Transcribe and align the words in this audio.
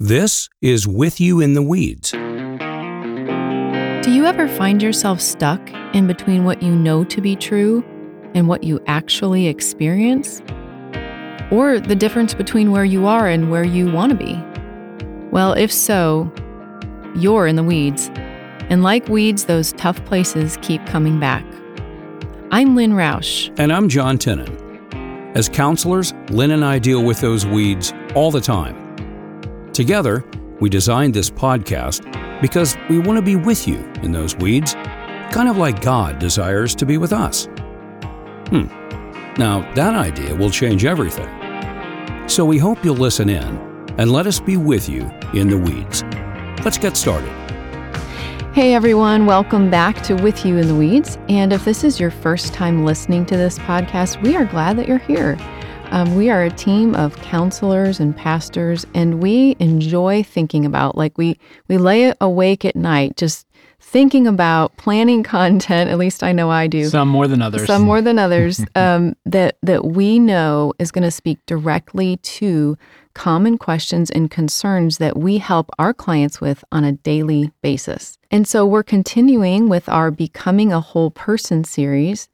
This 0.00 0.48
is 0.60 0.88
With 0.88 1.20
You 1.20 1.40
in 1.40 1.54
the 1.54 1.62
Weeds. 1.62 2.10
Do 2.10 2.18
you 4.10 4.24
ever 4.24 4.48
find 4.48 4.82
yourself 4.82 5.20
stuck 5.20 5.70
in 5.94 6.08
between 6.08 6.44
what 6.44 6.64
you 6.64 6.74
know 6.74 7.04
to 7.04 7.20
be 7.20 7.36
true 7.36 7.84
and 8.34 8.48
what 8.48 8.64
you 8.64 8.80
actually 8.88 9.46
experience? 9.46 10.42
Or 11.52 11.78
the 11.78 11.94
difference 11.96 12.34
between 12.34 12.72
where 12.72 12.84
you 12.84 13.06
are 13.06 13.28
and 13.28 13.52
where 13.52 13.62
you 13.62 13.88
want 13.88 14.10
to 14.10 14.18
be? 14.18 14.34
Well, 15.30 15.52
if 15.52 15.70
so, 15.70 16.28
you're 17.14 17.46
in 17.46 17.54
the 17.54 17.62
weeds. 17.62 18.10
And 18.68 18.82
like 18.82 19.08
weeds, 19.08 19.44
those 19.44 19.74
tough 19.74 20.04
places 20.06 20.58
keep 20.60 20.84
coming 20.86 21.20
back. 21.20 21.44
I'm 22.50 22.74
Lynn 22.74 22.94
Roush. 22.94 23.56
And 23.60 23.72
I'm 23.72 23.88
John 23.88 24.18
Tennant. 24.18 24.50
As 25.36 25.48
counselors, 25.48 26.12
Lynn 26.30 26.50
and 26.50 26.64
I 26.64 26.80
deal 26.80 27.04
with 27.04 27.20
those 27.20 27.46
weeds 27.46 27.92
all 28.16 28.32
the 28.32 28.40
time. 28.40 28.83
Together, 29.74 30.24
we 30.60 30.70
designed 30.70 31.12
this 31.12 31.28
podcast 31.28 32.00
because 32.40 32.76
we 32.88 33.00
want 33.00 33.18
to 33.18 33.22
be 33.22 33.34
with 33.34 33.66
you 33.66 33.78
in 34.04 34.12
those 34.12 34.36
weeds, 34.36 34.74
kind 35.32 35.48
of 35.48 35.56
like 35.56 35.82
God 35.82 36.20
desires 36.20 36.76
to 36.76 36.86
be 36.86 36.96
with 36.96 37.12
us. 37.12 37.46
Hmm. 38.50 38.66
Now, 39.36 39.68
that 39.74 39.96
idea 39.96 40.32
will 40.32 40.50
change 40.50 40.84
everything. 40.84 41.28
So 42.28 42.44
we 42.44 42.56
hope 42.56 42.84
you'll 42.84 42.94
listen 42.94 43.28
in 43.28 43.58
and 43.98 44.12
let 44.12 44.28
us 44.28 44.38
be 44.38 44.56
with 44.56 44.88
you 44.88 45.10
in 45.34 45.48
the 45.48 45.58
weeds. 45.58 46.04
Let's 46.64 46.78
get 46.78 46.96
started. 46.96 47.32
Hey 48.54 48.74
everyone, 48.74 49.26
welcome 49.26 49.70
back 49.70 50.00
to 50.04 50.14
With 50.14 50.46
You 50.46 50.58
in 50.58 50.68
the 50.68 50.76
Weeds. 50.76 51.18
And 51.28 51.52
if 51.52 51.64
this 51.64 51.82
is 51.82 51.98
your 51.98 52.12
first 52.12 52.54
time 52.54 52.84
listening 52.84 53.26
to 53.26 53.36
this 53.36 53.58
podcast, 53.58 54.22
we 54.22 54.36
are 54.36 54.44
glad 54.44 54.78
that 54.78 54.86
you're 54.86 54.98
here. 54.98 55.36
Um, 55.90 56.16
we 56.16 56.30
are 56.30 56.42
a 56.42 56.50
team 56.50 56.94
of 56.94 57.16
counselors 57.16 58.00
and 58.00 58.16
pastors, 58.16 58.86
and 58.94 59.22
we 59.22 59.56
enjoy 59.58 60.22
thinking 60.22 60.64
about, 60.64 60.96
like 60.96 61.16
we 61.18 61.38
we 61.68 61.78
lay 61.78 62.12
awake 62.20 62.64
at 62.64 62.76
night 62.76 63.16
just 63.16 63.46
thinking 63.80 64.26
about 64.26 64.76
planning 64.76 65.22
content. 65.36 65.90
At 65.90 65.98
least 65.98 66.22
I 66.22 66.32
know 66.32 66.50
I 66.50 66.66
do. 66.66 66.86
Some 66.86 67.08
more 67.08 67.28
than 67.28 67.42
others. 67.42 67.66
Some 67.66 67.82
more 67.82 68.00
than 68.00 68.18
others. 68.18 68.64
um, 68.74 69.14
that 69.24 69.56
that 69.62 69.84
we 69.84 70.18
know 70.18 70.72
is 70.78 70.90
going 70.90 71.04
to 71.04 71.10
speak 71.10 71.38
directly 71.46 72.16
to 72.18 72.76
common 73.14 73.56
questions 73.56 74.10
and 74.10 74.30
concerns 74.30 74.98
that 74.98 75.16
we 75.16 75.38
help 75.38 75.70
our 75.78 75.94
clients 75.94 76.40
with 76.40 76.64
on 76.72 76.84
a 76.84 76.92
daily 76.92 77.52
basis. 77.62 78.18
And 78.30 78.46
so 78.46 78.66
we're 78.66 78.82
continuing 78.82 79.68
with 79.68 79.88
our 79.88 80.10
Becoming 80.10 80.72
a 80.72 80.80
Whole 80.80 81.10
Person 81.10 81.62
series. 81.64 82.28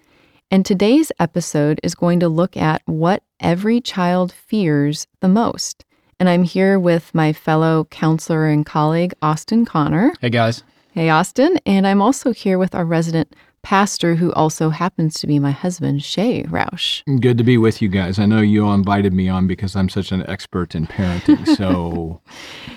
And 0.53 0.67
today's 0.67 1.13
episode 1.21 1.79
is 1.85 1.95
going 1.95 2.19
to 2.19 2.29
look 2.29 2.57
at 2.57 2.83
what 2.85 3.23
every 3.39 3.81
child 3.81 4.33
fears 4.33 5.07
the 5.21 5.29
most. 5.29 5.85
And 6.19 6.29
I'm 6.29 6.43
here 6.43 6.77
with 6.77 7.15
my 7.15 7.33
fellow 7.33 7.85
counselor 7.85 8.49
and 8.49 8.67
colleague, 8.67 9.15
Austin 9.23 9.65
Connor. 9.65 10.13
Hey, 10.21 10.29
guys. 10.31 10.65
Hey, 10.91 11.09
Austin. 11.09 11.61
And 11.67 11.87
I'm 11.87 12.03
also 12.03 12.33
here 12.33 12.59
with 12.59 12.75
our 12.75 12.85
resident 12.85 13.33
pastor, 13.63 14.17
who 14.17 14.33
also 14.33 14.71
happens 14.71 15.21
to 15.21 15.29
be 15.29 15.39
my 15.39 15.53
husband, 15.53 16.03
Shay 16.03 16.43
Roush. 16.43 17.05
Good 17.21 17.39
to 17.39 17.45
be 17.45 17.57
with 17.57 17.81
you 17.81 17.89
guys. 17.89 18.19
I 18.19 18.27
know 18.27 18.41
you 18.41 18.67
all 18.67 18.75
invited 18.75 19.13
me 19.13 19.29
on 19.29 19.47
because 19.47 19.77
I'm 19.77 19.89
such 19.89 20.11
an 20.11 20.29
expert 20.29 20.75
in 20.75 20.89
parenting. 20.89 21.47
So 21.57 22.21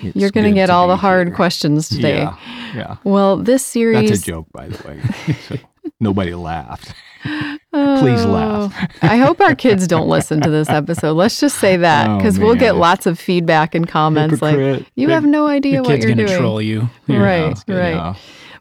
you're 0.00 0.30
going 0.30 0.46
to 0.46 0.52
get 0.52 0.70
all 0.70 0.86
the 0.86 0.96
hard 0.96 1.26
here. 1.26 1.34
questions 1.34 1.88
today. 1.88 2.18
Yeah. 2.18 2.36
Yeah. 2.72 2.96
Well, 3.02 3.36
this 3.36 3.66
series. 3.66 4.10
That's 4.10 4.22
a 4.22 4.24
joke, 4.24 4.46
by 4.52 4.68
the 4.68 4.86
way. 4.86 5.34
so 5.48 5.56
nobody 5.98 6.34
laughed. 6.34 6.94
Please 8.00 8.24
oh, 8.24 8.30
laugh. 8.30 8.90
I 9.02 9.16
hope 9.16 9.40
our 9.40 9.54
kids 9.54 9.86
don't 9.86 10.08
listen 10.08 10.40
to 10.40 10.50
this 10.50 10.68
episode. 10.68 11.12
Let's 11.12 11.40
just 11.40 11.58
say 11.58 11.76
that 11.76 12.16
because 12.16 12.38
oh, 12.38 12.42
we'll 12.42 12.54
get 12.54 12.76
lots 12.76 13.06
of 13.06 13.18
feedback 13.18 13.74
and 13.74 13.88
comments 13.88 14.34
Hypocrite. 14.40 14.80
like, 14.80 14.92
you 14.94 15.08
have 15.10 15.24
no 15.24 15.46
idea 15.46 15.82
what 15.82 15.98
you're 15.98 16.14
doing. 16.14 16.26
Kid's 16.26 16.38
troll 16.38 16.60
you. 16.60 16.88
Yeah, 17.06 17.18
right, 17.18 17.58
right. 17.68 17.94
Yeah. 17.94 18.14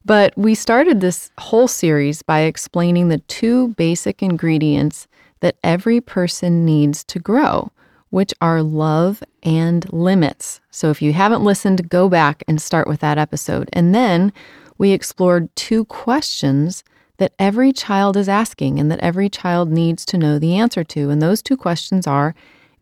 But 0.05 0.37
we 0.37 0.53
started 0.53 0.99
this 0.99 1.31
whole 1.37 1.67
series 1.67 2.21
by 2.21 2.41
explaining 2.41 3.07
the 3.07 3.19
two 3.19 3.69
basic 3.69 4.21
ingredients 4.21 5.07
that 5.39 5.55
every 5.63 6.01
person 6.01 6.65
needs 6.65 7.03
to 7.05 7.19
grow, 7.19 7.71
which 8.09 8.33
are 8.41 8.61
love 8.61 9.23
and 9.43 9.91
limits. 9.93 10.59
So 10.71 10.89
if 10.89 11.01
you 11.01 11.13
haven't 11.13 11.43
listened, 11.43 11.89
go 11.89 12.09
back 12.09 12.43
and 12.47 12.61
start 12.61 12.87
with 12.87 12.99
that 12.99 13.17
episode. 13.17 13.69
And 13.71 13.95
then 13.95 14.33
we 14.77 14.91
explored 14.91 15.53
two 15.55 15.85
questions 15.85 16.83
that 17.17 17.33
every 17.37 17.71
child 17.71 18.17
is 18.17 18.29
asking 18.29 18.79
and 18.79 18.91
that 18.91 18.99
every 18.99 19.29
child 19.29 19.69
needs 19.69 20.05
to 20.05 20.17
know 20.17 20.39
the 20.39 20.55
answer 20.55 20.83
to. 20.83 21.09
And 21.09 21.21
those 21.21 21.41
two 21.41 21.57
questions 21.57 22.07
are 22.07 22.35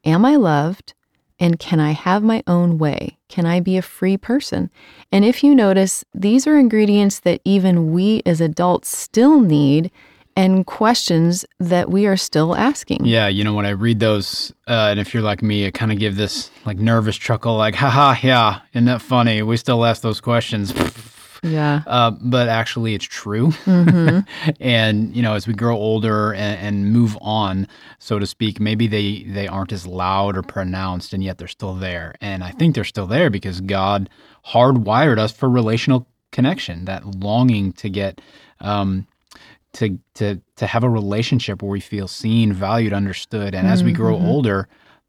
Am 0.04 0.26
I 0.26 0.36
loved? 0.36 0.94
And 1.40 1.58
can 1.58 1.80
I 1.80 1.92
have 1.92 2.22
my 2.22 2.44
own 2.46 2.78
way? 2.78 3.18
Can 3.28 3.48
I 3.48 3.60
be 3.60 3.76
a 3.76 3.82
free 3.82 4.16
person? 4.16 4.70
And 5.12 5.26
if 5.26 5.44
you 5.44 5.56
notice, 5.56 6.04
these 6.14 6.46
are 6.46 6.58
ingredients 6.58 7.20
that 7.22 7.42
even 7.44 7.92
we 7.92 8.22
as 8.28 8.42
adults 8.42 8.96
still 8.96 9.42
need 9.42 9.90
and 10.36 10.66
questions 10.66 11.46
that 11.60 11.90
we 11.90 12.06
are 12.06 12.16
still 12.16 12.56
asking. 12.56 13.06
Yeah, 13.06 13.28
you 13.28 13.44
know, 13.44 13.54
when 13.54 13.66
I 13.66 13.72
read 13.72 14.00
those, 14.00 14.54
uh, 14.68 14.88
and 14.92 15.00
if 15.00 15.14
you're 15.14 15.24
like 15.24 15.42
me, 15.42 15.66
I 15.66 15.72
kind 15.72 15.92
of 15.92 16.00
give 16.00 16.16
this 16.16 16.52
like 16.66 16.78
nervous 16.78 17.18
chuckle, 17.18 17.58
like, 17.58 17.76
haha, 17.76 18.16
yeah, 18.22 18.62
isn't 18.74 18.86
that 18.86 19.02
funny? 19.02 19.42
We 19.42 19.58
still 19.58 19.84
ask 19.84 20.02
those 20.02 20.22
questions. 20.22 20.74
Yeah. 21.44 21.82
Uh, 21.88 22.12
but 22.12 22.50
actually, 22.50 22.94
it's 22.94 23.06
true. 23.06 23.48
Mm-hmm. 23.66 24.52
and 24.60 25.16
you 25.16 25.22
know, 25.22 25.34
as 25.34 25.48
we 25.48 25.54
grow 25.54 25.76
older 25.76 26.34
and, 26.34 26.60
and, 26.60 26.94
move 26.94 27.18
on, 27.20 27.68
so 28.00 28.20
to 28.20 28.28
speak, 28.28 28.60
maybe 28.60 28.88
they 28.88 29.24
they 29.24 29.48
aren't 29.48 29.72
as 29.72 29.88
loud 29.88 30.38
or 30.38 30.44
pronounced, 30.44 31.14
and 31.14 31.24
yet 31.24 31.38
they're 31.38 31.48
still 31.48 31.74
there. 31.74 32.14
And 32.22 32.44
I 32.44 32.52
think 32.52 32.76
they're 32.76 32.84
still 32.84 33.08
there 33.08 33.30
because 33.30 33.60
God 33.62 34.10
hardwired 34.46 35.18
us 35.18 35.32
for 35.32 35.50
relational 35.50 36.06
connection, 36.32 36.86
that 36.86 37.06
longing 37.06 37.74
to 37.74 37.90
get. 37.90 38.22
Um, 38.60 39.08
to 39.74 39.98
to 40.16 40.42
to 40.58 40.68
have 40.68 40.84
a 40.84 40.90
relationship 40.90 41.64
where 41.64 41.72
we 41.72 41.80
feel 41.80 42.08
seen, 42.08 42.52
valued, 42.52 42.92
understood, 42.92 43.56
and 43.56 43.68
as 43.68 43.86
we 43.86 43.94
grow 43.94 44.18
mm-hmm. 44.18 44.26
older, 44.26 44.68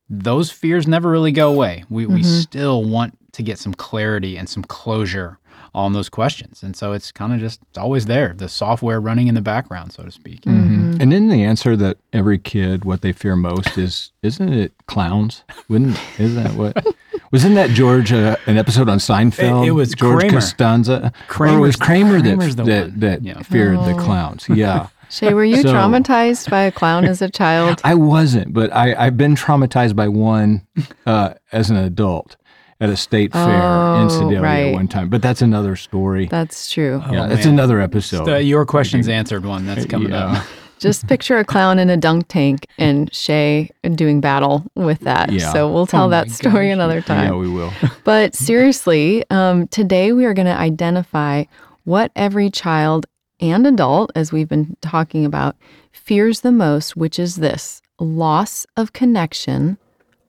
those 0.09 0.53
fears 0.53 0.87
never 0.87 1.11
really 1.11 1.33
go 1.33 1.53
away. 1.53 1.85
We 1.91 2.05
mm-hmm. 2.05 2.15
we 2.15 2.23
still 2.23 2.85
want 2.85 3.19
to 3.33 3.43
get 3.43 3.59
some 3.59 3.75
clarity 3.75 4.37
and 4.37 4.49
some 4.49 4.63
closure 4.65 5.39
on 5.75 5.93
those 5.93 6.09
questions. 6.09 6.63
And 6.63 6.77
so 6.77 6.93
it's 6.93 7.11
kind 7.11 7.33
of 7.33 7.41
just 7.41 7.61
it's 7.71 7.79
always 7.79 8.07
there, 8.07 8.35
the 8.37 8.49
software 8.49 9.01
running 9.01 9.29
in 9.29 9.35
the 9.35 9.41
background, 9.41 9.93
so 9.93 10.03
to 10.03 10.11
speak. 10.11 10.43
Mm-hmm. 10.43 11.01
And 11.01 11.13
then 11.13 11.29
the 11.29 11.43
answer 11.43 11.77
that 11.77 11.99
every 12.13 12.39
kid 12.39 12.85
what 12.85 13.01
they 13.01 13.13
fear 13.13 13.37
most 13.37 13.79
is 13.79 14.13
isn't 14.23 14.53
it 14.53 14.73
clowns? 14.87 15.45
Wouldn't 15.69 15.99
is 16.19 16.35
that 16.35 16.53
what 16.55 16.85
wasn't 17.33 17.55
that 17.55 17.71
George 17.71 18.13
uh, 18.13 18.37
an 18.47 18.59
episode 18.59 18.89
on 18.89 18.99
Seinfeld? 18.99 19.65
It, 19.65 19.69
it 19.69 19.73
was 19.73 19.93
George 19.95 20.21
Kramer. 20.21 20.35
Costanza. 20.35 21.13
Kramer. 21.29 21.57
Or 21.57 21.59
it 21.59 21.63
was 21.63 21.77
Kramer 21.77 22.21
that 22.21 22.39
that, 22.67 23.01
that 23.01 23.23
yeah. 23.23 23.43
feared 23.43 23.79
oh. 23.79 23.87
the 23.87 23.95
clowns. 23.95 24.49
Yeah. 24.49 24.89
Shay, 25.13 25.35
were 25.35 25.45
you 25.45 25.61
so, 25.61 25.75
traumatized 25.75 26.49
by 26.49 26.63
a 26.63 26.73
clown 26.73 27.05
as 27.05 27.21
a 27.21 27.29
child? 27.29 27.83
I 27.85 27.95
wasn't, 27.95 28.55
but 28.55 28.73
I, 28.73 28.95
I've 28.95 29.19
been 29.19 29.35
traumatized 29.35 29.95
by 29.95 30.09
one 30.09 30.67
uh, 31.05 31.35
as 31.53 31.69
an 31.69 31.77
adult 31.77 32.37
at 32.83 32.91
a 32.91 32.97
state 32.97 33.33
fair 33.33 33.63
oh, 33.63 34.03
in 34.03 34.11
Sedalia 34.11 34.41
right. 34.41 34.67
at 34.67 34.75
one 34.75 34.89
time. 34.89 35.09
But 35.09 35.23
that's 35.23 35.41
another 35.41 35.77
story. 35.77 36.27
That's 36.27 36.69
true. 36.69 37.01
Yeah, 37.13 37.27
oh, 37.27 37.29
that's 37.29 37.47
another 37.47 37.81
episode. 37.81 38.25
The, 38.25 38.43
your 38.43 38.67
questions 38.67 39.09
answered 39.09 39.47
one 39.47 39.67
that's 39.67 39.87
coming 39.87 40.11
yeah. 40.11 40.33
up. 40.33 40.47
Just 40.81 41.07
picture 41.07 41.39
a 41.39 41.45
clown 41.45 41.79
in 41.79 41.91
a 41.91 41.97
dunk 41.97 42.27
tank 42.27 42.67
and 42.77 43.15
Shay 43.15 43.71
doing 43.95 44.21
battle 44.21 44.65
with 44.75 44.99
that. 45.01 45.31
Yeah. 45.31 45.53
So 45.53 45.73
we'll 45.73 45.87
tell 45.87 46.07
oh 46.07 46.11
that 46.11 46.29
story 46.33 46.71
gosh. 46.71 46.73
another 46.73 47.01
time. 47.01 47.27
Yeah, 47.27 47.39
we 47.39 47.49
will. 47.49 47.73
but 48.05 48.35
seriously, 48.35 49.25
um, 49.31 49.69
today 49.69 50.11
we 50.11 50.25
are 50.25 50.35
going 50.35 50.47
to 50.47 50.59
identify 50.59 51.45
what 51.85 52.11
every 52.17 52.51
child 52.51 53.07
and 53.39 53.65
adult, 53.65 54.11
as 54.17 54.33
we've 54.33 54.49
been 54.49 54.77
talking 54.81 55.25
about, 55.25 55.55
fears 55.93 56.41
the 56.41 56.51
most, 56.51 56.97
which 56.97 57.17
is 57.17 57.37
this 57.37 57.81
loss 58.01 58.67
of 58.77 58.93
connection 58.93 59.79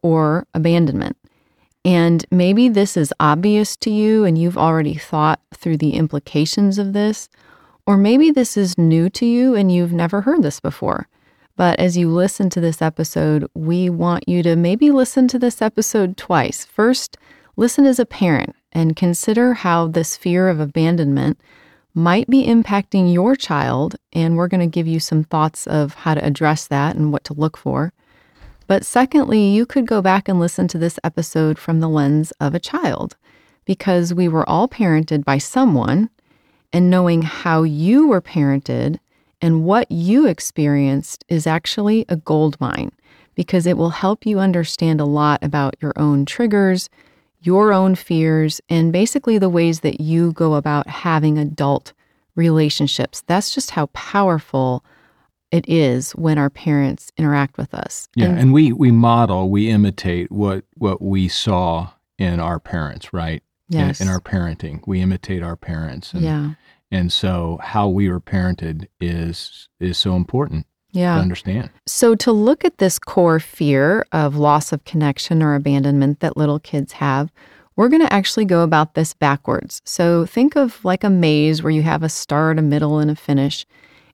or 0.04 0.46
abandonment. 0.54 1.18
And 1.86 2.26
maybe 2.32 2.70
this 2.70 2.96
is 2.96 3.14
obvious 3.20 3.76
to 3.78 3.90
you 3.90 4.24
and 4.24 4.38
you've 4.38 4.58
already 4.58 4.96
thought 4.96 5.42
through 5.54 5.78
the 5.78 5.96
implications 5.96 6.78
of 6.78 6.94
this, 6.94 7.28
or 7.86 7.98
maybe 7.98 8.32
this 8.32 8.56
is 8.56 8.78
new 8.78 9.10
to 9.10 9.26
you 9.26 9.56
and 9.56 9.72
you've 9.72 9.92
never 9.92 10.22
heard 10.22 10.44
this 10.44 10.60
before. 10.60 11.08
But 11.56 11.80
as 11.80 11.98
you 11.98 12.10
listen 12.10 12.50
to 12.52 12.62
this 12.62 12.82
episode, 12.82 13.50
we 13.54 13.90
want 13.90 14.28
you 14.28 14.42
to 14.44 14.56
maybe 14.56 14.92
listen 14.92 15.28
to 15.28 15.40
this 15.40 15.62
episode 15.62 16.18
twice. 16.18 16.66
First, 16.66 17.18
listen 17.56 17.86
as 17.86 18.00
a 18.00 18.06
parent 18.06 18.56
and 18.72 18.96
consider 18.96 19.54
how 19.54 19.88
this 19.88 20.18
fear 20.18 20.48
of 20.48 20.60
abandonment 20.60 21.40
might 21.94 22.28
be 22.28 22.48
impacting 22.48 23.14
your 23.14 23.36
child. 23.36 23.98
And 24.14 24.36
we're 24.36 24.48
going 24.48 24.68
to 24.68 24.74
give 24.74 24.88
you 24.88 25.00
some 25.00 25.26
thoughts 25.26 25.68
of 25.68 25.94
how 25.94 26.16
to 26.16 26.26
address 26.26 26.66
that 26.68 26.96
and 26.96 27.12
what 27.12 27.24
to 27.26 27.34
look 27.34 27.58
for. 27.58 27.94
But 28.68 28.86
secondly, 28.86 29.50
you 29.50 29.66
could 29.66 29.86
go 29.86 30.02
back 30.02 30.28
and 30.28 30.40
listen 30.40 30.68
to 30.70 30.78
this 30.78 31.00
episode 31.04 31.60
from 31.60 31.80
the 31.80 31.90
lens 31.90 32.32
of 32.40 32.56
a 32.56 32.60
child 32.60 33.16
because 33.66 34.14
we 34.14 34.28
were 34.28 34.48
all 34.50 34.68
parented 34.68 35.24
by 35.24 35.38
someone, 35.38 36.10
and 36.72 36.90
knowing 36.90 37.22
how 37.22 37.64
you 37.64 38.08
were 38.08 38.22
parented 38.22 39.00
and 39.42 39.64
what 39.64 39.92
you 39.92 40.26
experienced 40.26 41.24
is 41.28 41.46
actually 41.46 42.06
a 42.10 42.16
gold 42.16 42.60
mine 42.60 42.92
because 43.36 43.66
it 43.66 43.78
will 43.78 43.90
help 43.90 44.26
you 44.26 44.40
understand 44.40 45.00
a 45.00 45.06
lot 45.06 45.44
about 45.44 45.76
your 45.82 45.94
own 45.96 46.26
triggers, 46.26 46.90
your 47.42 47.74
own 47.74 47.94
fears 47.94 48.62
and 48.70 48.94
basically 48.94 49.38
the 49.38 49.50
ways 49.50 49.82
that 49.82 50.00
you 50.00 50.32
go 50.32 50.56
about 50.56 50.88
having 50.88 51.38
adult 51.38 51.94
relationships. 52.36 53.22
That's 53.28 53.54
just 53.54 53.72
how 53.72 53.88
powerful 53.88 54.84
it 55.54 55.66
is 55.70 56.12
when 56.14 56.40
our 56.40 56.50
parents 56.50 57.12
interact 57.16 57.58
with 57.60 57.74
us. 57.76 58.10
Yeah, 58.16 58.30
And- 58.30 58.40
and, 58.40 58.54
we 58.54 58.74
we 58.74 58.92
model, 58.92 59.50
we 59.52 59.70
imitate 59.70 60.32
what 60.32 60.66
what 60.76 61.00
we 61.02 61.28
saw 61.28 61.90
in 62.18 62.40
our 62.40 62.60
parents, 62.60 63.14
right? 63.14 63.44
In- 63.70 63.80
yes. 63.80 64.02
In, 64.02 64.08
our 64.08 64.20
parenting, 64.20 64.82
we 64.88 65.00
imitate 65.00 65.44
our 65.44 65.56
parents, 65.56 66.12
and 66.14 66.24
yeah. 66.24 66.50
and 66.92 67.14
so 67.14 67.60
how 67.62 67.88
we 67.88 68.10
were 68.10 68.20
parented 68.20 68.88
is 69.00 69.70
is 69.80 69.98
so 69.98 70.16
important 70.16 70.66
Yeah. 70.92 71.16
to 71.16 71.22
understand. 71.22 71.70
So, 71.86 72.16
to 72.16 72.32
look 72.32 72.66
at 72.66 72.80
this 72.80 72.98
core 73.00 73.40
fear 73.40 74.06
of 74.12 74.36
loss 74.36 74.74
of 74.74 74.84
connection 74.86 75.44
or 75.44 75.54
abandonment 75.56 76.20
that 76.22 76.36
little 76.36 76.60
kids 76.60 76.94
have, 76.94 77.32
we're 77.76 77.90
going 77.90 78.02
to 78.08 78.14
actually 78.14 78.46
go 78.46 78.62
about 78.64 78.94
this 78.96 79.14
backwards. 79.14 79.82
So, 79.86 80.26
think 80.26 80.56
of 80.56 80.84
like 80.84 81.04
a 81.04 81.10
maze 81.12 81.62
where 81.64 81.72
you 81.78 81.84
have 81.84 82.02
a 82.04 82.10
start, 82.10 82.58
a 82.60 82.62
middle, 82.64 82.98
and 83.00 83.12
a 83.12 83.16
finish. 83.16 83.66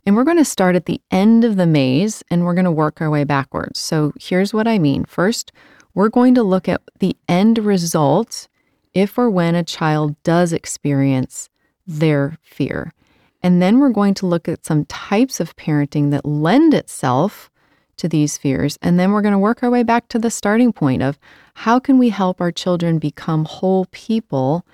And 0.05 0.15
we're 0.15 0.23
going 0.23 0.37
to 0.37 0.45
start 0.45 0.75
at 0.75 0.85
the 0.85 1.01
end 1.11 1.43
of 1.43 1.55
the 1.55 1.67
maze 1.67 2.23
and 2.31 2.45
we're 2.45 2.53
going 2.53 2.65
to 2.65 2.71
work 2.71 3.01
our 3.01 3.09
way 3.09 3.23
backwards. 3.23 3.79
So, 3.79 4.13
here's 4.19 4.53
what 4.53 4.67
I 4.67 4.79
mean. 4.79 5.05
First, 5.05 5.51
we're 5.93 6.09
going 6.09 6.35
to 6.35 6.43
look 6.43 6.69
at 6.69 6.81
the 6.99 7.15
end 7.27 7.59
result 7.59 8.47
if 8.93 9.17
or 9.17 9.29
when 9.29 9.55
a 9.55 9.63
child 9.63 10.15
does 10.23 10.53
experience 10.53 11.49
their 11.85 12.37
fear. 12.41 12.93
And 13.41 13.61
then 13.61 13.79
we're 13.79 13.89
going 13.89 14.13
to 14.15 14.25
look 14.25 14.47
at 14.47 14.65
some 14.65 14.85
types 14.85 15.39
of 15.39 15.55
parenting 15.55 16.11
that 16.11 16.25
lend 16.25 16.73
itself 16.73 17.49
to 17.97 18.07
these 18.07 18.37
fears. 18.37 18.77
And 18.81 18.99
then 18.99 19.11
we're 19.11 19.21
going 19.21 19.33
to 19.33 19.39
work 19.39 19.61
our 19.63 19.69
way 19.69 19.83
back 19.83 20.07
to 20.09 20.19
the 20.19 20.31
starting 20.31 20.73
point 20.73 21.03
of 21.03 21.19
how 21.55 21.79
can 21.79 21.97
we 21.97 22.09
help 22.09 22.41
our 22.41 22.51
children 22.51 22.99
become 22.99 23.45
whole 23.45 23.85
people 23.91 24.65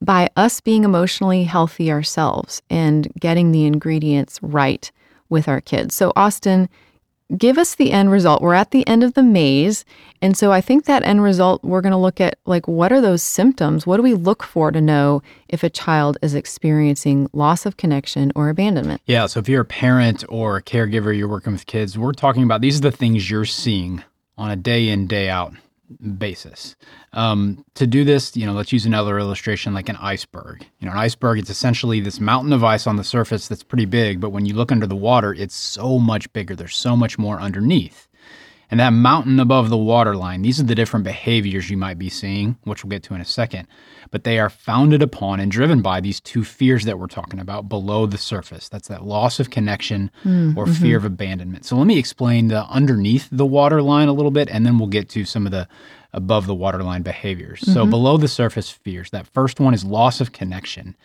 by 0.00 0.28
us 0.36 0.60
being 0.60 0.84
emotionally 0.84 1.44
healthy 1.44 1.90
ourselves 1.90 2.62
and 2.70 3.08
getting 3.18 3.52
the 3.52 3.66
ingredients 3.66 4.38
right 4.42 4.90
with 5.28 5.48
our 5.48 5.60
kids. 5.60 5.94
So, 5.94 6.12
Austin, 6.16 6.68
give 7.36 7.58
us 7.58 7.74
the 7.74 7.92
end 7.92 8.10
result. 8.10 8.40
We're 8.40 8.54
at 8.54 8.70
the 8.70 8.86
end 8.86 9.02
of 9.02 9.14
the 9.14 9.22
maze. 9.22 9.84
And 10.22 10.36
so 10.36 10.50
I 10.50 10.60
think 10.60 10.86
that 10.86 11.02
end 11.02 11.22
result, 11.22 11.62
we're 11.62 11.80
going 11.80 11.92
to 11.92 11.98
look 11.98 12.20
at 12.20 12.38
like, 12.46 12.66
what 12.66 12.92
are 12.92 13.00
those 13.00 13.22
symptoms? 13.22 13.86
What 13.86 13.98
do 13.98 14.02
we 14.02 14.14
look 14.14 14.42
for 14.42 14.70
to 14.70 14.80
know 14.80 15.22
if 15.48 15.62
a 15.62 15.70
child 15.70 16.16
is 16.22 16.34
experiencing 16.34 17.28
loss 17.32 17.66
of 17.66 17.76
connection 17.76 18.32
or 18.34 18.48
abandonment? 18.48 19.02
Yeah. 19.06 19.26
So 19.26 19.40
if 19.40 19.48
you're 19.48 19.62
a 19.62 19.66
parent 19.66 20.24
or 20.28 20.56
a 20.56 20.62
caregiver, 20.62 21.16
you're 21.16 21.28
working 21.28 21.52
with 21.52 21.66
kids, 21.66 21.98
we're 21.98 22.12
talking 22.12 22.42
about 22.44 22.60
these 22.60 22.78
are 22.78 22.82
the 22.82 22.92
things 22.92 23.30
you're 23.30 23.44
seeing 23.44 24.02
on 24.38 24.50
a 24.50 24.56
day 24.56 24.88
in, 24.88 25.06
day 25.06 25.28
out 25.28 25.52
basis. 26.18 26.76
Um, 27.12 27.64
to 27.74 27.86
do 27.86 28.04
this, 28.04 28.36
you 28.36 28.46
know, 28.46 28.52
let's 28.52 28.72
use 28.72 28.86
another 28.86 29.18
illustration 29.18 29.74
like 29.74 29.88
an 29.88 29.96
iceberg. 29.96 30.66
You 30.80 30.86
know, 30.86 30.92
an 30.92 30.98
iceberg, 30.98 31.38
it's 31.38 31.50
essentially 31.50 32.00
this 32.00 32.20
mountain 32.20 32.52
of 32.52 32.64
ice 32.64 32.86
on 32.86 32.96
the 32.96 33.04
surface 33.04 33.48
that's 33.48 33.62
pretty 33.62 33.86
big, 33.86 34.20
but 34.20 34.30
when 34.30 34.46
you 34.46 34.54
look 34.54 34.72
under 34.72 34.86
the 34.86 34.96
water, 34.96 35.34
it's 35.34 35.54
so 35.54 35.98
much 35.98 36.32
bigger. 36.32 36.54
There's 36.54 36.76
so 36.76 36.96
much 36.96 37.18
more 37.18 37.40
underneath. 37.40 38.07
And 38.70 38.80
that 38.80 38.90
mountain 38.90 39.40
above 39.40 39.70
the 39.70 39.78
waterline, 39.78 40.42
these 40.42 40.60
are 40.60 40.64
the 40.64 40.74
different 40.74 41.04
behaviors 41.04 41.70
you 41.70 41.76
might 41.76 41.98
be 41.98 42.10
seeing, 42.10 42.58
which 42.64 42.84
we'll 42.84 42.90
get 42.90 43.02
to 43.04 43.14
in 43.14 43.20
a 43.20 43.24
second. 43.24 43.66
But 44.10 44.24
they 44.24 44.38
are 44.38 44.50
founded 44.50 45.02
upon 45.02 45.40
and 45.40 45.50
driven 45.50 45.80
by 45.80 46.00
these 46.00 46.20
two 46.20 46.44
fears 46.44 46.84
that 46.84 46.98
we're 46.98 47.06
talking 47.06 47.40
about 47.40 47.68
below 47.68 48.04
the 48.04 48.18
surface. 48.18 48.68
That's 48.68 48.88
that 48.88 49.04
loss 49.04 49.40
of 49.40 49.50
connection 49.50 50.10
mm, 50.22 50.56
or 50.56 50.66
fear 50.66 50.98
mm-hmm. 50.98 51.06
of 51.06 51.12
abandonment. 51.12 51.64
So 51.64 51.76
let 51.76 51.86
me 51.86 51.98
explain 51.98 52.48
the 52.48 52.64
underneath 52.64 53.28
the 53.32 53.46
waterline 53.46 54.08
a 54.08 54.12
little 54.12 54.30
bit, 54.30 54.48
and 54.50 54.66
then 54.66 54.78
we'll 54.78 54.88
get 54.88 55.08
to 55.10 55.24
some 55.24 55.46
of 55.46 55.52
the 55.52 55.66
above 56.12 56.46
the 56.46 56.54
waterline 56.54 57.02
behaviors. 57.02 57.60
So 57.60 57.82
mm-hmm. 57.82 57.90
below 57.90 58.16
the 58.16 58.28
surface 58.28 58.70
fears, 58.70 59.10
that 59.10 59.26
first 59.26 59.60
one 59.60 59.74
is 59.74 59.84
loss 59.84 60.20
of 60.20 60.32
connection. 60.32 60.96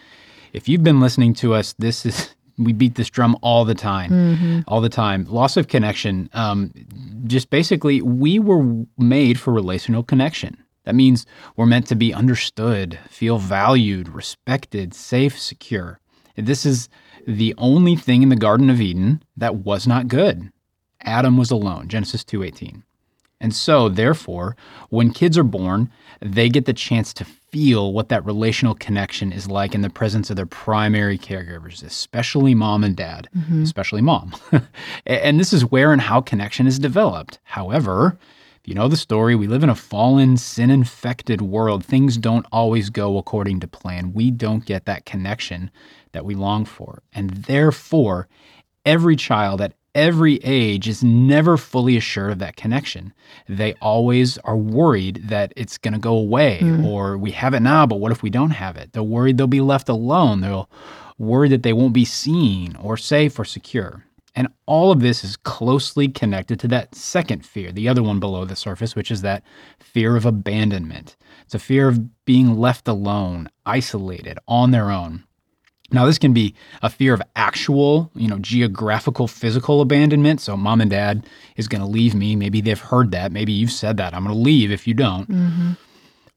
If 0.54 0.70
you've 0.70 0.84
been 0.84 1.00
listening 1.00 1.34
to 1.36 1.54
us, 1.54 1.74
this 1.80 2.06
is 2.06 2.36
we 2.58 2.74
beat 2.74 2.96
this 2.96 3.10
drum 3.10 3.38
all 3.42 3.66
the 3.66 3.76
time, 3.76 4.64
all 4.68 4.82
the 4.82 4.90
time. 4.90 5.26
Loss 5.26 5.58
of 5.58 5.68
connection. 5.68 6.30
Um, 6.34 6.72
just 7.26 7.50
basically, 7.50 8.02
we 8.02 8.40
were 8.40 8.86
made 8.98 9.40
for 9.40 9.52
relational 9.54 10.04
connection. 10.04 10.58
That 10.86 10.96
means 10.96 11.26
we're 11.56 11.66
meant 11.66 11.88
to 11.88 11.96
be 11.96 12.14
understood, 12.14 13.00
feel 13.10 13.38
valued, 13.40 14.10
respected, 14.10 14.94
safe, 14.94 15.40
secure. 15.40 16.00
This 16.36 16.66
is 16.66 16.90
the 17.26 17.54
only 17.58 17.96
thing 17.96 18.22
in 18.22 18.30
the 18.30 18.36
Garden 18.36 18.70
of 18.70 18.82
Eden 18.82 19.24
that 19.38 19.56
was 19.56 19.88
not 19.88 20.08
good. 20.08 20.52
Adam 21.02 21.38
was 21.38 21.52
alone. 21.52 21.88
Genesis 21.88 22.24
2:18. 22.24 22.84
And 23.44 23.54
so, 23.54 23.90
therefore, 23.90 24.56
when 24.90 25.12
kids 25.12 25.38
are 25.38 25.44
born, 25.44 25.92
they 26.22 26.48
get 26.48 26.66
the 26.66 26.74
chance 26.74 27.14
to 27.16 27.26
feel 27.26 27.92
what 27.92 28.08
that 28.08 28.26
relational 28.26 28.74
connection 28.74 29.34
is 29.34 29.50
like 29.50 29.76
in 29.76 29.82
the 29.82 29.90
presence 29.90 30.30
of 30.30 30.38
their 30.38 30.46
primary 30.46 31.18
caregivers, 31.18 31.84
especially 31.84 32.56
mom 32.56 32.86
and 32.86 32.96
dad, 32.96 33.28
mm-hmm. 33.38 33.62
especially 33.62 34.02
mom. 34.02 34.34
and 35.06 35.42
this 35.42 35.52
is 35.52 35.70
where 35.70 35.92
and 35.92 36.02
how 36.02 36.22
connection 36.22 36.68
is 36.68 36.80
developed. 36.80 37.38
However, 37.44 38.18
if 38.62 38.70
you 38.70 38.76
know 38.76 38.88
the 38.88 38.96
story, 38.96 39.36
we 39.36 39.48
live 39.48 39.62
in 39.62 39.70
a 39.70 39.76
fallen, 39.76 40.38
sin 40.38 40.72
infected 40.72 41.42
world. 41.42 41.84
Things 41.84 42.16
don't 42.16 42.46
always 42.50 42.90
go 42.90 43.18
according 43.18 43.60
to 43.60 43.68
plan. 43.68 44.14
We 44.14 44.32
don't 44.32 44.66
get 44.66 44.86
that 44.86 45.06
connection 45.06 45.70
that 46.14 46.24
we 46.24 46.34
long 46.34 46.64
for. 46.64 47.04
And 47.12 47.30
therefore, 47.30 48.30
every 48.86 49.18
child 49.18 49.60
at 49.60 49.74
every 49.96 50.38
age 50.38 50.88
is 50.88 51.04
never 51.04 51.58
fully 51.58 51.98
assured 51.98 52.32
of 52.32 52.40
that 52.40 52.56
connection. 52.56 53.14
They 53.48 53.74
always 53.82 54.38
are 54.40 54.58
worried 54.58 55.22
that 55.28 55.54
it's 55.56 55.78
going 55.78 55.94
to 55.94 56.00
go 56.00 56.16
away 56.16 56.60
mm. 56.62 56.86
or 56.86 57.18
we 57.18 57.32
have 57.32 57.54
it 57.54 57.62
now, 57.62 57.86
but 57.86 58.00
what 58.00 58.12
if 58.12 58.24
we 58.24 58.30
don't 58.30 58.52
have 58.52 58.78
it? 58.78 58.94
They're 58.94 59.04
worried 59.04 59.38
they'll 59.38 59.48
be 59.48 59.62
left 59.62 59.90
alone. 59.90 60.42
They'll 60.42 60.70
worry 61.18 61.50
that 61.50 61.64
they 61.64 61.74
won't 61.74 61.94
be 61.94 62.06
seen 62.06 62.76
or 62.78 62.98
safe 62.98 63.38
or 63.38 63.46
secure. 63.46 64.06
And 64.36 64.48
all 64.66 64.92
of 64.92 65.00
this 65.00 65.24
is 65.24 65.38
closely 65.38 66.08
connected 66.08 66.60
to 66.62 66.68
that 66.70 66.96
second 66.96 67.46
fear, 67.46 67.72
the 67.72 67.88
other 67.88 68.02
one 68.02 68.20
below 68.20 68.46
the 68.46 68.56
surface, 68.56 68.96
which 68.96 69.12
is 69.12 69.22
that 69.22 69.44
fear 69.80 70.16
of 70.16 70.26
abandonment. 70.26 71.16
It's 71.44 71.54
a 71.54 71.60
fear 71.60 71.88
of 71.88 72.26
being 72.26 72.58
left 72.58 72.88
alone, 72.88 73.50
isolated, 73.66 74.40
on 74.48 74.72
their 74.72 74.90
own. 74.90 75.26
Now, 75.92 76.06
this 76.06 76.18
can 76.18 76.34
be 76.34 76.56
a 76.82 76.90
fear 76.90 77.14
of 77.14 77.22
actual, 77.36 78.10
you 78.16 78.28
know, 78.28 78.40
geographical, 78.40 79.28
physical 79.28 79.82
abandonment. 79.82 80.42
So, 80.42 80.58
mom 80.58 80.82
and 80.82 80.90
dad 80.90 81.28
is 81.56 81.68
going 81.68 81.82
to 81.82 81.88
leave 81.88 82.16
me. 82.16 82.36
Maybe 82.36 82.62
they've 82.62 82.80
heard 82.80 83.12
that. 83.12 83.32
Maybe 83.32 83.52
you've 83.52 83.72
said 83.72 83.98
that. 83.98 84.14
I'm 84.14 84.24
going 84.24 84.36
to 84.36 84.42
leave 84.42 84.72
if 84.72 84.88
you 84.88 84.94
don't. 84.94 85.30
Mm-hmm. 85.30 85.72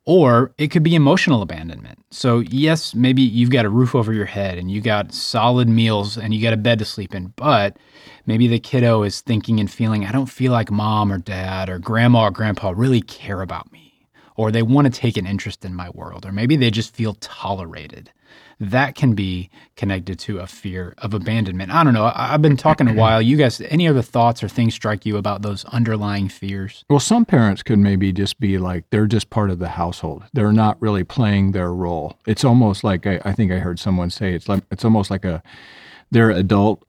Or 0.05 0.53
it 0.57 0.69
could 0.69 0.85
be 0.85 0.95
emotional 0.95 1.43
abandonment. 1.43 1.99
So, 2.11 2.39
yes, 2.39 2.95
maybe 2.95 3.23
you've 3.23 3.51
got 3.51 3.65
a 3.65 3.71
roof 3.71 3.95
over 3.95 4.13
your 4.13 4.27
head 4.27 4.57
and 4.57 4.71
you 4.71 4.81
got 4.81 5.13
solid 5.13 5.69
meals 5.69 6.17
and 6.17 6.33
you 6.33 6.41
got 6.41 6.53
a 6.53 6.57
bed 6.57 6.79
to 6.79 6.85
sleep 6.85 7.13
in, 7.13 7.33
but 7.35 7.77
maybe 8.25 8.47
the 8.47 8.61
kiddo 8.61 9.03
is 9.03 9.21
thinking 9.21 9.59
and 9.59 9.69
feeling, 9.69 10.07
I 10.07 10.13
don't 10.13 10.27
feel 10.27 10.53
like 10.53 10.71
mom 10.71 11.11
or 11.11 11.19
dad 11.19 11.69
or 11.69 11.81
grandma 11.81 12.25
or 12.25 12.31
grandpa 12.31 12.73
really 12.77 13.01
care 13.01 13.43
about 13.43 13.73
me, 13.73 14.07
or 14.37 14.53
they 14.53 14.63
want 14.63 14.85
to 14.93 15.01
take 15.01 15.17
an 15.17 15.27
interest 15.27 15.65
in 15.65 15.75
my 15.75 15.91
world, 15.91 16.25
or 16.25 16.31
maybe 16.31 16.55
they 16.55 16.71
just 16.71 16.95
feel 16.95 17.15
tolerated. 17.15 18.13
That 18.59 18.95
can 18.95 19.15
be 19.15 19.51
connected 19.77 20.19
to 20.21 20.39
a 20.39 20.47
fear 20.47 20.95
of 20.99 21.13
abandonment. 21.13 21.71
I 21.71 21.85
don't 21.85 21.93
know. 21.93 22.05
I- 22.07 22.33
I've 22.33 22.41
been 22.43 22.57
talking 22.57 22.89
a 22.89 22.95
while. 23.03 23.21
You 23.21 23.37
guys, 23.37 23.61
any 23.61 23.87
other 23.87 24.01
thoughts 24.03 24.43
or 24.43 24.49
things 24.49 24.75
strike 24.75 25.05
you 25.05 25.19
about 25.19 25.43
those 25.43 25.65
underlying 25.67 26.29
fears? 26.29 26.83
Well, 26.89 27.01
some 27.01 27.25
parents 27.27 27.63
could 27.63 27.79
maybe 27.79 28.13
just 28.13 28.41
be 28.41 28.57
like 28.59 28.85
they're 28.91 29.07
just 29.07 29.29
part 29.29 29.51
of 29.51 29.59
the 29.59 29.69
household. 29.69 30.25
They're 30.33 30.53
not 30.53 30.81
really 30.81 31.05
playing 31.05 31.53
their 31.53 31.73
role. 31.73 32.17
It's 32.27 32.45
almost 32.45 32.83
like 32.83 33.07
I, 33.07 33.21
I 33.27 33.33
think 33.33 33.53
I 33.53 33.59
heard 33.59 33.79
someone 33.79 34.09
say 34.11 34.33
it's 34.33 34.49
like 34.49 34.63
it's 34.71 34.85
almost 34.85 35.11
like 35.11 35.25
a 35.27 35.43
they're 36.11 36.31
adult 36.31 36.83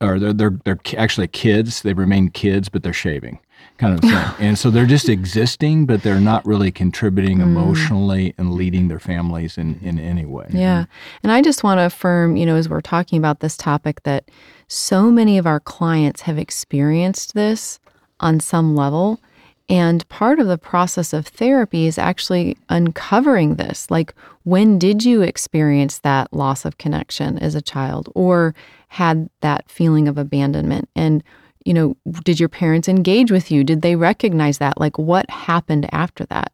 or 0.00 0.18
they're 0.18 0.32
they're 0.32 0.58
they're 0.64 0.80
actually 0.98 1.28
kids. 1.28 1.82
They 1.82 1.92
remain 1.94 2.30
kids, 2.30 2.68
but 2.68 2.82
they're 2.82 2.92
shaving 2.92 3.38
kind 3.82 3.94
of 3.94 4.00
thing. 4.00 4.46
and 4.46 4.58
so 4.58 4.70
they're 4.70 4.86
just 4.86 5.08
existing, 5.08 5.86
but 5.86 6.02
they're 6.02 6.20
not 6.20 6.46
really 6.46 6.70
contributing 6.70 7.38
mm. 7.38 7.42
emotionally 7.42 8.34
and 8.38 8.54
leading 8.54 8.88
their 8.88 9.00
families 9.00 9.58
in 9.58 9.78
in 9.82 9.98
any 9.98 10.24
way. 10.24 10.46
Yeah. 10.50 10.84
And 11.22 11.32
I 11.32 11.42
just 11.42 11.64
want 11.64 11.78
to 11.78 11.86
affirm, 11.86 12.36
you 12.36 12.46
know, 12.46 12.56
as 12.56 12.68
we're 12.68 12.80
talking 12.80 13.18
about 13.18 13.40
this 13.40 13.56
topic, 13.56 14.02
that 14.04 14.30
so 14.68 15.10
many 15.10 15.36
of 15.36 15.46
our 15.46 15.60
clients 15.60 16.22
have 16.22 16.38
experienced 16.38 17.34
this 17.34 17.78
on 18.20 18.40
some 18.40 18.74
level. 18.76 19.20
And 19.68 20.06
part 20.08 20.38
of 20.38 20.48
the 20.48 20.58
process 20.58 21.12
of 21.12 21.26
therapy 21.26 21.86
is 21.86 21.96
actually 21.96 22.58
uncovering 22.68 23.54
this. 23.54 23.90
Like, 23.90 24.14
when 24.42 24.78
did 24.78 25.04
you 25.04 25.22
experience 25.22 26.00
that 26.00 26.32
loss 26.32 26.64
of 26.64 26.78
connection 26.78 27.38
as 27.38 27.54
a 27.54 27.62
child 27.62 28.10
or 28.14 28.54
had 28.88 29.30
that 29.40 29.70
feeling 29.70 30.08
of 30.08 30.18
abandonment? 30.18 30.88
And, 30.94 31.22
you 31.64 31.74
know, 31.74 31.96
did 32.24 32.40
your 32.40 32.48
parents 32.48 32.88
engage 32.88 33.30
with 33.30 33.50
you? 33.50 33.64
Did 33.64 33.82
they 33.82 33.96
recognize 33.96 34.58
that? 34.58 34.80
Like, 34.80 34.98
what 34.98 35.28
happened 35.30 35.88
after 35.92 36.24
that? 36.26 36.52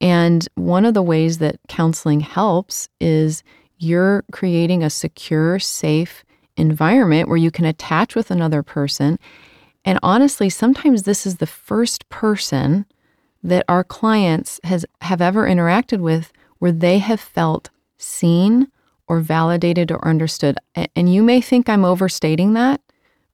And 0.00 0.46
one 0.54 0.84
of 0.84 0.94
the 0.94 1.02
ways 1.02 1.38
that 1.38 1.60
counseling 1.68 2.20
helps 2.20 2.88
is 3.00 3.42
you're 3.78 4.24
creating 4.32 4.82
a 4.82 4.90
secure, 4.90 5.58
safe 5.58 6.24
environment 6.56 7.28
where 7.28 7.36
you 7.36 7.50
can 7.50 7.64
attach 7.64 8.14
with 8.14 8.30
another 8.30 8.62
person. 8.62 9.18
And 9.84 9.98
honestly, 10.02 10.48
sometimes 10.48 11.02
this 11.02 11.26
is 11.26 11.36
the 11.36 11.46
first 11.46 12.08
person 12.08 12.86
that 13.42 13.64
our 13.68 13.84
clients 13.84 14.58
has 14.64 14.86
have 15.02 15.20
ever 15.20 15.46
interacted 15.46 16.00
with 16.00 16.32
where 16.58 16.72
they 16.72 16.98
have 16.98 17.20
felt 17.20 17.70
seen 17.98 18.68
or 19.06 19.20
validated 19.20 19.92
or 19.92 20.06
understood. 20.06 20.56
And 20.96 21.12
you 21.12 21.22
may 21.22 21.40
think 21.40 21.68
I'm 21.68 21.84
overstating 21.84 22.54
that, 22.54 22.80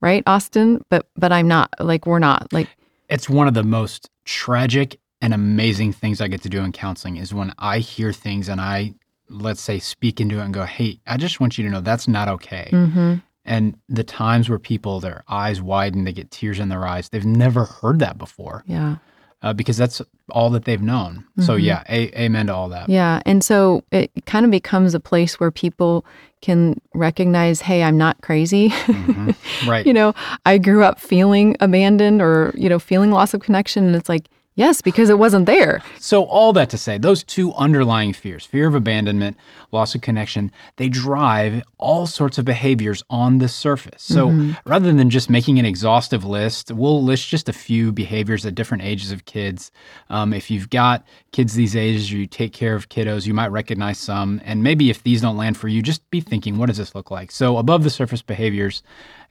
right, 0.00 0.23
Austin? 0.26 0.83
But 0.88 1.07
but 1.16 1.33
I'm 1.33 1.49
not. 1.49 1.75
Like 1.78 2.07
we're 2.07 2.19
not. 2.19 2.52
Like 2.52 2.69
It's 3.09 3.28
one 3.28 3.49
of 3.49 3.54
the 3.54 3.64
most 3.64 4.09
tragic 4.25 4.99
and 5.21 5.35
amazing 5.35 5.92
things 5.92 6.21
I 6.21 6.28
get 6.28 6.42
to 6.42 6.49
do 6.49 6.61
in 6.62 6.73
counseling 6.73 7.16
is 7.16 7.35
when 7.35 7.52
I 7.59 7.78
hear 7.78 8.12
things 8.12 8.49
and 8.49 8.61
I, 8.61 8.95
let's 9.28 9.61
say, 9.61 9.78
speak 9.78 10.21
into 10.21 10.38
it 10.38 10.45
and 10.45 10.54
go, 10.54 10.64
hey, 10.64 11.00
I 11.07 11.16
just 11.16 11.40
want 11.40 11.59
you 11.59 11.64
to 11.64 11.71
know 11.71 11.80
that's 11.80 12.09
not 12.09 12.28
okay. 12.28 12.69
mm-hmm. 12.73 13.16
And 13.45 13.76
the 13.88 14.04
times 14.04 14.49
where 14.49 14.59
people, 14.59 15.00
their 15.00 15.25
eyes 15.26 15.61
widen, 15.61 16.04
they 16.04 16.12
get 16.12 16.30
tears 16.30 16.61
in 16.61 16.69
their 16.69 16.87
eyes, 16.87 17.09
they've 17.09 17.26
never 17.26 17.64
heard 17.64 17.99
that 17.99 18.16
before 18.19 18.62
yeah. 18.66 18.97
Uh, 19.42 19.52
because 19.52 19.76
that's 19.76 20.02
all 20.30 20.50
that 20.50 20.64
they've 20.64 20.82
known. 20.82 21.25
So, 21.40 21.56
Mhm. 21.56 21.62
yeah, 21.62 21.82
a- 21.88 22.20
amen 22.25 22.47
to 22.49 22.54
all 22.54 22.68
that. 22.68 22.88
Yeah. 22.88 23.20
And 23.26 23.42
so 23.42 23.82
it 23.90 24.11
kind 24.26 24.44
of 24.44 24.50
becomes 24.50 24.94
a 24.94 25.00
place 25.00 25.40
where 25.40 25.50
people 25.50 26.04
can 26.42 26.80
recognize, 26.94 27.61
hey, 27.62 27.82
I'm 27.82 27.99
not 27.99 28.20
crazy. 28.23 28.70
Mhm. 28.70 29.35
Right. 29.68 29.87
you 29.87 29.92
know, 29.92 30.14
I 30.47 30.59
grew 30.59 30.85
up 30.85 31.00
feeling 31.00 31.56
abandoned 31.61 32.23
or, 32.23 32.52
you 32.56 32.68
know, 32.68 32.78
feeling 32.78 33.11
loss 33.11 33.35
of 33.35 33.40
connection. 33.40 33.85
And 33.87 33.97
it's 33.97 34.09
like, 34.09 34.26
yes, 34.60 34.80
because 34.82 35.10
it 35.10 35.18
wasn't 35.18 35.46
there. 35.46 35.82
So, 35.98 36.24
all 36.24 36.52
that 36.52 36.70
to 36.70 36.78
say, 36.78 36.98
those 36.98 37.24
two 37.24 37.52
underlying 37.54 38.12
fears 38.12 38.44
fear 38.44 38.68
of 38.68 38.74
abandonment, 38.74 39.36
loss 39.72 39.94
of 39.94 40.02
connection 40.02 40.52
they 40.76 40.88
drive 40.88 41.62
all 41.78 42.06
sorts 42.06 42.38
of 42.38 42.44
behaviors 42.44 43.02
on 43.08 43.38
the 43.38 43.48
surface. 43.48 44.02
So, 44.02 44.28
rather 44.64 44.92
than 44.92 45.10
just 45.10 45.30
making 45.30 45.58
an 45.58 45.64
exhaustive 45.64 46.24
list, 46.24 46.70
we'll 46.70 47.02
list 47.02 47.28
just 47.28 47.48
a 47.48 47.52
few 47.52 47.90
behaviors 47.90 48.44
at 48.46 48.54
different 48.54 48.82
ages 48.84 49.10
of 49.10 49.24
kids. 49.24 49.72
Um, 50.10 50.32
if 50.32 50.50
you've 50.50 50.70
got 50.70 51.04
kids 51.32 51.54
these 51.54 51.74
ages 51.74 52.12
or 52.12 52.16
you 52.16 52.26
take 52.26 52.52
care 52.52 52.74
of 52.74 52.88
kiddos, 52.88 53.26
you 53.26 53.34
might 53.34 53.48
recognize 53.48 53.98
some. 53.98 54.40
And 54.44 54.62
maybe 54.62 54.90
if 54.90 55.02
these 55.02 55.22
don't 55.22 55.36
land 55.36 55.56
for 55.56 55.68
you, 55.68 55.82
just 55.82 56.08
be 56.10 56.20
thinking, 56.20 56.58
what 56.58 56.66
does 56.66 56.76
this 56.76 56.94
look 56.94 57.10
like? 57.10 57.30
So, 57.30 57.56
above 57.56 57.82
the 57.82 57.90
surface 57.90 58.22
behaviors, 58.22 58.82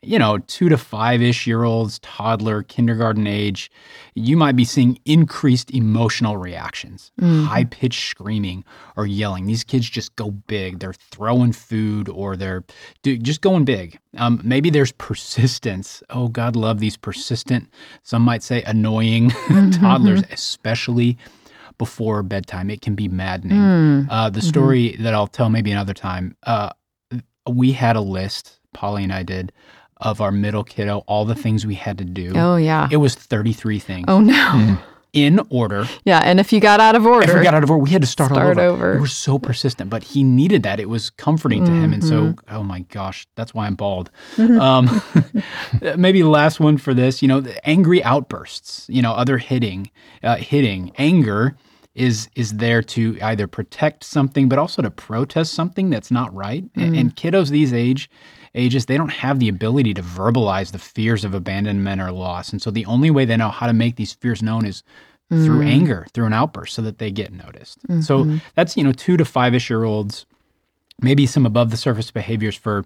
you 0.01 0.17
know, 0.17 0.37
two 0.37 0.69
to 0.69 0.77
five 0.77 1.21
ish 1.21 1.45
year 1.45 1.63
olds, 1.63 1.99
toddler, 1.99 2.63
kindergarten 2.63 3.27
age, 3.27 3.69
you 4.15 4.37
might 4.37 4.55
be 4.55 4.63
seeing 4.63 4.97
increased 5.05 5.71
emotional 5.71 6.37
reactions, 6.37 7.11
high 7.19 7.65
pitched 7.65 8.09
screaming 8.09 8.63
or 8.95 9.05
yelling. 9.05 9.45
These 9.45 9.63
kids 9.65 9.89
just 9.89 10.15
go 10.15 10.31
big. 10.31 10.79
They're 10.79 10.93
throwing 10.93 11.51
food 11.51 12.07
or 12.07 12.37
they're 12.37 12.63
just 13.03 13.41
going 13.41 13.65
big. 13.65 13.99
Um, 14.17 14.39
maybe 14.43 14.69
there's 14.69 14.93
persistence. 14.93 16.01
Oh, 16.09 16.27
God, 16.29 16.55
love 16.55 16.79
these 16.79 16.97
persistent, 16.97 17.69
some 18.03 18.21
might 18.21 18.41
say 18.43 18.63
annoying 18.63 19.29
toddlers, 19.73 20.23
especially 20.31 21.17
before 21.77 22.23
bedtime. 22.23 22.69
It 22.69 22.81
can 22.81 22.95
be 22.95 23.07
maddening. 23.07 23.57
Uh, 24.09 24.29
the 24.29 24.41
story 24.41 24.95
that 24.99 25.13
I'll 25.13 25.27
tell 25.27 25.49
maybe 25.49 25.71
another 25.71 25.93
time, 25.93 26.35
uh, 26.43 26.69
we 27.49 27.71
had 27.73 27.95
a 27.95 28.01
list, 28.01 28.59
Polly 28.73 29.03
and 29.03 29.13
I 29.13 29.23
did, 29.23 29.51
of 29.99 30.21
our 30.21 30.31
middle 30.31 30.63
kiddo, 30.63 30.99
all 31.07 31.25
the 31.25 31.35
things 31.35 31.65
we 31.65 31.75
had 31.75 31.97
to 31.97 32.05
do. 32.05 32.31
Oh, 32.35 32.55
yeah. 32.55 32.87
It 32.91 32.97
was 32.97 33.15
33 33.15 33.79
things 33.79 34.05
Oh, 34.07 34.21
no. 34.21 34.77
in 35.11 35.41
order. 35.49 35.85
Yeah. 36.05 36.19
And 36.23 36.39
if 36.39 36.53
you 36.53 36.59
got 36.61 36.79
out 36.79 36.95
of 36.95 37.05
order, 37.05 37.29
If 37.29 37.35
we 37.37 37.43
got 37.43 37.53
out 37.53 37.63
of 37.63 37.69
order, 37.71 37.83
we 37.83 37.89
had 37.89 38.01
to 38.01 38.07
start, 38.07 38.31
Start 38.31 38.57
over. 38.57 38.61
over. 38.61 38.93
We 38.93 38.99
were 39.01 39.07
so 39.07 39.37
persistent, 39.37 39.89
but 39.89 40.03
he 40.03 40.23
needed 40.23 40.63
that. 40.63 40.79
It 40.79 40.87
was 40.87 41.09
comforting 41.09 41.65
to 41.65 41.71
him. 41.71 41.91
And 41.91 42.03
so, 42.03 42.21
Mm-hmm. 42.21 42.55
oh 42.55 42.63
my 42.63 42.81
gosh, 42.81 43.27
that's 43.35 43.53
why 43.53 43.65
I'm 43.67 43.75
bald. 43.75 44.09
Um, 44.37 45.01
maybe 45.97 46.23
last 46.23 46.59
one 46.59 46.77
for 46.77 46.93
this, 46.93 47.21
you 47.21 47.27
know, 47.27 47.41
the 47.41 47.67
angry 47.67 48.03
outbursts, 48.03 48.85
you 48.89 49.01
know, 49.01 49.11
other 49.13 49.37
hitting, 49.37 49.89
uh, 50.23 50.35
hitting, 50.37 50.91
anger 50.97 51.55
is 51.95 52.29
is 52.35 52.53
there 52.53 52.81
to 52.81 53.17
either 53.21 53.47
protect 53.47 54.03
something, 54.05 54.47
but 54.47 54.57
also 54.59 54.81
to 54.81 54.91
protest 54.91 55.53
something 55.53 55.89
that's 55.89 56.11
not 56.11 56.33
right. 56.33 56.63
And, 56.75 56.95
and 56.95 57.15
kiddos 57.15 57.49
these 57.49 57.73
age 57.73 58.09
ages, 58.55 58.85
they 58.85 58.97
don't 58.97 59.11
have 59.11 59.39
the 59.39 59.49
ability 59.49 59.93
to 59.93 60.01
verbalize 60.01 60.71
the 60.71 60.79
fears 60.79 61.23
of 61.23 61.33
abandonment 61.33 62.01
or 62.01 62.11
loss. 62.11 62.51
And 62.51 62.61
so 62.61 62.71
the 62.71 62.85
only 62.85 63.11
way 63.11 63.25
they 63.25 63.37
know 63.37 63.49
how 63.49 63.67
to 63.67 63.73
make 63.73 63.95
these 63.95 64.13
fears 64.13 64.41
known 64.41 64.65
is 64.65 64.83
through 65.29 65.59
mm. 65.59 65.67
anger, 65.67 66.07
through 66.13 66.25
an 66.25 66.33
outburst, 66.33 66.73
so 66.73 66.81
that 66.81 66.97
they 66.97 67.11
get 67.11 67.31
noticed. 67.31 67.79
So 68.01 68.23
mm-hmm. 68.23 68.37
that's 68.55 68.75
you 68.75 68.83
know 68.83 68.91
two 68.91 69.15
to 69.17 69.25
five 69.25 69.53
ish 69.53 69.69
year 69.69 69.83
olds, 69.83 70.25
maybe 71.01 71.25
some 71.25 71.45
above 71.45 71.71
the 71.71 71.77
surface 71.77 72.11
behaviors 72.11 72.55
for 72.55 72.83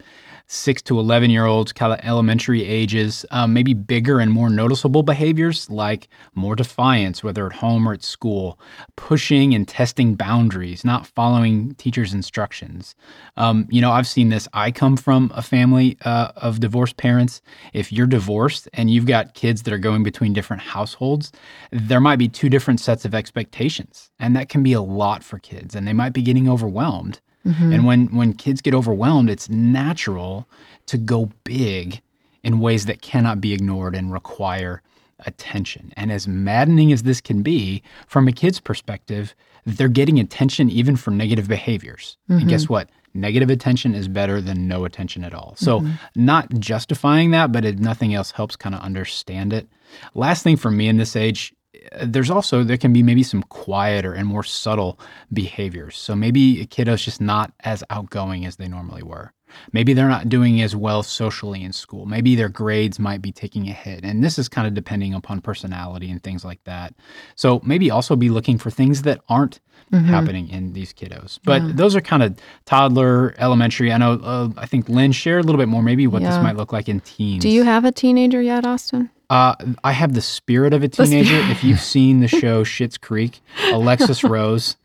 six 0.47 0.81
to 0.83 0.99
11 0.99 1.29
year 1.29 1.45
olds, 1.45 1.71
kind 1.71 1.93
of 1.93 1.99
elementary 2.03 2.63
ages, 2.65 3.25
um, 3.31 3.53
maybe 3.53 3.73
bigger 3.73 4.19
and 4.19 4.31
more 4.31 4.49
noticeable 4.49 5.03
behaviors 5.03 5.69
like 5.69 6.07
more 6.35 6.55
defiance, 6.55 7.23
whether 7.23 7.45
at 7.45 7.53
home 7.53 7.87
or 7.87 7.93
at 7.93 8.03
school, 8.03 8.59
pushing 8.95 9.53
and 9.53 9.67
testing 9.67 10.15
boundaries, 10.15 10.83
not 10.83 11.07
following 11.07 11.73
teachers' 11.75 12.13
instructions. 12.13 12.95
Um, 13.37 13.67
you 13.69 13.81
know, 13.81 13.91
I've 13.91 14.07
seen 14.07 14.29
this. 14.29 14.47
I 14.53 14.71
come 14.71 14.97
from 14.97 15.31
a 15.33 15.41
family 15.41 15.97
uh, 16.05 16.31
of 16.35 16.59
divorced 16.59 16.97
parents. 16.97 17.41
If 17.73 17.91
you're 17.91 18.07
divorced 18.07 18.67
and 18.73 18.89
you've 18.89 19.07
got 19.07 19.33
kids 19.33 19.63
that 19.63 19.73
are 19.73 19.77
going 19.79 20.03
between 20.03 20.33
different 20.33 20.61
households, 20.61 21.31
there 21.71 22.01
might 22.01 22.17
be 22.17 22.27
two 22.27 22.49
different 22.49 22.79
sets 22.79 23.05
of 23.05 23.15
expectations. 23.15 24.11
And 24.19 24.35
that 24.35 24.49
can 24.49 24.63
be 24.63 24.73
a 24.73 24.81
lot 24.81 25.23
for 25.23 25.39
kids, 25.39 25.75
and 25.75 25.87
they 25.87 25.93
might 25.93 26.13
be 26.13 26.21
getting 26.21 26.49
overwhelmed. 26.49 27.19
Mm-hmm. 27.45 27.73
And 27.73 27.85
when 27.85 28.07
when 28.07 28.33
kids 28.33 28.61
get 28.61 28.73
overwhelmed, 28.73 29.29
it's 29.29 29.49
natural 29.49 30.47
to 30.87 30.97
go 30.97 31.29
big 31.43 32.01
in 32.43 32.59
ways 32.59 32.85
that 32.85 33.01
cannot 33.01 33.41
be 33.41 33.53
ignored 33.53 33.95
and 33.95 34.11
require 34.11 34.81
attention. 35.25 35.93
And 35.95 36.11
as 36.11 36.27
maddening 36.27 36.91
as 36.91 37.03
this 37.03 37.21
can 37.21 37.41
be, 37.41 37.81
from 38.07 38.27
a 38.27 38.31
kid's 38.31 38.59
perspective, 38.59 39.33
they're 39.65 39.87
getting 39.87 40.19
attention 40.19 40.69
even 40.69 40.95
for 40.95 41.11
negative 41.11 41.47
behaviors. 41.47 42.17
And 42.27 42.39
mm-hmm. 42.39 42.49
guess 42.49 42.67
what? 42.67 42.89
Negative 43.13 43.49
attention 43.49 43.93
is 43.93 44.07
better 44.07 44.41
than 44.41 44.67
no 44.67 44.85
attention 44.85 45.23
at 45.23 45.33
all. 45.33 45.53
So, 45.55 45.81
mm-hmm. 45.81 45.91
not 46.15 46.49
justifying 46.59 47.31
that, 47.31 47.51
but 47.51 47.63
if 47.63 47.75
nothing 47.77 48.13
else 48.13 48.31
helps 48.31 48.55
kind 48.55 48.73
of 48.73 48.81
understand 48.81 49.53
it. 49.53 49.67
Last 50.15 50.43
thing 50.43 50.57
for 50.57 50.71
me 50.71 50.87
in 50.87 50.97
this 50.97 51.15
age, 51.15 51.53
there's 52.01 52.29
also 52.29 52.63
there 52.63 52.77
can 52.77 52.93
be 52.93 53.03
maybe 53.03 53.23
some 53.23 53.43
quieter 53.43 54.13
and 54.13 54.27
more 54.27 54.43
subtle 54.43 54.99
behaviors. 55.31 55.97
So 55.97 56.15
maybe 56.15 56.61
a 56.61 56.65
kiddo's 56.65 57.03
just 57.03 57.21
not 57.21 57.51
as 57.61 57.83
outgoing 57.89 58.45
as 58.45 58.55
they 58.57 58.67
normally 58.67 59.03
were. 59.03 59.33
Maybe 59.71 59.93
they're 59.93 60.07
not 60.09 60.29
doing 60.29 60.61
as 60.61 60.75
well 60.75 61.03
socially 61.03 61.63
in 61.63 61.73
school. 61.73 62.07
Maybe 62.07 62.35
their 62.35 62.49
grades 62.49 62.97
might 62.97 63.21
be 63.21 63.31
taking 63.31 63.69
a 63.69 63.71
hit. 63.73 64.03
And 64.03 64.23
this 64.23 64.39
is 64.39 64.49
kind 64.49 64.65
of 64.67 64.73
depending 64.73 65.13
upon 65.13 65.41
personality 65.41 66.09
and 66.09 66.23
things 66.23 66.43
like 66.43 66.63
that. 66.63 66.95
So 67.35 67.61
maybe 67.63 67.91
also 67.91 68.15
be 68.15 68.29
looking 68.29 68.57
for 68.57 68.71
things 68.71 69.03
that 69.03 69.21
aren't 69.29 69.59
happening 69.91 70.49
in 70.49 70.73
these 70.73 70.91
kiddos. 70.91 71.37
But 71.43 71.77
those 71.77 71.95
are 71.95 72.01
kind 72.01 72.23
of 72.23 72.35
toddler, 72.65 73.35
elementary. 73.37 73.91
I 73.93 73.97
know, 73.97 74.13
uh, 74.23 74.49
I 74.57 74.65
think 74.65 74.89
Lynn 74.89 75.11
shared 75.11 75.43
a 75.43 75.45
little 75.45 75.59
bit 75.59 75.67
more 75.67 75.83
maybe 75.83 76.07
what 76.07 76.23
Yeah. 76.23 76.31
this 76.31 76.41
might 76.41 76.57
look 76.57 76.73
like 76.73 76.89
in 76.89 76.99
teens. 77.01 77.43
Do 77.43 77.49
you 77.49 77.61
have 77.61 77.85
a 77.85 77.91
teenager 77.91 78.41
yet, 78.41 78.65
Austin? 78.65 79.11
Uh, 79.33 79.55
I 79.83 79.93
have 79.93 80.13
the 80.13 80.21
spirit 80.21 80.73
of 80.73 80.83
a 80.83 80.87
teenager. 80.87 81.35
if 81.51 81.63
you've 81.63 81.79
seen 81.79 82.19
the 82.19 82.27
show 82.27 82.63
Schitt's 82.63 82.97
Creek, 82.99 83.41
Alexis 83.71 84.23
Rose, 84.23 84.75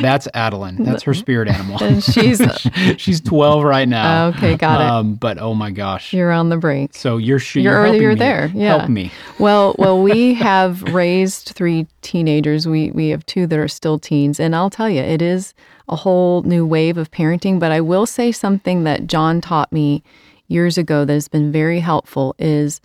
that's 0.00 0.26
Adeline. 0.32 0.76
That's 0.82 1.02
her 1.02 1.12
spirit 1.12 1.48
animal. 1.48 1.82
And 1.82 2.02
she's 2.02 2.40
She's 2.96 3.20
12 3.20 3.62
right 3.62 3.86
now. 3.86 4.28
okay. 4.28 4.56
Got 4.56 4.80
it. 4.80 4.86
Um, 4.86 5.14
but 5.16 5.36
oh 5.38 5.52
my 5.54 5.70
gosh. 5.70 6.14
You're 6.14 6.32
on 6.32 6.48
the 6.48 6.56
brink. 6.56 6.94
so 6.94 7.18
you're 7.18 7.38
You're- 7.52 7.62
you're, 7.62 7.82
helping 7.84 8.00
you're 8.02 8.12
me. 8.14 8.18
there, 8.18 8.50
yeah. 8.54 8.78
Help 8.78 8.88
me. 8.90 9.12
Well, 9.38 9.74
well, 9.78 10.02
we 10.02 10.32
have 10.48 10.82
raised 10.82 11.48
three 11.50 11.86
teenagers. 12.00 12.66
We 12.66 12.90
we 12.92 13.10
have 13.10 13.26
two 13.26 13.46
that 13.48 13.58
are 13.58 13.68
still 13.68 13.98
teens, 13.98 14.40
and 14.40 14.56
I'll 14.56 14.70
tell 14.70 14.88
you, 14.88 15.02
it 15.02 15.20
is 15.20 15.52
a 15.90 15.96
whole 15.96 16.42
new 16.42 16.64
wave 16.64 16.96
of 16.96 17.10
parenting. 17.10 17.58
But 17.60 17.70
I 17.70 17.82
will 17.82 18.06
say 18.06 18.32
something 18.32 18.84
that 18.84 19.06
John 19.08 19.42
taught 19.42 19.70
me 19.72 20.02
years 20.48 20.78
ago 20.78 21.04
that 21.04 21.12
has 21.12 21.28
been 21.28 21.52
very 21.52 21.80
helpful 21.80 22.34
is 22.38 22.80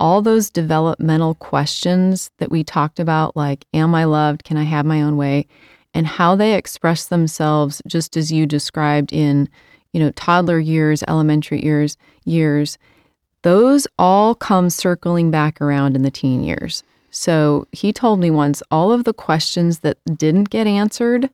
all 0.00 0.22
those 0.22 0.50
developmental 0.50 1.34
questions 1.36 2.30
that 2.38 2.50
we 2.50 2.64
talked 2.64 2.98
about, 2.98 3.36
like 3.36 3.64
"Am 3.72 3.94
I 3.94 4.04
loved? 4.04 4.42
Can 4.42 4.56
I 4.56 4.64
have 4.64 4.84
my 4.84 5.02
own 5.02 5.16
way?" 5.16 5.46
and 5.92 6.06
how 6.06 6.36
they 6.36 6.54
express 6.54 7.06
themselves, 7.06 7.82
just 7.86 8.16
as 8.16 8.30
you 8.30 8.46
described 8.46 9.12
in, 9.12 9.48
you 9.92 10.00
know, 10.00 10.10
toddler 10.12 10.60
years, 10.60 11.02
elementary 11.08 11.64
years, 11.64 11.96
years 12.24 12.78
those 13.42 13.86
all 13.98 14.34
come 14.34 14.70
circling 14.70 15.30
back 15.30 15.60
around 15.60 15.96
in 15.96 16.02
the 16.02 16.10
teen 16.10 16.42
years. 16.42 16.82
So 17.10 17.66
he 17.72 17.92
told 17.92 18.20
me 18.20 18.30
once 18.30 18.62
all 18.70 18.92
of 18.92 19.04
the 19.04 19.14
questions 19.14 19.80
that 19.80 19.98
didn't 20.16 20.50
get 20.50 20.66
answered 20.66 21.30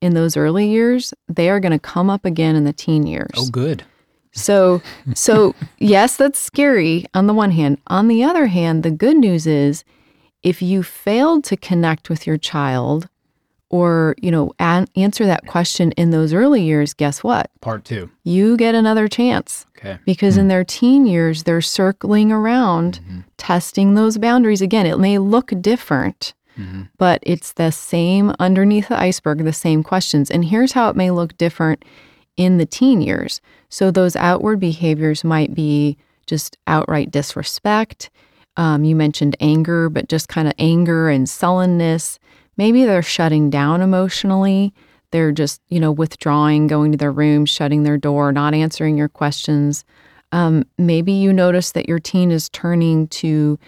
in 0.00 0.14
those 0.14 0.36
early 0.36 0.68
years, 0.68 1.14
they 1.28 1.48
are 1.48 1.60
going 1.60 1.72
to 1.72 1.78
come 1.78 2.10
up 2.10 2.24
again 2.24 2.56
in 2.56 2.64
the 2.64 2.72
teen 2.72 3.06
years. 3.06 3.30
Oh, 3.36 3.48
good. 3.50 3.84
So, 4.32 4.82
so 5.14 5.54
yes, 5.78 6.16
that's 6.16 6.38
scary 6.38 7.06
on 7.14 7.26
the 7.26 7.34
one 7.34 7.50
hand. 7.50 7.78
On 7.86 8.08
the 8.08 8.24
other 8.24 8.46
hand, 8.46 8.82
the 8.82 8.90
good 8.90 9.16
news 9.16 9.46
is 9.46 9.84
if 10.42 10.62
you 10.62 10.82
failed 10.82 11.44
to 11.44 11.56
connect 11.56 12.08
with 12.08 12.26
your 12.26 12.38
child 12.38 13.08
or, 13.68 14.14
you 14.20 14.30
know, 14.30 14.52
an- 14.58 14.88
answer 14.96 15.24
that 15.26 15.46
question 15.46 15.92
in 15.92 16.10
those 16.10 16.34
early 16.34 16.62
years, 16.62 16.92
guess 16.92 17.22
what? 17.22 17.50
Part 17.60 17.84
two. 17.84 18.10
You 18.24 18.56
get 18.56 18.74
another 18.74 19.08
chance 19.08 19.66
Okay. 19.78 19.98
because 20.04 20.36
in 20.36 20.44
hmm. 20.44 20.48
their 20.48 20.64
teen 20.64 21.06
years 21.06 21.42
they're 21.42 21.60
circling 21.60 22.30
around 22.30 23.00
mm-hmm. 23.02 23.20
testing 23.36 23.94
those 23.94 24.16
boundaries 24.18 24.62
again 24.62 24.86
it 24.86 24.98
may 24.98 25.18
look 25.18 25.52
different 25.60 26.34
mm-hmm. 26.58 26.82
but 26.98 27.20
it's 27.22 27.52
the 27.52 27.70
same 27.70 28.34
underneath 28.38 28.88
the 28.88 29.00
iceberg, 29.00 29.44
the 29.44 29.52
same 29.52 29.82
questions. 29.82 30.30
And 30.30 30.44
here's 30.44 30.72
how 30.72 30.88
it 30.88 30.96
may 30.96 31.10
look 31.10 31.36
different 31.36 31.84
in 32.36 32.58
the 32.58 32.66
teen 32.66 33.00
years. 33.00 33.40
So 33.72 33.90
those 33.90 34.16
outward 34.16 34.60
behaviors 34.60 35.24
might 35.24 35.54
be 35.54 35.96
just 36.26 36.58
outright 36.66 37.10
disrespect. 37.10 38.10
Um, 38.58 38.84
you 38.84 38.94
mentioned 38.94 39.34
anger, 39.40 39.88
but 39.88 40.10
just 40.10 40.28
kind 40.28 40.46
of 40.46 40.52
anger 40.58 41.08
and 41.08 41.26
sullenness. 41.26 42.18
Maybe 42.58 42.84
they're 42.84 43.02
shutting 43.02 43.48
down 43.48 43.80
emotionally. 43.80 44.74
They're 45.10 45.32
just, 45.32 45.62
you 45.70 45.80
know, 45.80 45.90
withdrawing, 45.90 46.66
going 46.66 46.92
to 46.92 46.98
their 46.98 47.10
room, 47.10 47.46
shutting 47.46 47.82
their 47.82 47.96
door, 47.96 48.30
not 48.30 48.52
answering 48.52 48.98
your 48.98 49.08
questions. 49.08 49.86
Um, 50.32 50.66
maybe 50.76 51.12
you 51.12 51.32
notice 51.32 51.72
that 51.72 51.88
your 51.88 51.98
teen 51.98 52.30
is 52.30 52.50
turning 52.50 53.08
to 53.08 53.58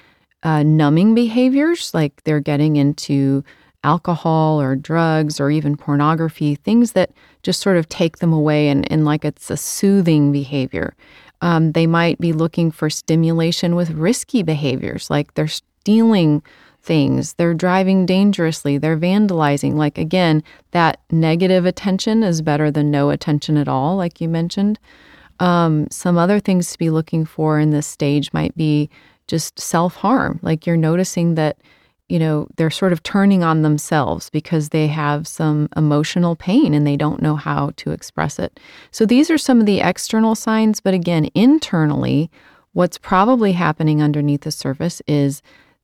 uh, 0.43 0.65
numbing 0.65 1.15
behaviors, 1.15 1.95
like 1.95 2.23
they're 2.25 2.41
getting 2.41 2.77
into 2.77 3.43
alcohol 3.85 4.61
or 4.61 4.75
drugs 4.75 5.39
or 5.39 5.51
even 5.51 5.77
pornography, 5.77 6.57
things 6.57 6.93
that 6.93 7.11
just 7.43 7.61
sort 7.61 7.77
of 7.77 7.89
take 7.89 8.19
them 8.19 8.33
away 8.33 8.69
and, 8.69 8.91
and 8.91 9.05
like 9.05 9.25
it's 9.25 9.51
a 9.51 9.57
soothing 9.57 10.33
behavior. 10.33 10.97
Um, 11.41 11.73
they 11.73 11.87
might 11.87 12.19
be 12.19 12.33
looking 12.33 12.71
for 12.71 12.89
stimulation 12.89 13.75
with 13.75 13.91
risky 13.91 14.43
behaviors, 14.43 15.11
like 15.11 15.35
they're 15.35 15.47
stealing 15.47 16.43
things, 16.85 17.35
they're 17.35 17.55
driving 17.55 18.07
dangerously, 18.07 18.79
they're 18.79 18.97
vandalizing. 18.97 19.75
Like, 19.75 19.99
again, 19.99 20.43
that 20.73 21.01
negative 21.11 21.65
attention 21.65 22.23
is 22.23 22.43
better 22.43 22.71
than 22.71 22.91
no 22.91 23.11
attention 23.11 23.57
at 23.57 23.69
all, 23.69 23.97
like 23.97 24.21
you 24.21 24.29
mentioned. 24.29 24.79
Um, 25.41 25.87
some 25.91 26.17
other 26.17 26.39
things 26.39 26.73
to 26.73 26.79
be 26.79 26.91
looking 26.91 27.25
for 27.25 27.59
in 27.59 27.71
this 27.71 27.87
stage 27.87 28.33
might 28.33 28.57
be 28.57 28.89
just 29.27 29.59
self 29.59 29.97
harm. 29.97 30.39
Like 30.43 30.67
you're 30.67 30.77
noticing 30.77 31.35
that, 31.35 31.59
you 32.09 32.19
know, 32.19 32.47
they're 32.57 32.71
sort 32.71 32.93
of 32.93 33.03
turning 33.03 33.43
on 33.43 33.63
themselves 33.63 34.29
because 34.29 34.69
they 34.69 34.87
have 34.89 35.27
some 35.27 35.69
emotional 35.77 36.37
pain 36.37 36.75
and 36.75 36.87
they 36.87 36.97
don't 36.97 37.23
know 37.23 37.37
how 37.37 37.71
to 37.77 37.93
express 37.93 38.39
it. 38.39 38.61
So 38.91 39.07
these 39.07 39.31
are 39.31 39.39
some 39.39 39.61
of 39.61 39.67
the 39.67 39.81
external 39.81 40.35
signs. 40.35 40.81
But 40.81 40.95
again, 40.95 41.31
internally, 41.35 42.31
what's 42.73 42.99
probably 42.99 43.53
happening 43.53 44.03
underneath 44.03 44.43
the 44.43 44.51
surface 44.51 45.01
is 45.07 45.41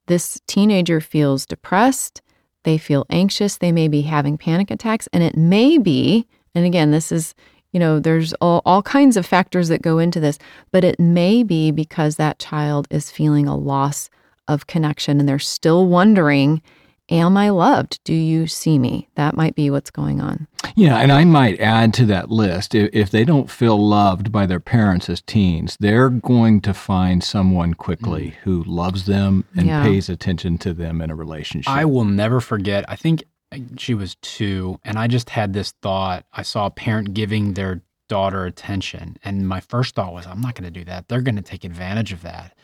this 0.09 0.41
teenager 0.47 1.00
feels 1.00 1.47
depressed. 1.47 2.21
They 2.65 2.77
feel 2.77 3.07
anxious. 3.09 3.57
They 3.57 3.73
may 3.73 3.89
be 3.89 4.03
having 4.03 4.37
panic 4.37 4.71
attacks. 4.71 5.09
And 5.15 5.23
it 5.23 5.37
may 5.37 5.79
be, 5.79 6.27
and 6.55 6.67
again, 6.67 6.91
this 6.91 7.11
is, 7.11 7.35
you 7.73 7.81
know, 7.81 7.99
there's 7.99 8.35
all, 8.35 8.61
all 8.67 8.83
kinds 8.83 9.17
of 9.17 9.25
factors 9.25 9.69
that 9.69 9.81
go 9.81 9.99
into 9.99 10.21
this, 10.21 10.39
but 10.71 10.85
it 10.85 11.00
may 11.00 11.43
be 11.43 11.71
because 11.71 12.17
that 12.17 12.39
child 12.39 12.87
is 12.91 13.11
feeling 13.11 13.47
a 13.47 13.57
loss 13.57 14.11
of 14.50 14.66
connection 14.66 15.21
and 15.21 15.28
they're 15.28 15.38
still 15.38 15.87
wondering, 15.87 16.62
Am 17.11 17.37
I 17.37 17.50
loved? 17.50 17.99
Do 18.04 18.14
you 18.14 18.47
see 18.47 18.78
me? 18.78 19.09
That 19.16 19.37
might 19.37 19.57
be 19.57 19.69
what's 19.69 19.90
going 19.90 20.21
on. 20.21 20.47
Yeah, 20.76 20.99
and 20.99 21.11
I 21.11 21.25
might 21.25 21.59
add 21.59 21.92
to 21.95 22.07
that 22.07 22.30
list 22.30 22.73
if, 22.73 22.88
if 22.92 23.11
they 23.11 23.25
don't 23.25 23.50
feel 23.50 23.76
loved 23.76 24.30
by 24.30 24.47
their 24.47 24.61
parents 24.61 25.11
as 25.11 25.21
teens, 25.21 25.76
they're 25.80 26.09
going 26.09 26.61
to 26.61 26.73
find 26.73 27.25
someone 27.25 27.75
quickly 27.75 28.26
mm. 28.28 28.35
who 28.45 28.62
loves 28.62 29.07
them 29.07 29.45
and 29.57 29.66
Yeah. 29.66 29.83
pays 29.83 30.09
attention 30.09 30.57
to 30.59 30.73
them 30.73 31.02
in 31.02 31.11
a 31.11 31.16
relationship. 31.16 31.73
I 31.73 31.85
will 31.85 32.04
never 32.04 32.40
forget. 32.40 32.85
I 32.88 32.95
think 32.95 33.25
uh, 33.50 33.59
she 33.76 33.95
was 33.95 34.14
two, 34.23 34.78
and 34.85 34.97
I 34.97 35.09
just 35.09 35.30
had 35.30 35.52
this 35.52 35.73
thought. 35.83 36.25
I 36.33 36.42
saw 36.42 36.66
a 36.66 36.71
parent 36.71 37.12
giving 37.12 37.54
their 37.54 37.83
daughter 38.09 38.45
attention, 38.45 39.16
and 39.25 39.49
my 39.49 39.59
first 39.59 39.97
thought 39.97 40.12
was, 40.12 40.28
I'm 40.28 40.40
not 40.40 40.54
going 40.54 40.73
to 40.73 40.78
do 40.78 40.85
that. 40.85 41.09
They're 41.09 41.23
going 41.23 41.37
to 41.37 41.42
take 41.42 41.64
advantage 41.64 42.12
of 42.12 42.23
that. 42.23 42.57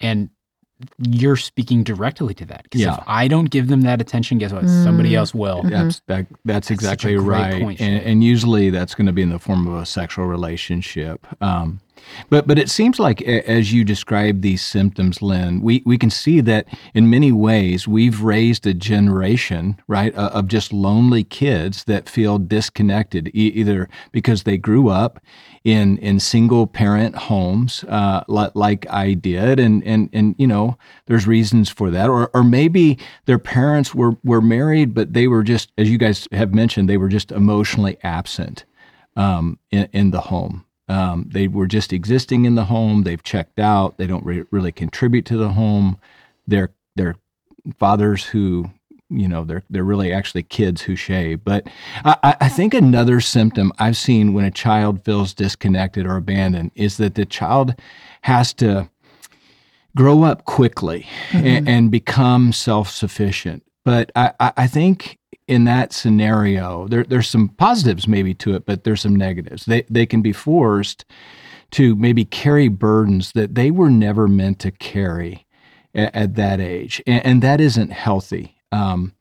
And 0.00 0.28
you're 0.98 1.36
speaking 1.36 1.82
directly 1.82 2.34
to 2.34 2.44
that. 2.46 2.64
Because 2.64 2.80
Yeah. 2.82 2.96
if 2.98 3.04
I 3.06 3.28
don't 3.28 3.50
give 3.50 3.68
them 3.68 3.82
that 3.82 4.00
attention, 4.00 4.38
guess 4.38 4.52
what? 4.52 4.68
Somebody 4.68 5.14
else 5.14 5.34
will. 5.34 5.62
That's 5.62 6.00
that, 6.06 6.26
that's 6.44 6.68
That's 6.68 6.70
exactly 6.70 7.14
great 7.14 7.26
right, 7.26 7.62
point, 7.62 7.80
and, 7.80 8.02
and 8.02 8.22
usually 8.24 8.70
that's 8.70 8.94
going 8.94 9.06
to 9.06 9.12
be 9.12 9.22
in 9.22 9.30
the 9.30 9.38
form 9.38 9.66
of 9.66 9.74
a 9.80 9.86
sexual 9.86 10.26
relationship. 10.26 11.26
Um, 11.40 11.80
but 12.28 12.46
but 12.46 12.58
it 12.58 12.70
seems 12.70 12.98
like 12.98 13.22
as 13.22 13.72
you 13.72 13.84
describe 13.84 14.40
these 14.40 14.62
symptoms, 14.64 15.22
Lynn, 15.22 15.60
we 15.60 15.82
we 15.84 15.98
can 15.98 16.10
see 16.10 16.40
that 16.42 16.66
in 16.94 17.10
many 17.10 17.32
ways 17.32 17.88
we've 17.88 18.22
raised 18.22 18.66
a 18.66 18.74
generation, 18.74 19.80
right, 19.88 20.14
of 20.14 20.46
just 20.48 20.72
lonely 20.72 21.24
kids 21.24 21.84
that 21.84 22.08
feel 22.08 22.38
disconnected, 22.38 23.30
either 23.34 23.88
because 24.12 24.42
they 24.42 24.56
grew 24.56 24.88
up 24.88 25.20
in 25.64 25.98
in 25.98 26.20
single 26.20 26.66
parent 26.66 27.16
homes, 27.16 27.84
uh, 27.88 28.22
like 28.28 28.86
I 28.90 29.14
did, 29.14 29.58
and 29.58 29.82
and 29.84 30.08
and 30.12 30.34
you 30.38 30.46
know, 30.46 30.78
there's 31.06 31.26
reasons 31.26 31.68
for 31.68 31.90
that, 31.90 32.08
or 32.08 32.30
or 32.34 32.44
maybe 32.44 32.98
their 33.24 33.38
parents 33.38 33.94
were 33.94 34.16
were 34.22 34.40
married, 34.40 34.94
but 34.94 35.12
they 35.12 35.26
were 35.26 35.42
just, 35.42 35.72
as 35.78 35.90
you 35.90 35.98
guys 35.98 36.28
have 36.32 36.54
mentioned, 36.54 36.88
they 36.88 36.96
were 36.96 37.08
just 37.08 37.32
emotionally 37.32 37.98
absent 38.02 38.64
um, 39.16 39.58
in, 39.70 39.88
in 39.92 40.10
the 40.10 40.20
home. 40.20 40.65
Um, 40.88 41.28
they 41.32 41.48
were 41.48 41.66
just 41.66 41.92
existing 41.92 42.44
in 42.44 42.54
the 42.54 42.64
home. 42.66 43.02
They've 43.02 43.22
checked 43.22 43.58
out. 43.58 43.96
They 43.98 44.06
don't 44.06 44.24
re- 44.24 44.44
really 44.50 44.72
contribute 44.72 45.24
to 45.26 45.36
the 45.36 45.50
home. 45.50 45.98
They're 46.46 46.70
they're 46.94 47.16
fathers 47.78 48.24
who 48.24 48.70
you 49.10 49.26
know 49.28 49.44
they're 49.44 49.64
they're 49.70 49.84
really 49.84 50.12
actually 50.12 50.44
kids 50.44 50.82
who 50.82 50.94
shave. 50.96 51.44
But 51.44 51.66
I, 52.04 52.36
I- 52.40 52.48
think 52.48 52.72
another 52.74 53.20
symptom 53.20 53.72
I've 53.78 53.96
seen 53.96 54.32
when 54.32 54.44
a 54.44 54.50
child 54.50 55.04
feels 55.04 55.34
disconnected 55.34 56.06
or 56.06 56.16
abandoned 56.16 56.70
is 56.74 56.96
that 56.98 57.14
the 57.16 57.26
child 57.26 57.74
has 58.22 58.54
to 58.54 58.88
grow 59.96 60.22
up 60.22 60.44
quickly 60.44 61.06
and, 61.32 61.68
and 61.68 61.90
become 61.90 62.52
self 62.52 62.88
sufficient. 62.90 63.64
But 63.84 64.10
I 64.16 64.32
I 64.38 64.66
think 64.66 65.18
in 65.48 65.64
that 65.64 65.92
scenario, 65.92 66.88
there, 66.88 67.04
there's 67.04 67.28
some 67.28 67.48
positives 67.48 68.08
maybe 68.08 68.34
to 68.34 68.54
it, 68.54 68.66
but 68.66 68.84
there's 68.84 69.00
some 69.00 69.16
negatives. 69.16 69.64
They, 69.64 69.82
they 69.88 70.06
can 70.06 70.22
be 70.22 70.32
forced 70.32 71.04
to 71.72 71.94
maybe 71.96 72.24
carry 72.24 72.68
burdens 72.68 73.32
that 73.32 73.54
they 73.54 73.70
were 73.70 73.90
never 73.90 74.28
meant 74.28 74.58
to 74.60 74.70
carry 74.70 75.46
at, 75.94 76.14
at 76.14 76.34
that 76.36 76.60
age. 76.60 77.02
And, 77.06 77.24
and 77.24 77.42
that 77.42 77.60
isn't 77.60 77.90
healthy. 77.90 78.56
Um, 78.72 79.14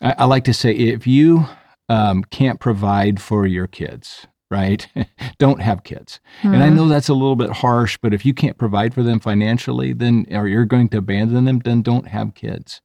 I, 0.00 0.14
I 0.18 0.24
like 0.24 0.44
to 0.44 0.54
say 0.54 0.72
if 0.72 1.06
you 1.06 1.46
um, 1.88 2.24
can't 2.24 2.60
provide 2.60 3.20
for 3.20 3.46
your 3.46 3.66
kids, 3.66 4.26
right? 4.50 4.86
Don't 5.38 5.60
have 5.60 5.84
kids. 5.84 6.20
And 6.42 6.62
I 6.62 6.68
know 6.68 6.88
that's 6.88 7.08
a 7.08 7.14
little 7.14 7.36
bit 7.36 7.50
harsh, 7.50 7.98
but 8.00 8.12
if 8.12 8.26
you 8.26 8.34
can't 8.34 8.58
provide 8.58 8.94
for 8.94 9.02
them 9.02 9.18
financially, 9.18 9.92
then 9.92 10.26
or 10.30 10.46
you're 10.46 10.64
going 10.64 10.88
to 10.90 10.98
abandon 10.98 11.44
them, 11.44 11.60
then 11.60 11.82
don't 11.82 12.06
have 12.08 12.34
kids. 12.34 12.80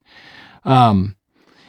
Um, 0.64 1.16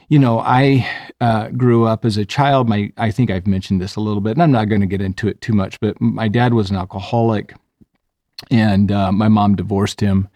you 0.09 0.19
know, 0.19 0.39
I 0.39 0.87
uh, 1.21 1.49
grew 1.49 1.85
up 1.85 2.03
as 2.03 2.17
a 2.17 2.25
child. 2.25 2.67
My, 2.67 2.91
I 2.97 3.11
think 3.11 3.29
I've 3.29 3.47
mentioned 3.47 3.79
this 3.79 3.95
a 3.95 4.01
little 4.01 4.21
bit, 4.21 4.31
and 4.31 4.43
I'm 4.43 4.51
not 4.51 4.65
going 4.65 4.81
to 4.81 4.87
get 4.87 5.01
into 5.01 5.27
it 5.27 5.39
too 5.39 5.53
much. 5.53 5.79
But 5.79 6.01
my 6.01 6.27
dad 6.27 6.53
was 6.53 6.71
an 6.71 6.75
alcoholic, 6.75 7.55
and 8.49 8.91
uh, 8.91 9.11
my 9.11 9.27
mom 9.27 9.55
divorced 9.55 10.01
him 10.01 10.27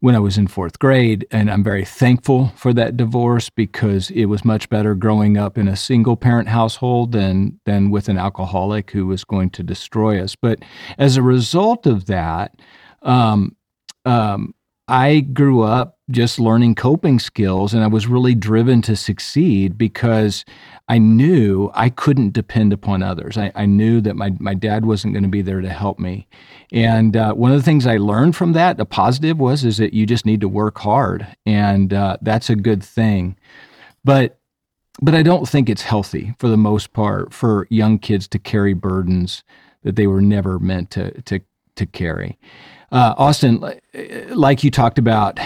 when 0.00 0.14
I 0.14 0.18
was 0.18 0.36
in 0.36 0.46
fourth 0.46 0.78
grade. 0.78 1.26
And 1.30 1.50
I'm 1.50 1.64
very 1.64 1.84
thankful 1.84 2.48
for 2.56 2.72
that 2.74 2.96
divorce 2.96 3.48
because 3.48 4.10
it 4.10 4.26
was 4.26 4.44
much 4.44 4.68
better 4.68 4.94
growing 4.94 5.38
up 5.38 5.56
in 5.56 5.68
a 5.68 5.76
single 5.76 6.16
parent 6.16 6.48
household 6.48 7.12
than 7.12 7.58
than 7.64 7.90
with 7.90 8.08
an 8.08 8.18
alcoholic 8.18 8.90
who 8.90 9.06
was 9.06 9.24
going 9.24 9.50
to 9.50 9.62
destroy 9.62 10.22
us. 10.22 10.36
But 10.36 10.58
as 10.98 11.16
a 11.16 11.22
result 11.22 11.86
of 11.86 12.06
that, 12.06 12.54
um, 13.02 13.56
um, 14.04 14.54
I 14.88 15.20
grew 15.20 15.62
up 15.62 15.98
just 16.10 16.38
learning 16.38 16.74
coping 16.74 17.18
skills 17.18 17.72
and 17.72 17.82
I 17.82 17.86
was 17.86 18.06
really 18.06 18.34
driven 18.34 18.82
to 18.82 18.96
succeed 18.96 19.78
because 19.78 20.44
I 20.88 20.98
knew 20.98 21.70
I 21.74 21.88
couldn't 21.88 22.32
depend 22.32 22.72
upon 22.72 23.02
others. 23.02 23.38
I, 23.38 23.52
I 23.54 23.66
knew 23.66 24.00
that 24.00 24.16
my, 24.16 24.32
my 24.40 24.54
dad 24.54 24.84
wasn't 24.84 25.14
going 25.14 25.22
to 25.22 25.28
be 25.28 25.42
there 25.42 25.60
to 25.60 25.68
help 25.68 26.00
me. 26.00 26.26
And 26.72 27.16
uh, 27.16 27.34
one 27.34 27.52
of 27.52 27.58
the 27.58 27.62
things 27.62 27.86
I 27.86 27.96
learned 27.96 28.34
from 28.34 28.54
that, 28.54 28.76
the 28.76 28.84
positive 28.84 29.38
was, 29.38 29.64
is 29.64 29.76
that 29.76 29.94
you 29.94 30.04
just 30.04 30.26
need 30.26 30.40
to 30.40 30.48
work 30.48 30.78
hard. 30.78 31.26
And 31.46 31.94
uh, 31.94 32.16
that's 32.22 32.50
a 32.50 32.56
good 32.56 32.82
thing. 32.82 33.36
But 34.04 34.36
but 35.02 35.14
I 35.14 35.22
don't 35.22 35.48
think 35.48 35.70
it's 35.70 35.82
healthy 35.82 36.34
for 36.38 36.48
the 36.48 36.56
most 36.56 36.92
part 36.92 37.32
for 37.32 37.66
young 37.70 37.98
kids 37.98 38.28
to 38.28 38.38
carry 38.38 38.74
burdens 38.74 39.42
that 39.82 39.96
they 39.96 40.06
were 40.06 40.20
never 40.20 40.58
meant 40.58 40.90
to 40.90 41.22
to 41.22 41.40
to 41.76 41.86
carry. 41.86 42.38
Uh, 42.92 43.14
Austin, 43.16 43.64
like 44.30 44.64
you 44.64 44.70
talked 44.70 44.98
about 44.98 45.38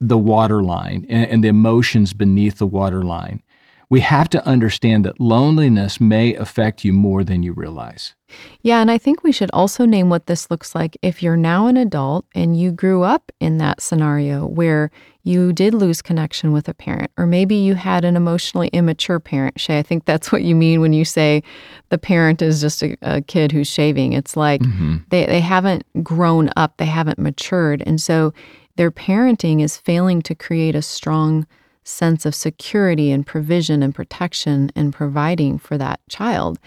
the 0.00 0.18
waterline 0.18 1.06
and, 1.08 1.30
and 1.30 1.44
the 1.44 1.48
emotions 1.48 2.12
beneath 2.12 2.58
the 2.58 2.66
waterline. 2.66 3.42
we 3.88 4.00
have 4.00 4.28
to 4.30 4.44
understand 4.46 5.04
that 5.04 5.20
loneliness 5.20 6.00
may 6.00 6.34
affect 6.34 6.84
you 6.84 6.92
more 6.92 7.22
than 7.22 7.42
you 7.42 7.52
realize. 7.52 8.14
Yeah, 8.62 8.80
and 8.80 8.90
I 8.90 8.98
think 8.98 9.22
we 9.22 9.30
should 9.30 9.50
also 9.52 9.84
name 9.84 10.10
what 10.10 10.26
this 10.26 10.50
looks 10.50 10.74
like 10.74 10.96
if 11.02 11.22
you're 11.22 11.36
now 11.36 11.68
an 11.68 11.76
adult 11.76 12.26
and 12.34 12.58
you 12.58 12.72
grew 12.72 13.04
up 13.04 13.30
in 13.38 13.58
that 13.58 13.80
scenario 13.80 14.44
where 14.44 14.90
you 15.22 15.52
did 15.52 15.72
lose 15.72 16.02
connection 16.02 16.50
with 16.50 16.68
a 16.68 16.74
parent, 16.74 17.12
or 17.16 17.26
maybe 17.26 17.54
you 17.54 17.76
had 17.76 18.04
an 18.04 18.16
emotionally 18.16 18.68
immature 18.68 19.20
parent. 19.20 19.60
Shay, 19.60 19.78
I 19.78 19.82
think 19.82 20.04
that's 20.04 20.32
what 20.32 20.42
you 20.42 20.56
mean 20.56 20.80
when 20.80 20.92
you 20.92 21.04
say 21.04 21.44
the 21.90 21.98
parent 21.98 22.42
is 22.42 22.60
just 22.60 22.82
a, 22.82 22.96
a 23.02 23.20
kid 23.22 23.52
who's 23.52 23.68
shaving. 23.68 24.12
It's 24.14 24.36
like 24.36 24.62
mm-hmm. 24.62 24.96
they, 25.10 25.26
they 25.26 25.40
haven't 25.40 25.84
grown 26.02 26.50
up, 26.56 26.76
they 26.78 26.86
haven't 26.86 27.20
matured. 27.20 27.84
And 27.86 28.00
so 28.00 28.34
their 28.76 28.90
parenting 28.90 29.62
is 29.62 29.76
failing 29.76 30.22
to 30.22 30.34
create 30.34 30.74
a 30.74 30.82
strong 30.82 31.46
sense 31.84 32.26
of 32.26 32.34
security 32.34 33.10
and 33.10 33.26
provision 33.26 33.82
and 33.82 33.94
protection 33.94 34.70
and 34.74 34.92
providing 34.92 35.58
for 35.58 35.78
that 35.78 36.00
child. 36.08 36.58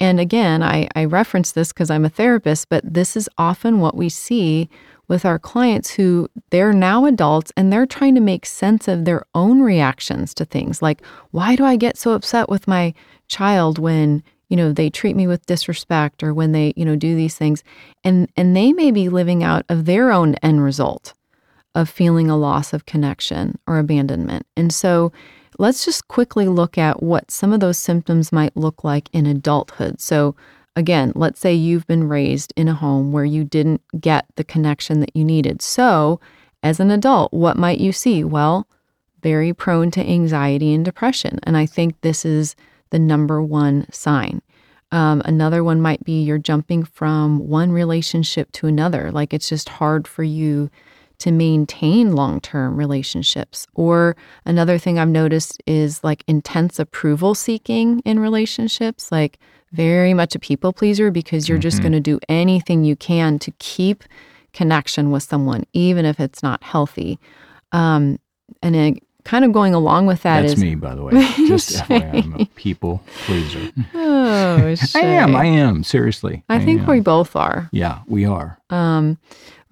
And 0.00 0.18
again, 0.18 0.62
I, 0.62 0.88
I 0.94 1.04
reference 1.04 1.52
this 1.52 1.72
because 1.72 1.90
I'm 1.90 2.04
a 2.04 2.10
therapist, 2.10 2.68
but 2.68 2.82
this 2.94 3.16
is 3.16 3.28
often 3.36 3.80
what 3.80 3.96
we 3.96 4.08
see 4.08 4.70
with 5.08 5.24
our 5.24 5.38
clients 5.38 5.90
who 5.90 6.28
they're 6.50 6.72
now 6.72 7.04
adults 7.04 7.52
and 7.56 7.72
they're 7.72 7.84
trying 7.84 8.14
to 8.14 8.20
make 8.20 8.46
sense 8.46 8.86
of 8.86 9.04
their 9.04 9.24
own 9.34 9.60
reactions 9.60 10.32
to 10.34 10.44
things 10.44 10.80
like, 10.80 11.02
why 11.32 11.56
do 11.56 11.64
I 11.64 11.76
get 11.76 11.98
so 11.98 12.12
upset 12.12 12.48
with 12.48 12.68
my 12.68 12.94
child 13.26 13.78
when, 13.78 14.22
you 14.48 14.56
know, 14.56 14.72
they 14.72 14.88
treat 14.88 15.16
me 15.16 15.26
with 15.26 15.44
disrespect 15.46 16.22
or 16.22 16.32
when 16.32 16.52
they, 16.52 16.72
you 16.76 16.84
know, 16.84 16.96
do 16.96 17.16
these 17.16 17.36
things? 17.36 17.64
And 18.04 18.30
and 18.36 18.56
they 18.56 18.72
may 18.72 18.92
be 18.92 19.08
living 19.08 19.42
out 19.42 19.64
of 19.68 19.84
their 19.84 20.12
own 20.12 20.36
end 20.36 20.62
result 20.62 21.12
of 21.74 21.88
feeling 21.88 22.28
a 22.28 22.36
loss 22.36 22.72
of 22.72 22.86
connection 22.86 23.58
or 23.66 23.78
abandonment. 23.78 24.46
And 24.56 24.72
so 24.72 25.12
let's 25.58 25.84
just 25.84 26.08
quickly 26.08 26.48
look 26.48 26.78
at 26.78 27.02
what 27.02 27.30
some 27.30 27.52
of 27.52 27.60
those 27.60 27.78
symptoms 27.78 28.32
might 28.32 28.56
look 28.56 28.82
like 28.82 29.08
in 29.12 29.26
adulthood. 29.26 30.00
So, 30.00 30.34
again, 30.76 31.12
let's 31.14 31.40
say 31.40 31.54
you've 31.54 31.86
been 31.86 32.08
raised 32.08 32.52
in 32.56 32.68
a 32.68 32.74
home 32.74 33.12
where 33.12 33.24
you 33.24 33.44
didn't 33.44 33.82
get 34.00 34.26
the 34.36 34.44
connection 34.44 35.00
that 35.00 35.14
you 35.14 35.24
needed. 35.24 35.62
So, 35.62 36.20
as 36.62 36.80
an 36.80 36.90
adult, 36.90 37.32
what 37.32 37.56
might 37.56 37.78
you 37.78 37.92
see? 37.92 38.24
Well, 38.24 38.66
very 39.22 39.52
prone 39.52 39.90
to 39.92 40.00
anxiety 40.00 40.74
and 40.74 40.84
depression. 40.84 41.38
And 41.42 41.56
I 41.56 41.66
think 41.66 42.00
this 42.00 42.24
is 42.24 42.56
the 42.90 42.98
number 42.98 43.42
one 43.42 43.86
sign. 43.92 44.42
Um, 44.92 45.22
another 45.24 45.62
one 45.62 45.80
might 45.80 46.02
be 46.04 46.22
you're 46.22 46.38
jumping 46.38 46.84
from 46.84 47.48
one 47.48 47.70
relationship 47.70 48.50
to 48.52 48.66
another. 48.66 49.12
Like 49.12 49.32
it's 49.32 49.48
just 49.48 49.68
hard 49.68 50.08
for 50.08 50.22
you 50.22 50.70
to 51.20 51.30
maintain 51.30 52.14
long 52.14 52.40
term 52.40 52.76
relationships. 52.76 53.66
Or 53.74 54.16
another 54.44 54.78
thing 54.78 54.98
I've 54.98 55.08
noticed 55.08 55.62
is 55.66 56.02
like 56.02 56.24
intense 56.26 56.78
approval 56.78 57.34
seeking 57.34 58.00
in 58.00 58.18
relationships, 58.18 59.12
like 59.12 59.38
very 59.72 60.14
much 60.14 60.34
a 60.34 60.38
people 60.38 60.72
pleaser 60.72 61.10
because 61.10 61.48
you're 61.48 61.58
mm-hmm. 61.58 61.62
just 61.62 61.80
going 61.80 61.92
to 61.92 62.00
do 62.00 62.18
anything 62.28 62.84
you 62.84 62.96
can 62.96 63.38
to 63.40 63.52
keep 63.58 64.04
connection 64.52 65.10
with 65.10 65.22
someone, 65.22 65.64
even 65.72 66.04
if 66.04 66.18
it's 66.18 66.42
not 66.42 66.62
healthy. 66.64 67.18
Um, 67.72 68.18
and 68.62 68.74
it, 68.74 69.02
kind 69.24 69.44
of 69.44 69.52
going 69.52 69.74
along 69.74 70.06
with 70.06 70.22
that 70.22 70.40
That's 70.42 70.54
is, 70.54 70.60
me, 70.60 70.74
by 70.74 70.94
the 70.94 71.02
way. 71.02 71.12
Just 71.46 71.76
FYI, 71.76 72.24
I'm 72.24 72.34
a 72.40 72.46
people 72.46 73.02
pleaser. 73.26 73.70
Oh, 73.94 74.74
I 74.94 75.00
am. 75.00 75.36
I 75.36 75.44
am. 75.44 75.84
Seriously. 75.84 76.42
I, 76.48 76.56
I 76.56 76.64
think 76.64 76.82
am. 76.82 76.86
we 76.88 77.00
both 77.00 77.36
are. 77.36 77.68
Yeah, 77.72 78.00
we 78.06 78.24
are. 78.24 78.58
Um, 78.70 79.18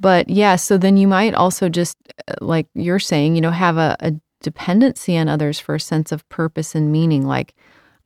but 0.00 0.28
yeah, 0.28 0.56
so 0.56 0.78
then 0.78 0.96
you 0.96 1.08
might 1.08 1.34
also 1.34 1.68
just, 1.68 1.96
uh, 2.28 2.34
like 2.40 2.66
you're 2.74 2.98
saying, 2.98 3.34
you 3.34 3.40
know, 3.40 3.50
have 3.50 3.76
a, 3.76 3.96
a 4.00 4.12
dependency 4.42 5.16
on 5.16 5.28
others 5.28 5.58
for 5.58 5.74
a 5.74 5.80
sense 5.80 6.12
of 6.12 6.28
purpose 6.28 6.74
and 6.74 6.92
meaning. 6.92 7.26
Like, 7.26 7.54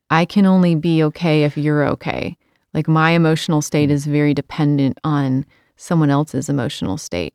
I 0.09 0.25
can 0.25 0.45
only 0.45 0.75
be 0.75 1.03
okay 1.03 1.43
if 1.43 1.57
you're 1.57 1.87
okay. 1.89 2.37
Like, 2.73 2.87
my 2.87 3.11
emotional 3.11 3.61
state 3.61 3.91
is 3.91 4.05
very 4.05 4.33
dependent 4.33 4.99
on 5.03 5.45
someone 5.75 6.09
else's 6.09 6.49
emotional 6.49 6.97
state. 6.97 7.33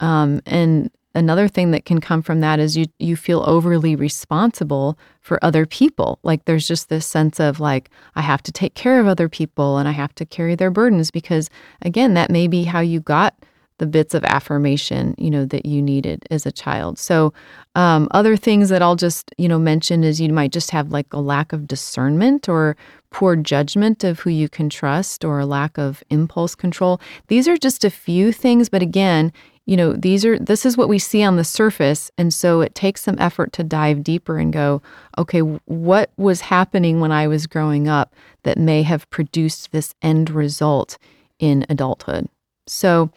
Um, 0.00 0.40
and 0.46 0.90
another 1.14 1.48
thing 1.48 1.72
that 1.72 1.84
can 1.84 2.00
come 2.00 2.22
from 2.22 2.40
that 2.40 2.60
is 2.60 2.76
you 2.76 2.86
you 2.98 3.16
feel 3.16 3.42
overly 3.46 3.96
responsible 3.96 4.98
for 5.20 5.42
other 5.42 5.66
people 5.66 6.18
like 6.22 6.44
there's 6.44 6.68
just 6.68 6.88
this 6.88 7.06
sense 7.06 7.40
of 7.40 7.60
like 7.60 7.90
i 8.14 8.20
have 8.20 8.42
to 8.42 8.52
take 8.52 8.74
care 8.74 9.00
of 9.00 9.06
other 9.06 9.28
people 9.28 9.78
and 9.78 9.88
i 9.88 9.90
have 9.90 10.14
to 10.14 10.26
carry 10.26 10.54
their 10.54 10.70
burdens 10.70 11.10
because 11.10 11.48
again 11.82 12.14
that 12.14 12.30
may 12.30 12.46
be 12.46 12.64
how 12.64 12.80
you 12.80 13.00
got 13.00 13.34
the 13.78 13.86
bits 13.86 14.14
of 14.14 14.24
affirmation 14.24 15.14
you 15.18 15.30
know 15.30 15.44
that 15.44 15.66
you 15.66 15.80
needed 15.80 16.26
as 16.30 16.46
a 16.46 16.52
child. 16.52 16.98
So 16.98 17.32
um, 17.74 18.08
other 18.10 18.36
things 18.36 18.68
that 18.68 18.82
i'll 18.82 18.96
just 18.96 19.32
you 19.38 19.48
know 19.48 19.58
mention 19.58 20.04
is 20.04 20.20
you 20.20 20.32
might 20.32 20.52
just 20.52 20.70
have 20.70 20.90
like 20.90 21.06
a 21.12 21.20
lack 21.20 21.52
of 21.52 21.66
discernment 21.66 22.48
or 22.48 22.76
poor 23.10 23.36
judgment 23.36 24.04
of 24.04 24.20
who 24.20 24.30
you 24.30 24.48
can 24.48 24.68
trust 24.68 25.24
or 25.24 25.38
a 25.38 25.46
lack 25.46 25.78
of 25.78 26.02
impulse 26.10 26.54
control. 26.54 27.00
These 27.28 27.48
are 27.48 27.56
just 27.56 27.84
a 27.84 27.90
few 27.90 28.32
things 28.32 28.68
but 28.68 28.82
again 28.82 29.32
you 29.64 29.76
know 29.76 29.92
these 29.92 30.24
are 30.24 30.38
this 30.38 30.64
is 30.64 30.76
what 30.76 30.88
we 30.88 30.98
see 30.98 31.22
on 31.22 31.36
the 31.36 31.44
surface 31.44 32.10
and 32.16 32.32
so 32.32 32.62
it 32.62 32.74
takes 32.74 33.02
some 33.02 33.16
effort 33.18 33.52
to 33.52 33.62
dive 33.62 34.02
deeper 34.02 34.38
and 34.38 34.52
go 34.52 34.80
okay 35.18 35.40
what 35.40 36.10
was 36.16 36.40
happening 36.40 37.00
when 37.00 37.12
i 37.12 37.28
was 37.28 37.46
growing 37.46 37.86
up 37.86 38.14
that 38.44 38.56
may 38.56 38.82
have 38.82 39.08
produced 39.10 39.72
this 39.72 39.94
end 40.00 40.30
result 40.30 40.96
in 41.38 41.66
adulthood? 41.68 42.28
So 42.66 43.10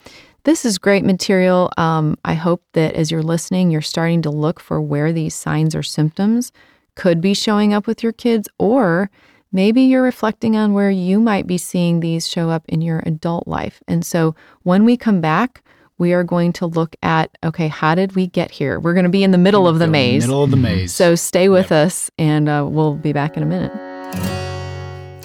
this 0.44 0.66
is 0.66 0.78
great 0.78 1.04
material. 1.04 1.72
Um, 1.78 2.18
I 2.26 2.34
hope 2.34 2.64
that 2.74 2.96
as 2.96 3.12
you're 3.12 3.24
listening, 3.24 3.72
you're 3.72 3.82
starting 3.82 4.22
to 4.24 4.30
look 4.30 4.60
for 4.60 4.82
where 4.82 5.14
these 5.14 5.36
signs 5.36 5.76
or 5.76 5.84
symptoms 5.84 6.52
could 6.96 7.22
be 7.22 7.34
showing 7.34 7.74
up 7.74 7.88
with 7.88 8.04
your 8.04 8.12
kids, 8.12 8.50
or 8.58 9.10
maybe 9.52 9.82
you're 9.82 10.04
reflecting 10.04 10.56
on 10.56 10.74
where 10.74 10.90
you 10.90 11.20
might 11.20 11.48
be 11.48 11.58
seeing 11.58 12.00
these 12.00 12.28
show 12.28 12.50
up 12.50 12.64
in 12.68 12.82
your 12.82 13.02
adult 13.06 13.48
life. 13.48 13.82
And 13.88 14.06
so 14.06 14.36
when 14.64 14.84
we 14.84 14.98
come 14.98 15.22
back, 15.22 15.64
we 15.98 16.14
are 16.14 16.24
going 16.24 16.52
to 16.54 16.66
look 16.66 16.96
at 17.04 17.38
okay, 17.44 17.68
how 17.68 17.94
did 17.94 18.16
we 18.16 18.26
get 18.26 18.50
here? 18.50 18.80
We're 18.80 18.96
going 18.96 19.04
to 19.04 19.10
be 19.10 19.24
in 19.24 19.32
the 19.32 19.38
middle 19.38 19.68
of 19.68 19.78
the 19.78 19.88
maze. 19.88 20.24
Middle 20.24 20.44
of 20.44 20.50
the 20.50 20.58
maze. 20.58 20.94
So 20.94 21.14
stay 21.14 21.48
with 21.48 21.70
yep. 21.70 21.86
us, 21.86 22.10
and 22.18 22.50
uh, 22.50 22.66
we'll 22.68 22.96
be 22.96 23.14
back 23.14 23.38
in 23.38 23.44
a 23.44 23.46
minute. 23.46 23.72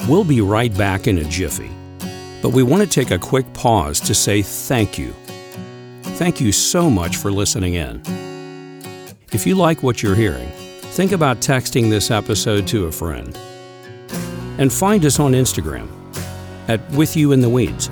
We'll 0.07 0.24
be 0.24 0.42
right 0.42 0.76
back 0.76 1.07
in 1.07 1.18
a 1.18 1.24
jiffy. 1.24 1.70
But 2.47 2.55
we 2.55 2.63
want 2.63 2.81
to 2.81 2.89
take 2.89 3.11
a 3.11 3.19
quick 3.19 3.53
pause 3.55 3.99
to 3.99 4.15
say 4.15 4.41
thank 4.41 4.97
you. 4.97 5.13
Thank 6.15 6.41
you 6.41 6.53
so 6.53 6.89
much 6.89 7.17
for 7.17 7.33
listening 7.33 7.75
in. 7.75 8.01
If 9.33 9.49
you 9.49 9.57
like 9.57 9.83
what 9.83 10.01
you're 10.01 10.15
hearing, 10.15 10.49
think 10.93 11.11
about 11.11 11.39
texting 11.39 11.91
this 11.91 12.13
episode 12.13 12.69
to 12.69 12.87
a 12.87 12.93
friend. 12.93 13.37
And 14.59 14.73
find 14.73 15.05
us 15.05 15.19
on 15.19 15.33
Instagram 15.33 15.89
at 16.69 16.89
With 16.93 17.17
You 17.17 17.33
in 17.33 17.41
the 17.41 17.51
Weeds. 17.51 17.91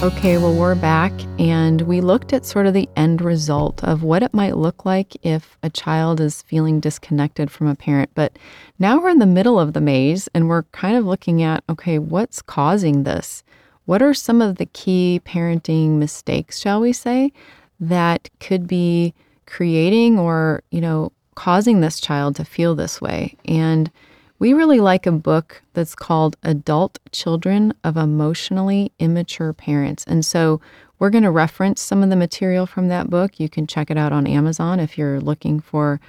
Okay, 0.00 0.38
well, 0.38 0.54
we're 0.54 0.76
back 0.76 1.12
and 1.40 1.80
we 1.80 2.00
looked 2.00 2.32
at 2.32 2.46
sort 2.46 2.66
of 2.66 2.72
the 2.72 2.88
end 2.94 3.20
result 3.20 3.82
of 3.82 4.04
what 4.04 4.22
it 4.22 4.32
might 4.32 4.56
look 4.56 4.84
like 4.84 5.16
if 5.24 5.58
a 5.64 5.70
child 5.70 6.20
is 6.20 6.42
feeling 6.42 6.78
disconnected 6.78 7.50
from 7.50 7.66
a 7.66 7.74
parent. 7.74 8.08
But 8.14 8.38
now 8.78 9.00
we're 9.00 9.08
in 9.08 9.18
the 9.18 9.26
middle 9.26 9.58
of 9.58 9.72
the 9.72 9.80
maze 9.80 10.28
and 10.32 10.48
we're 10.48 10.62
kind 10.70 10.96
of 10.96 11.04
looking 11.04 11.42
at 11.42 11.64
okay, 11.68 11.98
what's 11.98 12.40
causing 12.40 13.02
this? 13.02 13.42
What 13.86 14.00
are 14.00 14.14
some 14.14 14.40
of 14.40 14.58
the 14.58 14.66
key 14.66 15.20
parenting 15.24 15.98
mistakes, 15.98 16.60
shall 16.60 16.80
we 16.80 16.92
say, 16.92 17.32
that 17.80 18.30
could 18.38 18.68
be 18.68 19.14
creating 19.46 20.16
or, 20.16 20.62
you 20.70 20.80
know, 20.80 21.10
causing 21.34 21.80
this 21.80 21.98
child 21.98 22.36
to 22.36 22.44
feel 22.44 22.76
this 22.76 23.00
way? 23.00 23.34
And 23.46 23.90
we 24.38 24.52
really 24.52 24.80
like 24.80 25.06
a 25.06 25.12
book 25.12 25.62
that's 25.74 25.94
called 25.94 26.36
Adult 26.42 26.98
Children 27.10 27.74
of 27.82 27.96
Emotionally 27.96 28.92
Immature 28.98 29.52
Parents. 29.52 30.04
And 30.06 30.24
so 30.24 30.60
we're 30.98 31.10
going 31.10 31.24
to 31.24 31.30
reference 31.30 31.80
some 31.80 32.02
of 32.02 32.10
the 32.10 32.16
material 32.16 32.66
from 32.66 32.88
that 32.88 33.10
book. 33.10 33.40
You 33.40 33.48
can 33.48 33.66
check 33.66 33.90
it 33.90 33.96
out 33.96 34.12
on 34.12 34.26
Amazon 34.26 34.78
if 34.78 34.96
you're 34.96 35.20
looking 35.20 35.60
for 35.60 36.00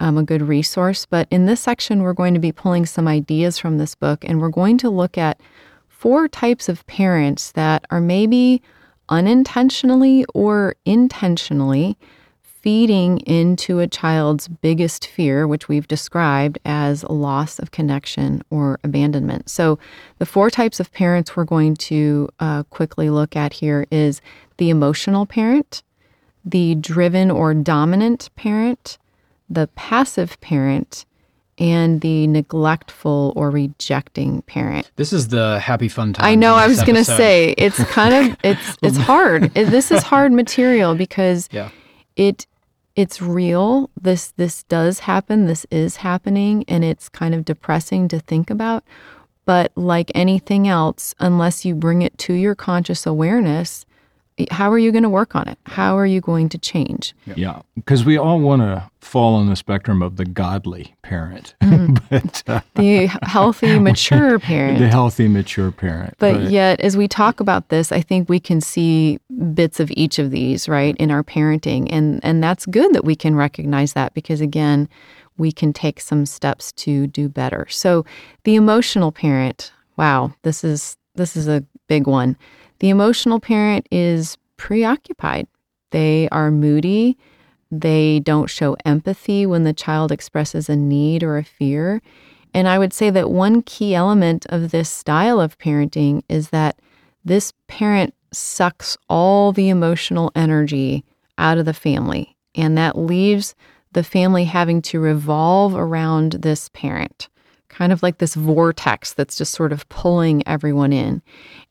um, 0.00 0.16
a 0.16 0.22
good 0.22 0.42
resource. 0.42 1.06
But 1.06 1.28
in 1.30 1.46
this 1.46 1.60
section, 1.60 2.02
we're 2.02 2.14
going 2.14 2.34
to 2.34 2.40
be 2.40 2.52
pulling 2.52 2.86
some 2.86 3.06
ideas 3.06 3.58
from 3.58 3.78
this 3.78 3.94
book 3.94 4.24
and 4.24 4.40
we're 4.40 4.48
going 4.48 4.78
to 4.78 4.90
look 4.90 5.18
at 5.18 5.38
four 5.88 6.26
types 6.26 6.68
of 6.68 6.86
parents 6.86 7.52
that 7.52 7.84
are 7.90 8.00
maybe 8.00 8.62
unintentionally 9.10 10.24
or 10.34 10.74
intentionally 10.84 11.98
feeding 12.64 13.18
into 13.26 13.78
a 13.78 13.86
child's 13.86 14.48
biggest 14.48 15.06
fear, 15.06 15.46
which 15.46 15.68
we've 15.68 15.86
described 15.86 16.58
as 16.64 17.04
loss 17.04 17.58
of 17.58 17.70
connection 17.72 18.42
or 18.48 18.80
abandonment. 18.82 19.50
So, 19.50 19.78
the 20.16 20.24
four 20.24 20.48
types 20.48 20.80
of 20.80 20.90
parents 20.90 21.36
we're 21.36 21.44
going 21.44 21.76
to 21.76 22.26
uh, 22.40 22.62
quickly 22.62 23.10
look 23.10 23.36
at 23.36 23.52
here 23.52 23.86
is 23.90 24.22
the 24.56 24.70
emotional 24.70 25.26
parent, 25.26 25.82
the 26.42 26.74
driven 26.76 27.30
or 27.30 27.52
dominant 27.52 28.30
parent, 28.34 28.96
the 29.50 29.68
passive 29.74 30.40
parent, 30.40 31.04
and 31.58 32.00
the 32.00 32.26
neglectful 32.28 33.34
or 33.36 33.50
rejecting 33.50 34.40
parent. 34.40 34.90
This 34.96 35.12
is 35.12 35.28
the 35.28 35.60
happy 35.60 35.88
fun 35.88 36.14
time. 36.14 36.24
I 36.24 36.34
know. 36.34 36.54
I 36.54 36.66
was 36.66 36.82
going 36.82 36.96
to 36.96 37.04
say 37.04 37.54
it's 37.58 37.84
kind 37.90 38.14
of 38.32 38.38
it's 38.42 38.78
it's 38.80 38.96
hard. 39.10 39.52
This 39.52 39.90
is 39.90 40.02
hard 40.02 40.32
material 40.32 40.94
because 40.94 41.50
yeah. 41.52 41.68
it 42.16 42.46
it's 42.96 43.20
real. 43.20 43.90
This 44.00 44.32
this 44.32 44.62
does 44.64 45.00
happen. 45.00 45.46
This 45.46 45.66
is 45.70 45.96
happening 45.96 46.64
and 46.68 46.84
it's 46.84 47.08
kind 47.08 47.34
of 47.34 47.44
depressing 47.44 48.08
to 48.08 48.20
think 48.20 48.50
about. 48.50 48.84
But 49.44 49.72
like 49.76 50.10
anything 50.14 50.68
else, 50.68 51.14
unless 51.18 51.64
you 51.64 51.74
bring 51.74 52.02
it 52.02 52.16
to 52.18 52.32
your 52.34 52.54
conscious 52.54 53.04
awareness, 53.06 53.84
how 54.50 54.70
are 54.72 54.78
you 54.78 54.90
going 54.90 55.04
to 55.04 55.08
work 55.08 55.36
on 55.36 55.46
it? 55.48 55.58
How 55.66 55.96
are 55.96 56.06
you 56.06 56.20
going 56.20 56.48
to 56.50 56.58
change? 56.58 57.14
Yeah, 57.36 57.62
because 57.76 58.04
we 58.04 58.16
all 58.16 58.40
want 58.40 58.62
to 58.62 58.90
fall 59.00 59.34
on 59.36 59.48
the 59.48 59.54
spectrum 59.54 60.02
of 60.02 60.16
the 60.16 60.24
godly 60.24 60.94
parent, 61.02 61.54
but 61.60 62.42
uh, 62.48 62.60
The 62.74 63.06
healthy, 63.22 63.78
mature 63.90 64.38
parent. 64.38 64.78
the 64.78 64.88
healthy, 64.88 65.28
mature 65.28 65.70
parent. 65.70 66.14
But, 66.18 66.50
yet, 66.50 66.80
as 66.80 66.96
we 66.96 67.06
talk 67.06 67.38
about 67.38 67.68
this, 67.68 67.92
I 67.92 68.00
think 68.00 68.28
we 68.28 68.40
can 68.40 68.60
see 68.60 69.20
bits 69.52 69.78
of 69.78 69.90
each 69.92 70.18
of 70.18 70.30
these, 70.30 70.68
right, 70.68 70.96
in 70.96 71.10
our 71.10 71.22
parenting. 71.22 71.86
And, 71.90 72.18
and 72.24 72.42
that's 72.42 72.66
good 72.66 72.92
that 72.94 73.04
we 73.04 73.14
can 73.14 73.36
recognize 73.36 73.92
that 73.92 74.14
because, 74.14 74.40
again, 74.40 74.88
we 75.36 75.52
can 75.52 75.72
take 75.72 76.00
some 76.00 76.26
steps 76.26 76.72
to 76.72 77.06
do 77.06 77.28
better. 77.28 77.66
So, 77.68 78.04
the 78.44 78.56
emotional 78.56 79.12
parent, 79.12 79.72
wow, 79.96 80.32
this 80.42 80.64
is 80.64 80.96
this 81.16 81.36
is 81.36 81.46
a 81.46 81.64
big 81.88 82.06
one. 82.06 82.36
The 82.78 82.90
emotional 82.90 83.40
parent 83.40 83.86
is 83.90 84.36
preoccupied. 84.56 85.46
They 85.90 86.28
are 86.30 86.50
moody. 86.50 87.16
They 87.70 88.20
don't 88.20 88.50
show 88.50 88.76
empathy 88.84 89.46
when 89.46 89.64
the 89.64 89.72
child 89.72 90.12
expresses 90.12 90.68
a 90.68 90.76
need 90.76 91.22
or 91.22 91.38
a 91.38 91.44
fear. 91.44 92.02
And 92.52 92.68
I 92.68 92.78
would 92.78 92.92
say 92.92 93.10
that 93.10 93.30
one 93.30 93.62
key 93.62 93.94
element 93.94 94.46
of 94.48 94.70
this 94.70 94.88
style 94.88 95.40
of 95.40 95.58
parenting 95.58 96.22
is 96.28 96.50
that 96.50 96.78
this 97.24 97.52
parent 97.66 98.14
sucks 98.32 98.96
all 99.08 99.52
the 99.52 99.68
emotional 99.68 100.30
energy 100.34 101.04
out 101.38 101.58
of 101.58 101.64
the 101.64 101.74
family. 101.74 102.36
And 102.54 102.78
that 102.78 102.96
leaves 102.96 103.54
the 103.92 104.04
family 104.04 104.44
having 104.44 104.82
to 104.82 105.00
revolve 105.00 105.74
around 105.74 106.32
this 106.32 106.68
parent, 106.70 107.28
kind 107.68 107.92
of 107.92 108.02
like 108.02 108.18
this 108.18 108.34
vortex 108.34 109.12
that's 109.12 109.36
just 109.36 109.52
sort 109.52 109.72
of 109.72 109.88
pulling 109.88 110.46
everyone 110.46 110.92
in. 110.92 111.22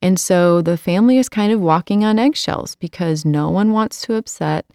And 0.02 0.20
so 0.20 0.62
the 0.62 0.78
family 0.78 1.18
is 1.18 1.30
kind 1.30 1.52
of 1.52 1.62
walking 1.62 2.04
on 2.04 2.20
eggshells 2.20 2.76
because 2.76 3.26
no 3.26 3.50
one 3.50 3.72
wants 3.72 4.02
to 4.02 4.16
upset 4.16 4.66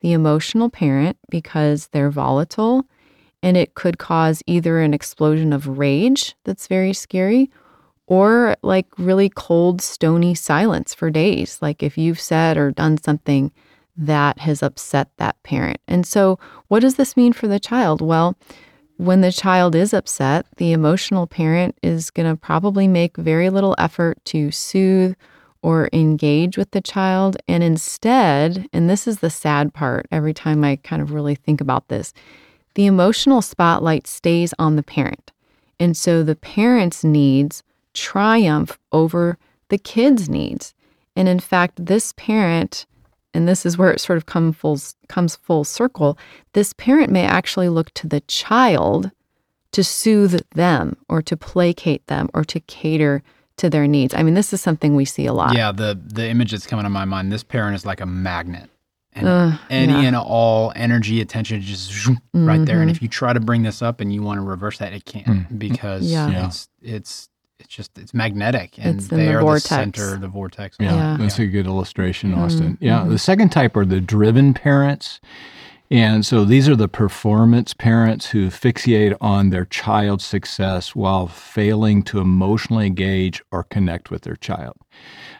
the 0.00 0.12
emotional 0.12 0.68
parent 0.68 1.16
because 1.30 1.88
they're 1.88 2.10
volatile 2.10 2.84
and 3.42 3.56
it 3.56 3.74
could 3.74 3.98
cause 3.98 4.42
either 4.46 4.80
an 4.80 4.94
explosion 4.94 5.52
of 5.52 5.78
rage 5.78 6.34
that's 6.44 6.66
very 6.66 6.92
scary 6.92 7.50
or 8.06 8.56
like 8.62 8.86
really 8.98 9.28
cold, 9.28 9.80
stony 9.80 10.34
silence 10.34 10.94
for 10.94 11.10
days. 11.10 11.58
Like 11.62 11.82
if 11.82 11.96
you've 11.96 12.20
said 12.20 12.56
or 12.56 12.70
done 12.70 13.02
something 13.02 13.52
that 13.96 14.38
has 14.40 14.62
upset 14.62 15.08
that 15.18 15.40
parent. 15.42 15.78
And 15.86 16.06
so, 16.06 16.38
what 16.68 16.80
does 16.80 16.96
this 16.96 17.16
mean 17.16 17.32
for 17.32 17.46
the 17.46 17.60
child? 17.60 18.00
Well, 18.00 18.36
when 19.02 19.20
the 19.20 19.32
child 19.32 19.74
is 19.74 19.92
upset, 19.92 20.46
the 20.58 20.70
emotional 20.70 21.26
parent 21.26 21.76
is 21.82 22.10
going 22.10 22.28
to 22.28 22.36
probably 22.36 22.86
make 22.86 23.16
very 23.16 23.50
little 23.50 23.74
effort 23.76 24.24
to 24.26 24.52
soothe 24.52 25.16
or 25.60 25.88
engage 25.92 26.56
with 26.56 26.70
the 26.70 26.80
child. 26.80 27.36
And 27.48 27.64
instead, 27.64 28.68
and 28.72 28.88
this 28.88 29.08
is 29.08 29.18
the 29.18 29.28
sad 29.28 29.74
part 29.74 30.06
every 30.12 30.32
time 30.32 30.62
I 30.62 30.76
kind 30.76 31.02
of 31.02 31.12
really 31.12 31.34
think 31.34 31.60
about 31.60 31.88
this, 31.88 32.14
the 32.74 32.86
emotional 32.86 33.42
spotlight 33.42 34.06
stays 34.06 34.54
on 34.58 34.76
the 34.76 34.84
parent. 34.84 35.32
And 35.80 35.96
so 35.96 36.22
the 36.22 36.36
parent's 36.36 37.02
needs 37.02 37.64
triumph 37.94 38.78
over 38.92 39.36
the 39.68 39.78
kid's 39.78 40.28
needs. 40.28 40.74
And 41.16 41.28
in 41.28 41.40
fact, 41.40 41.86
this 41.86 42.12
parent, 42.16 42.86
and 43.34 43.48
this 43.48 43.64
is 43.66 43.78
where 43.78 43.90
it 43.90 44.00
sort 44.00 44.16
of 44.16 44.26
come 44.26 44.52
full, 44.52 44.78
comes 45.08 45.36
full 45.36 45.64
circle, 45.64 46.18
this 46.52 46.72
parent 46.72 47.10
may 47.10 47.24
actually 47.24 47.68
look 47.68 47.92
to 47.94 48.06
the 48.06 48.20
child 48.22 49.10
to 49.72 49.82
soothe 49.82 50.40
them 50.54 50.96
or 51.08 51.22
to 51.22 51.36
placate 51.36 52.06
them 52.06 52.28
or 52.34 52.44
to 52.44 52.60
cater 52.60 53.22
to 53.56 53.70
their 53.70 53.86
needs. 53.86 54.14
I 54.14 54.22
mean, 54.22 54.34
this 54.34 54.52
is 54.52 54.60
something 54.60 54.94
we 54.94 55.04
see 55.04 55.26
a 55.26 55.32
lot. 55.32 55.54
Yeah, 55.54 55.72
the 55.72 55.98
the 56.04 56.28
image 56.28 56.50
that's 56.52 56.66
coming 56.66 56.84
to 56.84 56.90
my 56.90 57.04
mind. 57.04 57.32
This 57.32 57.42
parent 57.44 57.74
is 57.74 57.86
like 57.86 58.00
a 58.00 58.06
magnet, 58.06 58.68
and 59.14 59.28
Ugh, 59.28 59.58
any 59.70 59.92
yeah. 59.92 60.00
and 60.00 60.16
all 60.16 60.72
energy, 60.76 61.20
attention, 61.20 61.60
just 61.60 61.90
zoom, 61.90 62.20
right 62.34 62.64
there. 62.64 62.80
And 62.82 62.90
Mhm. 62.90 62.94
if 62.96 63.02
you 63.02 63.08
try 63.08 63.32
to 63.32 63.40
bring 63.40 63.62
this 63.62 63.80
up 63.82 64.00
and 64.00 64.12
you 64.12 64.22
want 64.22 64.38
to 64.38 64.42
reverse 64.42 64.78
that, 64.78 64.92
it 64.92 65.04
can't 65.04 65.26
Mm. 65.26 65.58
because 65.58 66.04
Yeah. 66.10 66.28
Yeah. 66.30 66.46
it's 66.46 66.68
it's 66.82 67.28
it's 67.64 67.74
just 67.74 67.96
it's 67.98 68.12
magnetic, 68.14 68.78
and 68.78 68.96
It's 68.98 69.08
in 69.08 69.18
they 69.18 69.26
the 69.26 69.34
are 69.36 69.40
vortex. 69.40 69.62
the 69.64 69.68
center, 69.74 70.16
the 70.18 70.28
vortex. 70.28 70.76
Yeah, 70.80 70.94
Yeah. 70.94 71.16
that's 71.18 71.38
a 71.38 71.46
good 71.46 71.66
illustration, 71.66 72.32
Mhm, 72.32 72.38
Austin. 72.38 72.78
Yeah, 72.80 73.00
mhm. 73.00 73.10
the 73.10 73.18
second 73.18 73.50
type 73.50 73.76
are 73.76 73.84
the 73.86 74.00
driven 74.00 74.52
parents. 74.54 75.20
And 75.90 76.24
so 76.24 76.46
these 76.46 76.70
are 76.70 76.76
the 76.76 76.88
performance 76.88 77.74
parents 77.74 78.30
who 78.30 78.48
fixate 78.48 79.14
on 79.20 79.50
their 79.50 79.66
child's 79.66 80.24
success 80.24 80.96
while 80.96 81.26
failing 81.26 82.02
to 82.04 82.18
emotionally 82.18 82.86
engage 82.86 83.42
or 83.52 83.62
connect 83.64 84.10
with 84.10 84.22
their 84.22 84.36
child. 84.36 84.76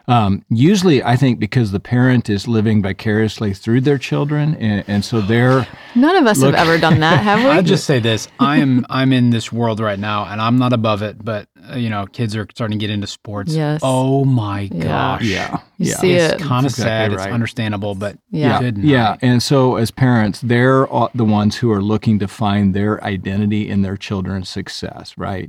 Um, 0.08 0.44
usually, 0.48 1.02
I 1.02 1.14
think 1.16 1.38
because 1.38 1.70
the 1.70 1.78
parent 1.80 2.28
is 2.28 2.48
living 2.48 2.82
vicariously 2.82 3.54
through 3.54 3.82
their 3.82 3.98
children, 3.98 4.56
and, 4.56 4.84
and 4.88 5.04
so 5.04 5.20
they're 5.20 5.66
None 5.94 6.16
of 6.16 6.26
us 6.26 6.38
Look- 6.38 6.54
have 6.54 6.66
ever 6.68 6.78
done 6.78 7.00
that, 7.00 7.22
have 7.22 7.38
we? 7.44 7.46
I'll 7.46 7.62
just 7.62 7.84
say 7.84 8.00
this: 8.00 8.26
I 8.40 8.56
am 8.58 8.84
I'm 8.90 9.12
in 9.12 9.30
this 9.30 9.52
world 9.52 9.78
right 9.78 9.98
now, 9.98 10.24
and 10.24 10.40
I'm 10.40 10.58
not 10.58 10.72
above 10.72 11.02
it. 11.02 11.24
But 11.24 11.48
uh, 11.70 11.76
you 11.76 11.88
know, 11.88 12.06
kids 12.06 12.34
are 12.34 12.46
starting 12.52 12.78
to 12.78 12.82
get 12.82 12.90
into 12.90 13.06
sports. 13.06 13.54
Yes. 13.54 13.80
Oh 13.84 14.24
my 14.24 14.62
Yeah. 14.72 14.82
gosh. 14.84 15.22
yeah, 15.22 15.58
You 15.78 15.90
yeah. 15.90 15.96
see 15.98 16.12
It's 16.14 16.34
it. 16.34 16.40
kind 16.40 16.66
of 16.66 16.72
exactly 16.72 16.82
sad. 16.82 17.12
right. 17.16 17.26
It's 17.28 17.32
understandable, 17.34 17.94
but 17.94 18.18
Yeah. 18.32 18.58
good 18.60 18.78
Yeah, 18.78 19.16
and 19.22 19.40
so 19.40 19.76
as 19.76 19.92
parents, 19.92 20.40
they're 20.40 20.86
the 21.14 21.24
ones 21.24 21.56
who 21.56 21.70
are 21.70 21.80
looking 21.82 22.18
to 22.18 22.26
find 22.26 22.74
their 22.74 23.02
identity 23.04 23.68
in 23.68 23.82
their 23.82 23.96
children's 23.96 24.48
success, 24.48 25.14
right? 25.16 25.48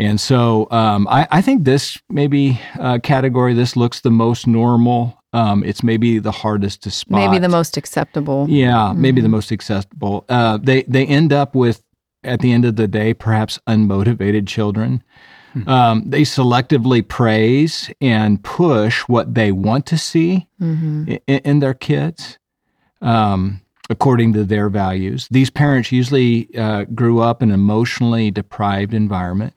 And 0.00 0.20
so 0.20 0.66
um, 0.70 1.06
I, 1.08 1.28
I 1.30 1.42
think 1.42 1.64
this 1.64 1.98
maybe 2.08 2.60
uh, 2.78 2.98
category, 3.02 3.54
this 3.54 3.76
looks 3.76 4.00
the 4.00 4.10
most 4.10 4.46
normal. 4.46 5.22
Um, 5.32 5.62
it's 5.62 5.82
maybe 5.82 6.18
the 6.18 6.32
hardest 6.32 6.82
to 6.84 6.90
spot. 6.90 7.16
Maybe 7.16 7.38
the 7.38 7.48
most 7.48 7.76
acceptable. 7.76 8.46
Yeah, 8.48 8.92
maybe 8.96 9.20
the 9.20 9.28
Mhm. 9.28 9.32
most 9.32 9.50
acceptable. 9.52 10.24
Uh, 10.28 10.58
they 10.60 10.82
they 10.84 11.06
end 11.06 11.32
up 11.32 11.54
with 11.54 11.82
at 12.24 12.40
the 12.40 12.52
end 12.52 12.64
of 12.64 12.76
the 12.76 12.88
day 12.88 13.14
perhaps 13.14 13.58
unmotivated 13.68 14.46
children. 14.46 15.02
Um, 15.66 16.04
they 16.06 16.22
selectively 16.22 17.06
praise 17.06 17.90
and 18.00 18.42
push 18.42 19.00
what 19.02 19.34
they 19.34 19.50
want 19.50 19.84
to 19.86 19.98
see 19.98 20.46
hmm 20.58 21.04
in, 21.26 21.38
in 21.38 21.58
their 21.58 21.74
kids 21.74 22.38
um, 23.02 23.60
according 23.88 24.32
to 24.34 24.44
their 24.44 24.68
values. 24.68 25.26
These 25.30 25.50
parents 25.50 25.90
usually 25.90 26.48
uh, 26.56 26.84
grew 26.94 27.20
up 27.20 27.42
in 27.42 27.50
an 27.50 27.54
emotionally 27.54 28.30
deprived 28.30 28.94
environment. 28.94 29.54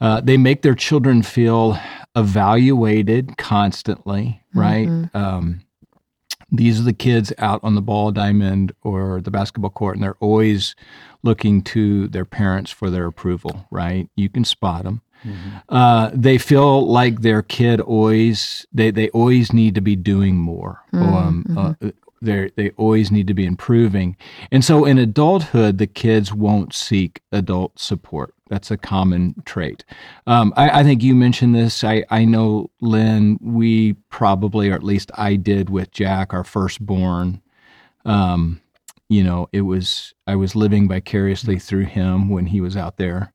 Uh, 0.00 0.20
they 0.20 0.36
make 0.36 0.62
their 0.62 0.74
children 0.74 1.22
feel 1.22 1.78
evaluated 2.14 3.36
constantly, 3.38 4.42
right? 4.54 4.88
Um, 5.14 5.60
these 6.52 6.78
are 6.78 6.84
the 6.84 6.92
kids 6.92 7.32
out 7.38 7.60
on 7.64 7.74
the 7.74 7.80
ball 7.82 8.12
diamond 8.12 8.72
or 8.82 9.20
the 9.20 9.30
basketball 9.32 9.70
court, 9.70 9.96
and 9.96 10.02
they're 10.04 10.16
always 10.20 10.76
looking 11.22 11.60
to 11.62 12.06
their 12.08 12.24
parents 12.24 12.70
for 12.70 12.88
their 12.88 13.06
approval, 13.06 13.66
right? 13.70 14.08
You 14.16 14.28
can 14.28 14.44
spot 14.44 14.84
them. 14.84 15.00
Uh, 15.70 16.10
they 16.14 16.38
feel 16.38 16.86
like 16.86 17.22
their 17.22 17.42
kid 17.42 17.80
always 17.80 18.64
they 18.72 18.90
they 18.92 19.08
always 19.08 19.52
need 19.52 19.74
to 19.74 19.80
be 19.80 19.96
doing 19.96 20.36
more. 20.36 20.82
Um, 21.16 21.44
uh, 21.82 21.90
they 22.22 22.52
they 22.54 22.70
always 22.76 23.10
need 23.10 23.26
to 23.26 23.34
be 23.34 23.44
improving, 23.44 24.16
and 24.52 24.64
so 24.64 24.84
in 24.84 24.98
adulthood, 24.98 25.78
the 25.78 25.86
kids 25.88 26.32
won't 26.32 26.72
seek 26.74 27.22
adult 27.32 27.78
support. 27.80 28.34
That's 28.48 28.70
a 28.70 28.76
common 28.76 29.34
trait. 29.44 29.84
Um, 30.26 30.52
I, 30.56 30.80
I 30.80 30.82
think 30.84 31.02
you 31.02 31.14
mentioned 31.14 31.54
this. 31.54 31.82
I, 31.82 32.04
I 32.10 32.24
know, 32.24 32.70
Lynn, 32.80 33.38
we 33.42 33.94
probably, 34.08 34.70
or 34.70 34.74
at 34.74 34.84
least 34.84 35.10
I 35.18 35.34
did 35.36 35.68
with 35.68 35.90
Jack, 35.90 36.32
our 36.32 36.44
firstborn. 36.44 37.42
Um, 38.04 38.60
you 39.08 39.24
know, 39.24 39.48
it 39.52 39.62
was, 39.62 40.14
I 40.26 40.36
was 40.36 40.54
living 40.54 40.88
vicariously 40.88 41.58
through 41.58 41.86
him 41.86 42.28
when 42.28 42.46
he 42.46 42.60
was 42.60 42.76
out 42.76 42.96
there 42.98 43.32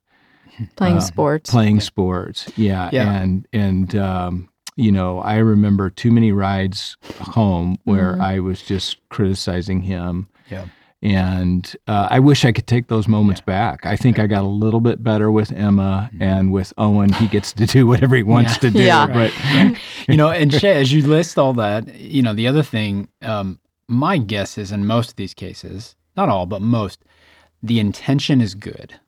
Playing 0.76 0.97
uh, 0.97 1.02
sports. 1.02 1.50
playing 1.50 1.80
sports. 1.82 2.50
Yeah. 2.56 2.89
Yeah. 2.93 3.12
And, 3.21 3.47
and, 3.52 3.95
um, 3.95 4.50
you 4.78 4.91
know, 4.91 5.19
I 5.19 5.38
remember 5.38 5.89
too 5.89 6.12
many 6.12 6.32
rides 6.32 6.95
home 7.19 7.78
where 7.84 8.15
Mhm. 8.15 8.21
I 8.21 8.39
was 8.39 8.62
just 8.62 8.97
criticizing 9.10 9.82
him. 9.82 10.28
Yeah. 10.50 10.65
And 11.04 11.76
uh, 11.88 12.08
I 12.12 12.20
wish 12.20 12.46
I 12.46 12.52
could 12.52 12.68
take 12.68 12.88
those 12.88 13.08
moments 13.08 13.42
back. 13.42 13.86
I 13.88 13.96
think 13.96 14.20
I 14.20 14.28
got 14.28 14.44
a 14.44 14.48
little 14.48 14.80
bit 14.82 15.04
better 15.04 15.32
with 15.32 15.52
Emma 15.52 16.12
and 16.20 16.52
with 16.52 16.74
Owen. 16.78 17.12
He 17.14 17.28
gets 17.28 17.54
to 17.54 17.66
do 17.66 17.88
whatever 17.88 18.16
he 18.16 18.22
wants 18.24 18.52
Yeah. 18.54 18.58
to 18.60 18.72
do. 18.72 18.80
Yeah. 18.84 19.08
But 19.08 19.34
you 20.08 20.16
know, 20.18 20.30
and 20.30 20.54
Shay, 20.54 20.80
as 20.80 20.94
you 20.94 21.02
list 21.06 21.40
all 21.40 21.54
that, 21.54 21.96
you 21.96 22.22
know, 22.22 22.34
the 22.34 22.48
other 22.48 22.62
thing, 22.62 23.08
um, 23.24 23.60
my 23.88 24.18
guess 24.20 24.58
is 24.60 24.72
in 24.72 24.86
most 24.86 25.10
of 25.10 25.16
these 25.16 25.34
cases, 25.34 25.96
not 26.16 26.30
all, 26.30 26.46
but 26.46 26.62
most, 26.62 27.04
the 27.64 27.80
intention 27.80 28.40
is 28.40 28.54
good. 28.54 29.00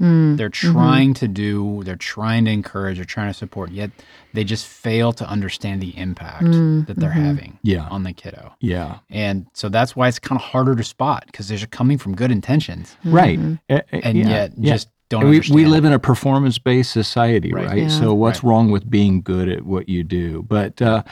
Mm. 0.00 0.36
They're 0.36 0.48
trying 0.48 1.14
to 1.14 1.28
do, 1.28 1.82
they're 1.84 1.96
trying 1.96 2.44
to 2.44 2.50
encourage, 2.50 2.96
they're 2.98 3.04
trying 3.04 3.30
to 3.30 3.34
support, 3.34 3.70
yet 3.72 3.90
they 4.32 4.44
just 4.44 4.66
fail 4.66 5.12
to 5.14 5.28
understand 5.28 5.80
the 5.80 5.96
impact 5.98 6.44
Mm, 6.44 6.86
that 6.86 6.96
they're 6.98 7.10
mhm. 7.10 7.24
having 7.26 7.58
yeah, 7.62 7.88
on 7.88 8.04
the 8.04 8.12
kiddo. 8.12 8.52
yeah, 8.60 8.98
And 9.10 9.46
so 9.54 9.68
that's 9.68 9.96
why 9.96 10.06
it's 10.08 10.18
kind 10.18 10.38
of 10.40 10.44
harder 10.46 10.74
to 10.76 10.84
spot 10.84 11.24
because 11.26 11.48
they're 11.48 11.58
coming 11.66 11.98
from 11.98 12.14
good 12.14 12.30
intentions 12.30 12.96
right. 13.04 13.38
Mhm. 13.38 13.58
A- 13.70 13.82
a- 13.92 14.06
and 14.06 14.16
yeah, 14.18 14.28
yet 14.28 14.52
yeah. 14.56 14.72
just 14.74 14.88
don't 15.08 15.22
we, 15.24 15.36
understand. 15.36 15.54
we 15.56 15.64
live 15.64 15.84
in 15.86 15.92
a 15.94 15.98
performance 15.98 16.58
based 16.58 16.90
society, 16.92 17.50
Right. 17.50 17.66
right? 17.66 17.78
Yeah. 17.84 17.88
So 17.88 18.12
what's 18.12 18.44
Right. 18.44 18.50
wrong 18.50 18.70
with 18.70 18.90
being 18.90 19.22
good 19.22 19.48
at 19.48 19.64
what 19.64 19.88
you 19.88 20.04
do? 20.04 20.44
But 20.46 20.82
uh, 20.82 21.02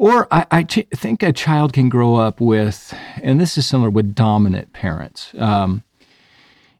or 0.00 0.26
I, 0.32 0.44
I 0.50 0.62
ch- 0.64 0.88
think 0.94 1.22
a 1.22 1.32
child 1.32 1.72
can 1.72 1.88
grow 1.88 2.16
up 2.16 2.40
with, 2.40 2.92
and 3.22 3.40
this 3.40 3.56
is 3.56 3.64
similar 3.64 3.88
with 3.88 4.16
dominant 4.16 4.72
parents. 4.72 5.32
Um, 5.38 5.84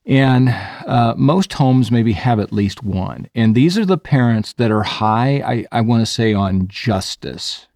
and 0.06 0.50
uh, 0.86 1.14
most 1.16 1.52
homes 1.54 1.90
maybe 1.90 2.12
have 2.12 2.38
at 2.38 2.52
least 2.52 2.82
one. 2.84 3.28
And 3.34 3.54
these 3.54 3.76
are 3.76 3.84
the 3.84 3.98
parents 3.98 4.52
that 4.54 4.70
are 4.70 4.84
high, 4.84 5.42
I, 5.44 5.66
I 5.72 5.80
want 5.80 6.02
to 6.02 6.06
say, 6.06 6.32
on 6.32 6.68
justice, 6.68 7.66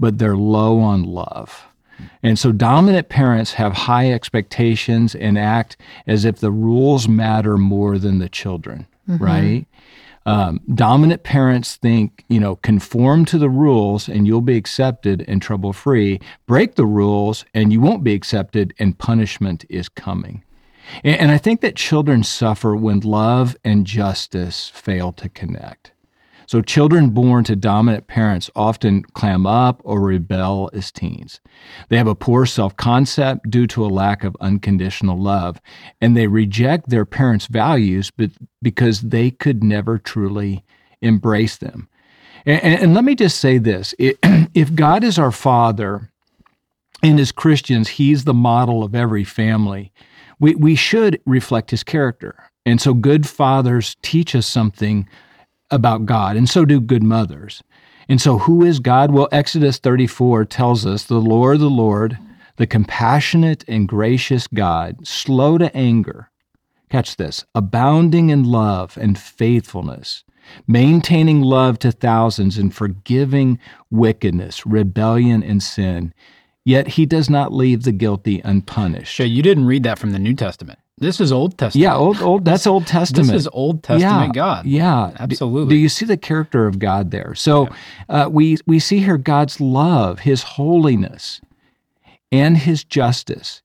but 0.00 0.18
they're 0.18 0.36
low 0.36 0.80
on 0.80 1.04
love. 1.04 1.66
And 2.22 2.36
so 2.36 2.50
dominant 2.50 3.08
parents 3.08 3.52
have 3.52 3.72
high 3.72 4.10
expectations 4.10 5.14
and 5.14 5.38
act 5.38 5.76
as 6.06 6.24
if 6.24 6.38
the 6.38 6.50
rules 6.50 7.06
matter 7.06 7.56
more 7.56 7.96
than 7.96 8.18
the 8.18 8.28
children, 8.28 8.86
right? 9.06 9.66
Um, 10.24 10.60
dominant 10.74 11.22
parents 11.22 11.76
think, 11.76 12.24
you 12.28 12.40
know, 12.40 12.56
conform 12.56 13.24
to 13.26 13.38
the 13.38 13.50
rules 13.50 14.08
and 14.08 14.26
you'll 14.26 14.40
be 14.40 14.56
accepted 14.56 15.24
and 15.28 15.40
trouble 15.42 15.72
free. 15.72 16.20
Break 16.46 16.74
the 16.74 16.86
rules 16.86 17.44
and 17.54 17.72
you 17.72 17.80
won't 17.80 18.02
be 18.02 18.14
accepted 18.14 18.74
and 18.80 18.98
punishment 18.98 19.64
is 19.68 19.88
coming. 19.88 20.42
And, 21.04 21.30
I 21.30 21.38
think 21.38 21.60
that 21.60 21.76
children 21.76 22.22
suffer 22.22 22.76
when 22.76 23.00
love 23.00 23.56
and 23.64 23.86
justice 23.86 24.68
fail 24.68 25.12
to 25.12 25.28
connect. 25.28 25.92
So 26.46 26.60
children 26.60 27.10
born 27.10 27.44
to 27.44 27.56
dominant 27.56 28.08
parents 28.08 28.50
often 28.54 29.04
clam 29.04 29.46
up 29.46 29.80
or 29.84 30.00
rebel 30.00 30.68
as 30.74 30.92
teens. 30.92 31.40
They 31.88 31.96
have 31.96 32.06
a 32.06 32.14
poor 32.14 32.44
self 32.44 32.76
concept 32.76 33.48
due 33.48 33.66
to 33.68 33.84
a 33.84 33.88
lack 33.88 34.22
of 34.22 34.36
unconditional 34.40 35.18
love, 35.18 35.60
and 36.00 36.16
they 36.16 36.26
reject 36.26 36.90
their 36.90 37.06
parents' 37.06 37.46
values 37.46 38.10
because 38.60 39.00
they 39.00 39.30
could 39.30 39.64
never 39.64 39.98
truly 39.98 40.64
embrace 41.00 41.56
them. 41.56 41.88
And 42.44 42.92
let 42.92 43.04
me 43.04 43.14
just 43.14 43.38
say 43.38 43.58
this 43.58 43.94
if 43.98 44.74
God 44.74 45.04
is 45.04 45.18
our 45.18 45.32
Father, 45.32 46.10
and 47.02 47.18
as 47.18 47.32
Christians, 47.32 47.88
He's 47.88 48.24
the 48.24 48.34
model 48.34 48.82
of 48.82 48.94
every 48.94 49.24
family, 49.24 49.92
we, 50.42 50.56
we 50.56 50.74
should 50.74 51.20
reflect 51.24 51.70
His 51.70 51.84
character. 51.84 52.34
And 52.66 52.80
so 52.80 52.92
good 52.94 53.28
fathers 53.28 53.96
teach 54.02 54.34
us 54.34 54.46
something 54.46 55.08
about 55.70 56.04
God, 56.04 56.36
and 56.36 56.48
so 56.48 56.64
do 56.64 56.80
good 56.80 57.02
mothers. 57.02 57.62
And 58.08 58.20
so, 58.20 58.38
who 58.38 58.64
is 58.64 58.80
God? 58.80 59.12
Well, 59.12 59.28
Exodus 59.30 59.78
34 59.78 60.44
tells 60.46 60.84
us 60.84 61.04
the 61.04 61.20
Lord, 61.20 61.60
the 61.60 61.70
Lord, 61.70 62.18
the 62.56 62.66
compassionate 62.66 63.64
and 63.68 63.88
gracious 63.88 64.48
God, 64.48 65.06
slow 65.06 65.56
to 65.58 65.74
anger. 65.74 66.28
Catch 66.90 67.16
this 67.16 67.44
abounding 67.54 68.30
in 68.30 68.42
love 68.42 68.98
and 69.00 69.16
faithfulness, 69.16 70.24
maintaining 70.66 71.40
love 71.40 71.78
to 71.78 71.92
thousands, 71.92 72.58
and 72.58 72.74
forgiving 72.74 73.60
wickedness, 73.90 74.66
rebellion, 74.66 75.42
and 75.42 75.62
sin. 75.62 76.12
Yet 76.64 76.88
he 76.88 77.06
does 77.06 77.28
not 77.28 77.52
leave 77.52 77.82
the 77.82 77.92
guilty 77.92 78.40
unpunished. 78.44 79.12
Shay, 79.12 79.26
you 79.26 79.42
didn't 79.42 79.66
read 79.66 79.82
that 79.82 79.98
from 79.98 80.12
the 80.12 80.18
New 80.18 80.34
Testament. 80.34 80.78
This 80.98 81.20
is 81.20 81.32
Old 81.32 81.58
Testament. 81.58 81.82
Yeah, 81.82 81.96
old, 81.96 82.22
old. 82.22 82.44
That's 82.44 82.66
Old 82.66 82.86
Testament. 82.86 83.32
This 83.32 83.42
is 83.42 83.48
Old 83.52 83.82
Testament 83.82 84.28
yeah, 84.28 84.32
God. 84.32 84.66
Yeah, 84.66 85.10
Absolutely. 85.18 85.74
Do 85.74 85.80
you 85.80 85.88
see 85.88 86.04
the 86.04 86.16
character 86.16 86.66
of 86.68 86.78
God 86.78 87.10
there? 87.10 87.34
So 87.34 87.68
uh, 88.08 88.28
we 88.30 88.58
we 88.66 88.78
see 88.78 89.00
here 89.00 89.18
God's 89.18 89.60
love, 89.60 90.20
His 90.20 90.42
holiness, 90.44 91.40
and 92.30 92.56
His 92.56 92.84
justice. 92.84 93.62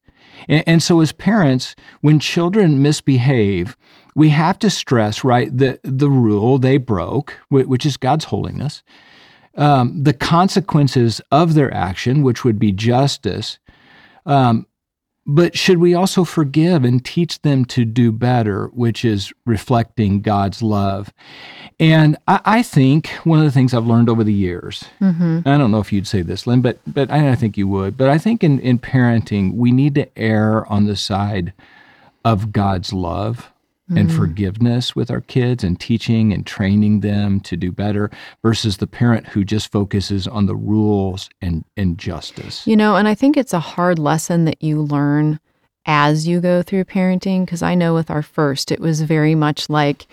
And, 0.48 0.64
and 0.66 0.84
so, 0.84 1.00
as 1.00 1.12
parents, 1.12 1.76
when 2.02 2.20
children 2.20 2.82
misbehave, 2.82 3.78
we 4.16 4.30
have 4.30 4.58
to 4.60 4.70
stress 4.72 5.24
right 5.24 5.56
the 5.56 5.80
the 5.84 6.10
rule 6.10 6.58
they 6.58 6.78
broke, 6.78 7.38
which 7.50 7.86
is 7.86 7.98
God's 7.98 8.26
holiness, 8.26 8.82
um, 9.58 10.04
the 10.04 10.14
consequences 10.14 11.20
of 11.32 11.54
their 11.54 11.74
action, 11.74 12.24
which 12.24 12.44
would 12.44 12.60
be 12.60 12.72
justice. 12.72 13.60
Um, 14.26 14.68
but 15.30 15.58
should 15.58 15.80
we 15.80 15.94
also 15.94 16.24
forgive 16.24 16.86
and 16.86 17.04
teach 17.04 17.42
them 17.42 17.66
to 17.66 17.84
do 17.84 18.14
better, 18.14 18.68
which 18.68 19.04
is 19.04 19.34
reflecting 19.46 20.22
God's 20.22 20.62
love? 20.62 21.12
And 21.82 22.18
I, 22.30 22.40
I 22.46 22.64
think 22.64 23.10
one 23.26 23.40
of 23.40 23.46
the 23.46 23.52
things 23.52 23.74
I've 23.74 23.86
learned 23.86 24.10
over 24.10 24.24
the 24.24 24.34
years, 24.34 24.86
I 25.46 25.58
don't 25.58 25.72
know 25.72 25.80
if 25.80 25.92
you'd 25.92 26.08
say 26.08 26.22
this, 26.22 26.48
Lynn, 26.48 26.62
but 26.62 26.80
but 26.88 27.12
I, 27.12 27.32
I 27.32 27.36
think 27.36 27.58
you 27.58 27.68
would. 27.68 27.98
But 27.98 28.10
I 28.10 28.18
think 28.18 28.42
in, 28.42 28.60
in 28.62 28.80
parenting, 28.80 29.56
we 29.56 29.74
need 29.74 29.96
to 29.96 30.18
err 30.18 30.66
on 30.72 30.86
the 30.86 30.96
side 30.96 31.52
of 32.24 32.54
God's 32.54 32.94
love 32.94 33.52
and 33.90 34.10
mm. 34.10 34.16
forgiveness 34.16 34.96
with 34.96 35.10
our 35.10 35.22
kids 35.22 35.64
and 35.64 35.80
teaching 35.80 36.34
and 36.34 36.46
training 36.46 37.00
them 37.00 37.40
to 37.40 37.56
do 37.56 37.72
better 37.72 38.12
versus 38.44 38.78
the 38.78 38.88
parent 38.88 39.28
who 39.28 39.46
just 39.46 39.72
focuses 39.72 40.28
on 40.28 40.46
the 40.46 40.56
rules 40.56 41.30
and, 41.42 41.64
and 41.78 41.98
justice. 41.98 42.68
You 42.68 42.76
know, 42.76 42.96
and 42.96 43.08
I 43.08 43.16
think 43.16 43.38
it's 43.38 43.54
a 43.54 43.60
hard 43.60 43.98
lesson 43.98 44.46
that 44.46 44.62
you 44.62 44.82
learn 44.82 45.40
as 45.86 46.28
you 46.28 46.42
go 46.42 46.62
through 46.62 46.84
parenting. 46.86 47.46
Because 47.46 47.62
I 47.64 47.76
know 47.76 47.94
with 47.94 48.12
our 48.12 48.24
first, 48.24 48.72
it 48.72 48.82
was 48.82 49.02
very 49.02 49.36
much 49.36 49.70
like 49.70 50.06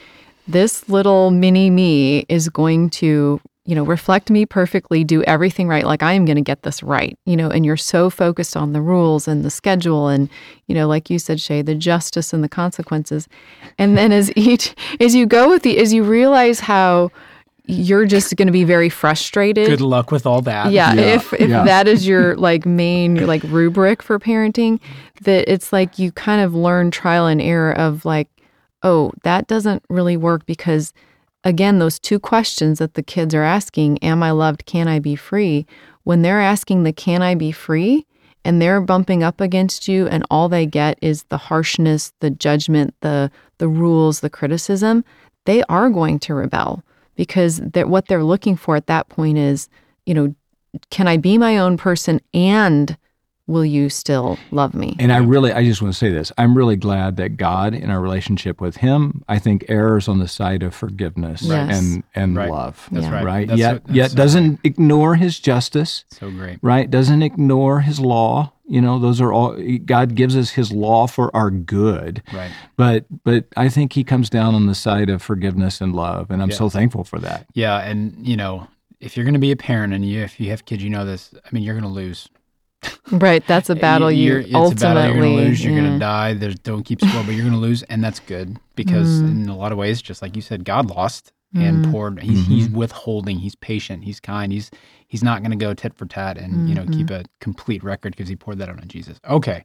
this 0.47 0.89
little 0.89 1.31
mini 1.31 1.69
me 1.71 2.27
is 2.29 2.49
going 2.49 2.91
to, 2.91 3.41
you 3.66 3.74
know, 3.74 3.83
reflect 3.85 4.31
me 4.31 4.44
perfectly, 4.44 5.05
do 5.05 5.22
everything 5.22 5.68
right. 5.68 5.85
Like 5.87 6.03
I 6.03 6.12
am 6.12 6.27
going 6.27 6.37
to 6.37 6.42
get 6.42 6.62
this 6.62 6.83
right, 6.83 7.18
you 7.24 7.37
know, 7.37 7.48
and 7.48 7.64
you're 7.64 7.79
so 7.79 8.11
focused 8.11 8.57
on 8.57 8.74
the 8.74 8.83
rules 8.83 9.27
and 9.27 9.42
the 9.42 9.50
schedule 9.50 10.09
and, 10.09 10.29
you 10.66 10.74
know, 10.74 10.87
like 10.87 11.09
you 11.09 11.18
said, 11.18 11.40
Shay, 11.40 11.62
the 11.62 11.74
justice 11.74 12.35
and 12.35 12.44
the 12.44 12.48
consequences. 12.48 13.27
And 13.79 13.96
then 13.96 14.12
as 14.12 14.31
each, 14.37 14.74
as 15.00 15.14
you 15.14 15.24
go 15.24 15.48
with 15.48 15.62
the, 15.62 15.79
as 15.79 15.94
you 15.94 16.05
realize 16.05 16.61
how, 16.61 17.11
you're 17.66 18.05
just 18.05 18.37
going 18.37 18.46
to 18.46 18.53
be 18.53 18.64
very 18.64 18.90
frustrated 18.90 19.66
Good 19.66 19.81
luck 19.81 20.11
with 20.11 20.27
all 20.27 20.42
that. 20.42 20.70
yeah, 20.70 20.92
Yeah, 20.92 21.00
if 21.14 21.33
if 21.33 21.48
yeah. 21.48 21.64
that 21.64 21.88
is 21.88 22.07
your 22.07 22.37
like 22.37 22.66
main 22.66 23.27
like 23.27 23.42
rubric 23.44 24.03
for 24.03 24.18
parenting 24.18 24.81
that 25.22 25.50
it's 25.50 25.72
like 25.72 25.98
you 25.98 26.12
kind 26.12 26.42
of 26.42 26.55
learn 26.55 26.90
trial 26.90 27.27
and 27.27 27.40
error 27.40 27.72
of 27.72 28.05
like 28.05 28.29
oh 28.83 29.12
that 29.22 29.46
doesn't 29.46 29.83
really 29.88 30.14
work 30.18 30.44
because 30.44 30.92
again 31.44 31.78
those 31.78 31.98
two 31.98 32.18
questions 32.18 32.78
that 32.78 32.94
the 32.94 33.02
kids 33.02 33.35
are 33.35 33.42
asking 33.42 34.02
am 34.02 34.22
i 34.22 34.30
loved? 34.30 34.66
Can 34.66 34.88
i 34.88 34.98
be 34.98 35.16
free? 35.16 35.66
When 36.02 36.22
they're 36.22 36.40
asking 36.40 36.83
the 36.83 36.92
can 36.92 37.22
i 37.22 37.35
be 37.35 37.52
free? 37.52 38.07
and 38.44 38.61
they're 38.61 38.80
bumping 38.80 39.22
up 39.22 39.40
against 39.40 39.88
you 39.88 40.07
and 40.09 40.24
all 40.30 40.48
they 40.48 40.66
get 40.66 40.98
is 41.00 41.22
the 41.24 41.38
harshness 41.38 42.12
the 42.20 42.30
judgment 42.30 42.94
the 43.00 43.30
the 43.59 43.68
rules 43.68 44.20
the 44.20 44.30
criticism 44.30 45.04
they 45.46 45.62
are 45.64 45.90
going 45.90 46.18
to 46.18 46.35
rebel 46.35 46.83
because 47.16 47.59
that 47.59 47.88
what 47.88 48.07
they're 48.07 48.24
looking 48.24 48.57
for 48.57 48.76
at 48.76 48.87
that 48.87 49.09
point 49.09 49.38
is 49.38 49.68
you 50.07 50.14
know 50.14 50.35
can 50.90 51.09
i 51.09 51.16
be 51.16 51.38
my 51.38 51.57
own 51.57 51.76
person 51.76 52.20
and 52.33 52.96
will 53.46 53.64
you 53.64 53.88
still 53.90 54.38
love 54.50 54.72
me 54.74 54.96
And 54.98 55.12
I 55.12 55.18
really, 55.18 55.52
I 55.52 55.64
just 55.64 55.83
want 55.83 55.92
to 55.92 55.98
say 55.98 56.11
this. 56.11 56.33
I'm 56.38 56.57
really 56.57 56.76
glad 56.76 57.16
that 57.18 57.37
God, 57.37 57.74
in 57.74 57.90
our 57.90 58.00
relationship 58.00 58.61
with 58.61 58.76
Him, 58.78 59.22
I 59.28 59.38
think 59.38 59.66
errs 59.68 60.09
on 60.09 60.18
the 60.18 60.28
side 60.28 60.62
of 60.62 60.74
forgiveness 60.74 61.42
Yes. 61.42 61.78
and 61.78 62.02
and 62.14 62.37
Right. 62.37 62.50
love. 62.50 62.88
That's 62.90 63.04
Yeah. 63.07 63.12
right. 63.14 63.24
Right. 63.24 63.48
That's 63.48 63.59
yet, 63.61 63.74
so- 63.74 63.83
that's 63.87 63.96
yet 63.96 64.11
so 64.12 64.16
doesn't 64.16 64.61
ignore 64.64 65.16
His 65.16 65.38
justice. 65.40 66.04
So 66.11 66.30
great. 66.30 66.59
Right. 66.62 66.90
Doesn't 66.90 67.22
ignore 67.22 67.80
His 67.80 68.00
law. 68.00 68.52
You 68.66 68.80
know, 68.80 68.98
those 68.98 69.20
are 69.20 69.30
all. 69.30 69.59
God 69.85 70.14
gives 70.14 70.35
us 70.38 70.50
His 70.52 70.72
law 70.72 71.07
for 71.07 71.35
our 71.37 71.50
good. 71.50 72.22
Right. 72.33 72.50
But 72.78 73.04
but 73.24 73.44
I 73.59 73.68
think 73.68 73.92
He 73.92 74.04
comes 74.04 74.30
down 74.30 74.54
on 74.54 74.66
the 74.66 74.74
side 74.74 75.11
of 75.11 75.20
forgiveness 75.20 75.83
and 75.83 75.94
love, 75.94 76.30
and 76.30 76.40
I'm 76.42 76.50
so 76.50 76.70
thankful 76.70 77.04
for 77.04 77.18
that. 77.18 77.44
Yeah, 77.52 77.76
and 77.80 78.14
you 78.26 78.38
know, 78.38 78.68
if 79.00 79.18
you're 79.18 79.24
going 79.24 79.35
to 79.35 79.38
be 79.40 79.52
a 79.52 79.57
parent 79.57 79.92
and 79.92 80.02
you 80.02 80.22
if 80.22 80.40
you 80.40 80.48
have 80.48 80.64
kids, 80.64 80.83
you 80.83 80.88
know 80.88 81.04
this. 81.04 81.35
I 81.44 81.48
mean, 81.52 81.62
you're 81.62 81.74
going 81.78 81.83
to 81.85 81.90
lose. 81.90 82.26
Right 83.11 83.47
that's 83.47 83.70
a 83.70 83.75
battle 83.87 84.11
you 84.11 84.25
You're- 84.33 84.44
it's 84.44 84.55
ultimately 84.55 84.87
a 84.88 84.94
battle 84.94 85.05
you're 85.14 85.23
going 85.23 85.37
to 85.37 85.42
lose. 85.49 85.64
You're 85.64 85.73
yeah. 85.75 85.81
going 85.81 85.92
to 85.92 85.99
die. 85.99 86.35
There's 86.35 86.55
don't 86.57 86.83
keep 86.83 87.01
score, 87.01 87.23
but 87.25 87.33
you're 87.35 87.42
going 87.44 87.53
to 87.53 87.59
lose, 87.61 87.83
and 87.85 88.03
that's 88.03 88.20
good 88.20 88.59
because 88.75 89.09
Mm-hmm. 89.20 89.42
in 89.44 89.49
a 89.49 89.57
lot 89.57 89.73
of 89.73 89.79
ways, 89.79 90.01
just 90.03 90.23
like 90.23 90.37
you 90.37 90.42
said, 90.42 90.64
God 90.64 90.88
lost 90.90 91.33
and 91.57 91.88
poured. 91.92 92.20
He's, 92.20 92.44
he's 92.49 92.68
withholding. 92.68 93.38
He's 93.38 93.55
patient. 93.55 94.03
He's 94.03 94.18
kind. 94.18 94.53
He's 94.53 94.73
he's 95.07 95.23
not 95.23 95.40
going 95.40 95.53
to 95.53 95.57
go 95.57 95.73
tit 95.73 95.94
for 95.94 96.05
tat 96.07 96.37
and 96.37 96.68
you 96.68 96.75
know 96.75 96.85
keep 96.87 97.07
Mm-hmm. 97.07 97.14
a 97.23 97.25
complete 97.40 97.85
record 97.85 98.16
because 98.16 98.29
he 98.29 98.35
poured 98.35 98.59
that 98.59 98.68
out 98.68 98.81
on 98.81 98.88
Jesus. 98.88 99.18
Okay. 99.29 99.64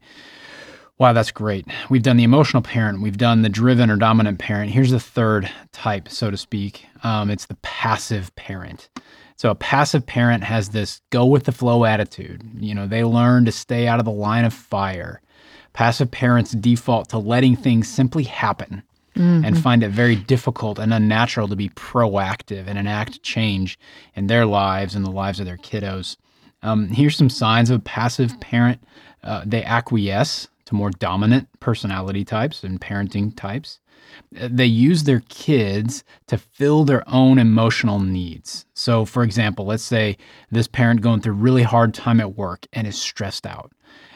Wow, 0.99 1.13
that's 1.13 1.31
great. 1.31 1.65
We've 1.89 2.03
done 2.03 2.17
the 2.17 2.25
emotional 2.25 2.61
parent. 2.61 3.01
We've 3.01 3.17
done 3.17 3.41
the 3.41 3.47
driven 3.49 3.89
or 3.89 3.95
dominant 3.95 4.37
parent. 4.37 4.71
Here's 4.71 4.91
the 4.91 4.99
third 4.99 5.49
type, 5.71 6.09
so 6.09 6.29
to 6.29 6.35
speak. 6.35 6.85
Um, 7.03 7.29
it's 7.31 7.45
the 7.45 7.55
passive 7.61 8.35
parent. 8.35 8.89
So 9.39 9.49
a 9.49 9.55
passive 9.55 10.05
parent 10.05 10.43
has 10.43 10.67
this 10.69 10.99
go 11.11 11.25
with 11.25 11.45
the 11.45 11.53
flow 11.53 11.85
attitude. 11.85 12.43
You 12.59 12.75
know, 12.75 12.87
they 12.87 13.05
learn 13.05 13.45
to 13.45 13.53
stay 13.53 13.87
out 13.87 13.99
of 13.99 14.03
the 14.03 14.11
line 14.11 14.43
of 14.43 14.53
fire. 14.53 15.21
Passive 15.71 16.11
parents 16.11 16.51
default 16.51 17.07
to 17.09 17.19
letting 17.19 17.55
things 17.55 17.87
simply 17.87 18.23
happen 18.23 18.83
and 19.45 19.61
find 19.61 19.81
it 19.81 19.91
very 19.91 20.17
difficult 20.17 20.77
and 20.77 20.93
unnatural 20.93 21.47
to 21.47 21.55
be 21.55 21.69
proactive 21.69 22.67
and 22.67 22.77
enact 22.77 23.23
change 23.23 23.79
in 24.13 24.27
their 24.27 24.45
lives 24.45 24.93
and 24.93 25.05
the 25.05 25.09
lives 25.09 25.39
of 25.39 25.45
their 25.45 25.57
kiddos. 25.57 26.17
Um, 26.61 26.89
here's 26.89 27.15
some 27.15 27.29
signs 27.29 27.69
of 27.69 27.77
a 27.77 27.83
passive 27.83 28.37
parent. 28.41 28.83
Uh, 29.23 29.43
they 29.45 29.63
acquiesce 29.63 30.49
to 30.65 30.75
more 30.75 30.89
dominant 30.89 31.47
personality 31.61 32.25
types 32.25 32.65
and 32.65 32.81
parenting 32.81 33.33
types. 33.37 33.79
They 34.31 34.65
use 34.65 35.03
their 35.03 35.21
kids 35.29 36.03
to 36.27 36.37
fill 36.37 36.85
their 36.85 37.03
own 37.07 37.39
emotional 37.39 37.99
needs. 37.99 38.65
So, 38.73 39.05
for 39.05 39.23
example, 39.23 39.65
let's 39.65 39.83
say 39.83 40.17
this 40.51 40.67
parent 40.67 41.01
going 41.01 41.21
through 41.21 41.33
a 41.33 41.37
really 41.37 41.63
hard 41.63 41.93
time 41.93 42.19
at 42.19 42.37
work 42.37 42.67
and 42.73 42.85
is 42.85 42.99
stressed 42.99 43.45
out. 43.45 43.71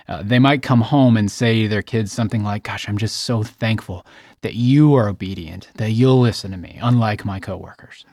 Uh, 0.07 0.21
they 0.21 0.37
might 0.39 0.61
come 0.61 0.81
home 0.81 1.15
and 1.15 1.31
say 1.31 1.63
to 1.63 1.69
their 1.69 1.81
kids 1.81 2.11
something 2.11 2.43
like, 2.43 2.63
Gosh, 2.63 2.87
I'm 2.89 2.97
just 2.97 3.21
so 3.21 3.41
thankful 3.41 4.05
that 4.41 4.55
you 4.55 4.93
are 4.95 5.07
obedient, 5.07 5.69
that 5.75 5.91
you'll 5.91 6.19
listen 6.19 6.51
to 6.51 6.57
me, 6.57 6.77
unlike 6.81 7.23
my 7.23 7.39
coworkers. 7.39 8.05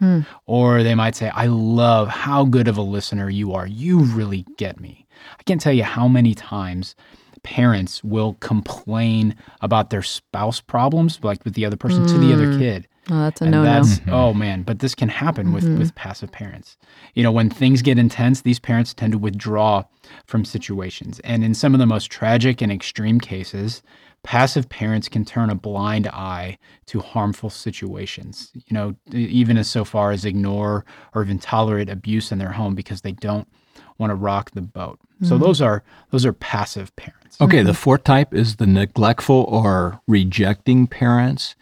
Or 0.47 0.83
they 0.85 0.95
might 0.95 1.17
say, 1.17 1.31
I 1.31 1.47
love 1.47 2.09
how 2.09 2.45
good 2.45 2.69
of 2.69 2.79
a 2.79 2.83
listener 2.83 3.29
you 3.29 3.53
are. 3.53 3.67
You 3.67 3.99
really 4.05 4.47
get 4.57 4.79
me. 4.81 5.07
I 5.39 5.43
can't 5.43 5.61
tell 5.61 5.73
you 5.73 5.83
how 5.83 6.07
many 6.07 6.35
times 6.35 6.95
parents 7.43 8.03
will 8.05 8.35
complain 8.41 9.35
about 9.61 9.91
their 9.91 10.03
spouse 10.03 10.61
problems, 10.61 11.21
like 11.23 11.45
with 11.45 11.55
the 11.55 11.65
other 11.65 11.77
person, 11.77 12.07
to 12.07 12.19
the 12.19 12.33
other 12.33 12.49
mm. 12.49 12.59
kid. 12.59 12.89
Oh, 13.11 13.21
that's 13.23 13.41
a 13.41 13.45
And 13.45 13.53
no 13.53 13.65
no. 13.65 13.65
that's 13.65 13.99
mm-hmm. 13.99 14.11
oh 14.11 14.35
man, 14.35 14.63
but 14.63 14.79
this 14.79 14.95
can 14.95 15.09
happen 15.09 15.53
with 15.53 15.65
mm-hmm. 15.65 15.79
with 15.79 15.95
passive 15.95 16.31
parents. 16.31 16.77
You 17.15 17.23
know, 17.23 17.33
when 17.33 17.51
things 17.51 17.83
get 17.83 17.99
intense, 17.99 18.43
these 18.43 18.59
parents 18.59 18.95
tend 18.95 19.13
to 19.13 19.19
withdraw 19.19 19.85
from 20.27 20.45
situations. 20.45 21.21
And 21.21 21.43
in 21.43 21.55
some 21.55 21.75
of 21.75 21.81
the 21.81 21.87
most 21.87 22.11
tragic 22.11 22.61
and 22.61 22.71
extreme 22.71 23.19
cases, 23.19 23.83
passive 24.23 24.69
parents 24.69 25.09
can 25.09 25.25
turn 25.25 25.51
a 25.51 25.55
blind 25.55 26.07
eye 26.09 26.59
to 26.87 27.01
harmful 27.01 27.51
situations. 27.51 28.53
You 28.55 28.75
know, 28.75 28.95
even 29.13 29.57
as 29.57 29.69
so 29.69 29.85
far 29.85 30.13
as 30.13 30.25
ignore 30.25 30.85
or 31.15 31.23
even 31.23 31.39
tolerate 31.39 31.89
abuse 31.89 32.31
in 32.31 32.39
their 32.39 32.53
home 32.53 32.75
because 32.75 33.01
they 33.01 33.13
don't 33.13 33.49
want 34.01 34.11
to 34.11 34.17
rock 34.17 34.51
the 34.53 34.63
boat. 34.63 34.99
So 35.23 35.37
those 35.37 35.61
are 35.61 35.83
those 36.11 36.25
are 36.25 36.33
passive 36.33 36.97
parents. 36.97 37.39
Okay, 37.43 37.63
the 37.63 37.75
fourth 37.75 38.05
type 38.05 38.33
is 38.33 38.57
the 38.57 38.67
neglectful 38.67 39.45
or 39.49 40.01
rejecting 40.07 40.87
parents. 40.87 41.55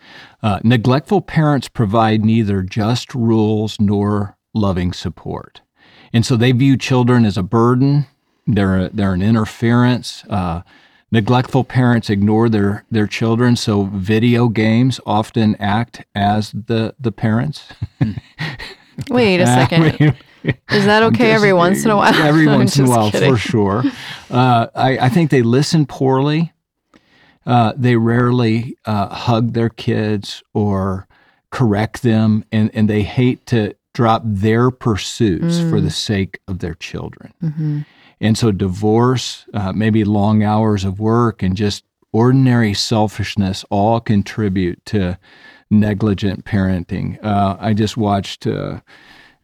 Uh, 0.43 0.61
neglectful 0.63 1.23
parents 1.23 1.69
provide 1.69 2.25
neither 2.25 2.63
just 2.63 3.15
rules 3.15 3.81
nor 3.81 4.37
loving 4.55 4.93
support. 4.93 5.61
And 6.13 6.25
so 6.25 6.37
they 6.37 6.53
view 6.53 6.77
children 6.77 7.25
as 7.25 7.37
a 7.37 7.43
burden, 7.43 8.07
they're, 8.47 8.79
a, 8.79 8.89
they're 8.91 9.13
an 9.13 9.23
interference. 9.23 10.25
Uh, 10.31 10.63
neglectful 11.11 11.65
parents 11.65 12.09
ignore 12.09 12.49
their, 12.49 12.85
their 12.91 13.07
children, 13.07 13.57
so 13.57 13.85
video 13.85 14.49
games 14.49 15.01
often 15.05 15.57
act 15.57 16.05
as 16.15 16.53
the, 16.53 16.95
the 16.99 17.13
parents. 17.13 17.73
Wait 19.11 19.41
a 19.41 19.47
second. 19.69 20.17
Is 20.45 20.85
that 20.87 21.03
okay 21.13 21.33
every 21.33 21.53
once 21.53 21.85
in 21.85 21.91
a 21.91 21.97
while? 21.97 22.15
Every 22.15 22.47
once 22.59 22.79
in 22.79 22.87
a 22.87 22.89
while, 22.89 23.11
kidding. 23.11 23.33
for 23.33 23.39
sure. 23.39 23.83
Uh, 24.31 24.67
I, 24.75 24.99
I 24.99 25.09
think 25.09 25.31
they 25.31 25.43
listen 25.43 25.87
poorly. 25.87 26.53
Uh, 27.47 27.73
they 27.77 27.97
rarely 27.97 28.77
uh, 28.85 29.09
hug 29.15 29.55
their 29.55 29.71
kids 29.71 30.43
or 30.53 31.07
correct 31.51 32.03
them, 32.03 32.45
and, 32.53 32.71
and 32.75 32.89
they 32.91 33.03
hate 33.03 33.47
to 33.47 33.75
drop 33.95 34.23
their 34.25 34.71
pursuits 34.71 35.59
for 35.59 35.79
Mm. 35.79 35.83
the 35.85 35.91
sake 35.91 36.39
of 36.47 36.59
their 36.59 36.75
children. 36.75 37.33
Mm-hmm. 37.43 37.81
And 38.21 38.37
so, 38.37 38.53
divorce, 38.53 39.47
uh, 39.55 39.73
maybe 39.73 40.05
long 40.05 40.43
hours 40.43 40.85
of 40.85 41.01
work, 41.01 41.43
and 41.43 41.57
just 41.57 41.85
ordinary 42.13 42.75
selfishness 42.75 43.65
all 43.71 43.99
contribute 44.01 44.85
to 44.87 45.19
negligent 45.71 46.45
parenting. 46.45 47.19
Uh, 47.25 47.57
I 47.59 47.73
just 47.75 47.97
watched. 47.97 48.47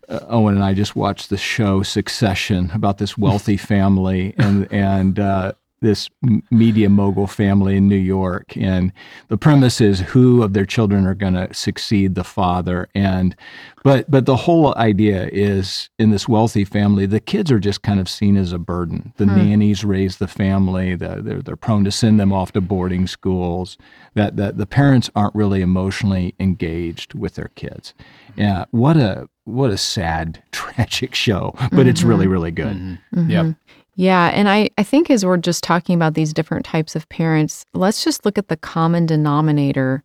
Uh, 0.09 0.21
Owen 0.29 0.55
and 0.55 0.65
I 0.65 0.75
just 0.75 0.97
watched 0.97 1.31
the 1.31 1.37
show 1.37 1.83
Succession 1.83 2.71
about 2.75 2.99
this 2.99 3.17
wealthy 3.19 3.57
family 3.73 4.35
and 4.39 4.71
and 4.73 5.19
uh, 5.19 5.53
this 5.85 6.09
media 6.51 6.89
mogul 6.89 7.27
family 7.27 7.77
in 7.77 7.89
New 7.89 7.95
York. 7.95 8.57
And 8.57 8.91
the 9.29 9.37
premise 9.37 9.81
is 9.81 10.01
who 10.01 10.43
of 10.43 10.55
their 10.55 10.65
children 10.65 11.07
are 11.07 11.15
going 11.15 11.35
to 11.35 11.53
succeed 11.53 12.15
the 12.15 12.25
father. 12.25 12.89
And 12.95 13.37
but 13.85 14.11
but 14.11 14.25
the 14.25 14.35
whole 14.35 14.75
idea 14.77 15.29
is 15.31 15.91
in 15.99 16.11
this 16.11 16.27
wealthy 16.27 16.65
family, 16.65 17.05
the 17.05 17.21
kids 17.21 17.53
are 17.53 17.59
just 17.59 17.83
kind 17.83 18.01
of 18.01 18.09
seen 18.09 18.37
as 18.37 18.53
a 18.53 18.59
burden. 18.59 19.13
The 19.19 19.27
nannies 19.27 19.85
raise 19.85 20.17
the 20.17 20.27
family. 20.27 20.97
The, 20.97 21.21
they're 21.23 21.43
they're 21.43 21.57
prone 21.57 21.85
to 21.85 21.93
send 21.93 22.19
them 22.19 22.33
off 22.33 22.53
to 22.53 22.63
boarding 22.63 23.07
schools. 23.07 23.77
That 24.15 24.37
that 24.37 24.57
the 24.57 24.67
parents 24.67 25.11
aren't 25.15 25.35
really 25.35 25.61
emotionally 25.61 26.35
engaged 26.41 27.13
with 27.13 27.35
their 27.35 27.51
kids. 27.55 27.93
Yeah, 28.37 28.65
what 28.71 28.97
a 28.97 29.29
what 29.45 29.71
a 29.71 29.79
sad, 29.79 30.43
tragic 30.53 31.15
show, 31.15 31.55
but 31.73 31.87
it's 31.87 32.03
really 32.03 32.27
really 32.27 32.51
good. 32.51 32.77
Mm-hmm. 32.77 33.31
Yep. 33.31 33.57
Yeah. 33.97 34.31
And 34.35 34.49
I, 34.49 34.71
I 34.77 34.83
think 34.83 35.09
as 35.09 35.25
we're 35.25 35.37
just 35.37 35.63
talking 35.63 35.95
about 35.95 36.15
these 36.15 36.33
different 36.33 36.65
types 36.67 36.97
of 36.97 37.09
parents, 37.09 37.65
let's 37.75 38.03
just 38.03 38.25
look 38.25 38.39
at 38.39 38.49
the 38.49 38.57
common 38.57 39.07
denominator 39.07 40.03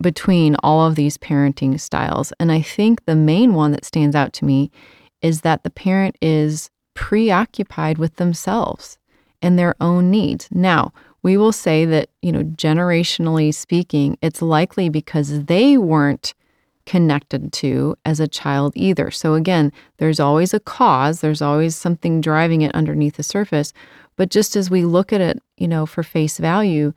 between 0.00 0.56
all 0.62 0.86
of 0.86 0.94
these 0.94 1.18
parenting 1.18 1.78
styles. 1.78 2.32
And 2.40 2.50
I 2.50 2.62
think 2.62 3.04
the 3.04 3.14
main 3.14 3.52
one 3.52 3.72
that 3.72 3.84
stands 3.84 4.16
out 4.16 4.32
to 4.34 4.46
me 4.46 4.70
is 5.20 5.42
that 5.42 5.62
the 5.62 5.70
parent 5.70 6.16
is 6.22 6.70
preoccupied 6.94 7.98
with 7.98 8.16
themselves 8.16 8.98
and 9.42 9.58
their 9.58 9.74
own 9.80 10.10
needs. 10.10 10.48
Now, 10.50 10.92
we 11.22 11.36
will 11.36 11.52
say 11.52 11.84
that, 11.84 12.08
you 12.22 12.32
know, 12.32 12.44
generationally 12.44 13.52
speaking, 13.54 14.16
it's 14.22 14.40
likely 14.40 14.88
because 14.88 15.44
they 15.44 15.76
weren't 15.76 16.32
connected 16.90 17.52
to 17.52 17.94
as 18.04 18.18
a 18.18 18.26
child 18.26 18.72
either. 18.74 19.12
So 19.12 19.34
again, 19.34 19.70
there's 19.98 20.18
always 20.18 20.52
a 20.52 20.58
cause, 20.58 21.20
there's 21.20 21.40
always 21.40 21.76
something 21.76 22.20
driving 22.20 22.62
it 22.62 22.74
underneath 22.74 23.14
the 23.14 23.22
surface. 23.22 23.72
But 24.16 24.28
just 24.28 24.56
as 24.56 24.72
we 24.72 24.84
look 24.84 25.12
at 25.12 25.20
it, 25.20 25.40
you 25.56 25.68
know, 25.68 25.86
for 25.86 26.02
face 26.02 26.38
value, 26.38 26.92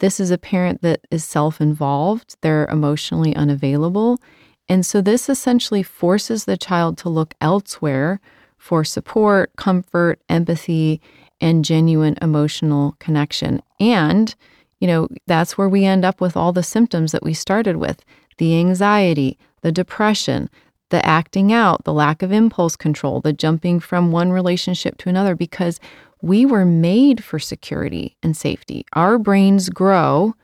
this 0.00 0.20
is 0.20 0.30
a 0.30 0.36
parent 0.36 0.82
that 0.82 1.00
is 1.10 1.24
self 1.24 1.62
involved, 1.62 2.36
they're 2.42 2.66
emotionally 2.66 3.34
unavailable. 3.34 4.20
And 4.68 4.84
so 4.84 5.00
this 5.00 5.30
essentially 5.30 5.82
forces 5.82 6.44
the 6.44 6.58
child 6.58 6.98
to 6.98 7.08
look 7.08 7.32
elsewhere 7.40 8.20
for 8.58 8.84
support, 8.84 9.56
comfort, 9.56 10.20
empathy, 10.28 11.00
and 11.40 11.64
genuine 11.64 12.18
emotional 12.20 12.96
connection. 12.98 13.62
And, 13.80 14.34
you 14.78 14.86
know, 14.86 15.08
that's 15.26 15.56
where 15.56 15.70
we 15.70 15.86
end 15.86 16.04
up 16.04 16.20
with 16.20 16.36
all 16.36 16.52
the 16.52 16.62
symptoms 16.62 17.12
that 17.12 17.22
we 17.22 17.32
started 17.32 17.76
with 17.76 18.04
the 18.40 18.58
anxiety, 18.58 19.38
the 19.60 19.70
depression, 19.70 20.48
the 20.88 21.04
acting 21.06 21.52
out, 21.52 21.84
the 21.84 21.92
lack 21.92 22.22
of 22.22 22.32
impulse 22.32 22.74
control, 22.74 23.20
the 23.20 23.34
jumping 23.34 23.78
from 23.78 24.10
one 24.10 24.32
relationship 24.32 24.96
to 24.96 25.10
another, 25.10 25.36
because 25.36 25.78
we 26.22 26.46
were 26.46 26.64
made 26.64 27.22
for 27.22 27.38
security 27.38 28.16
and 28.22 28.34
safety. 28.34 28.86
Our 28.94 29.18
brains 29.18 29.68
grow 29.68 30.34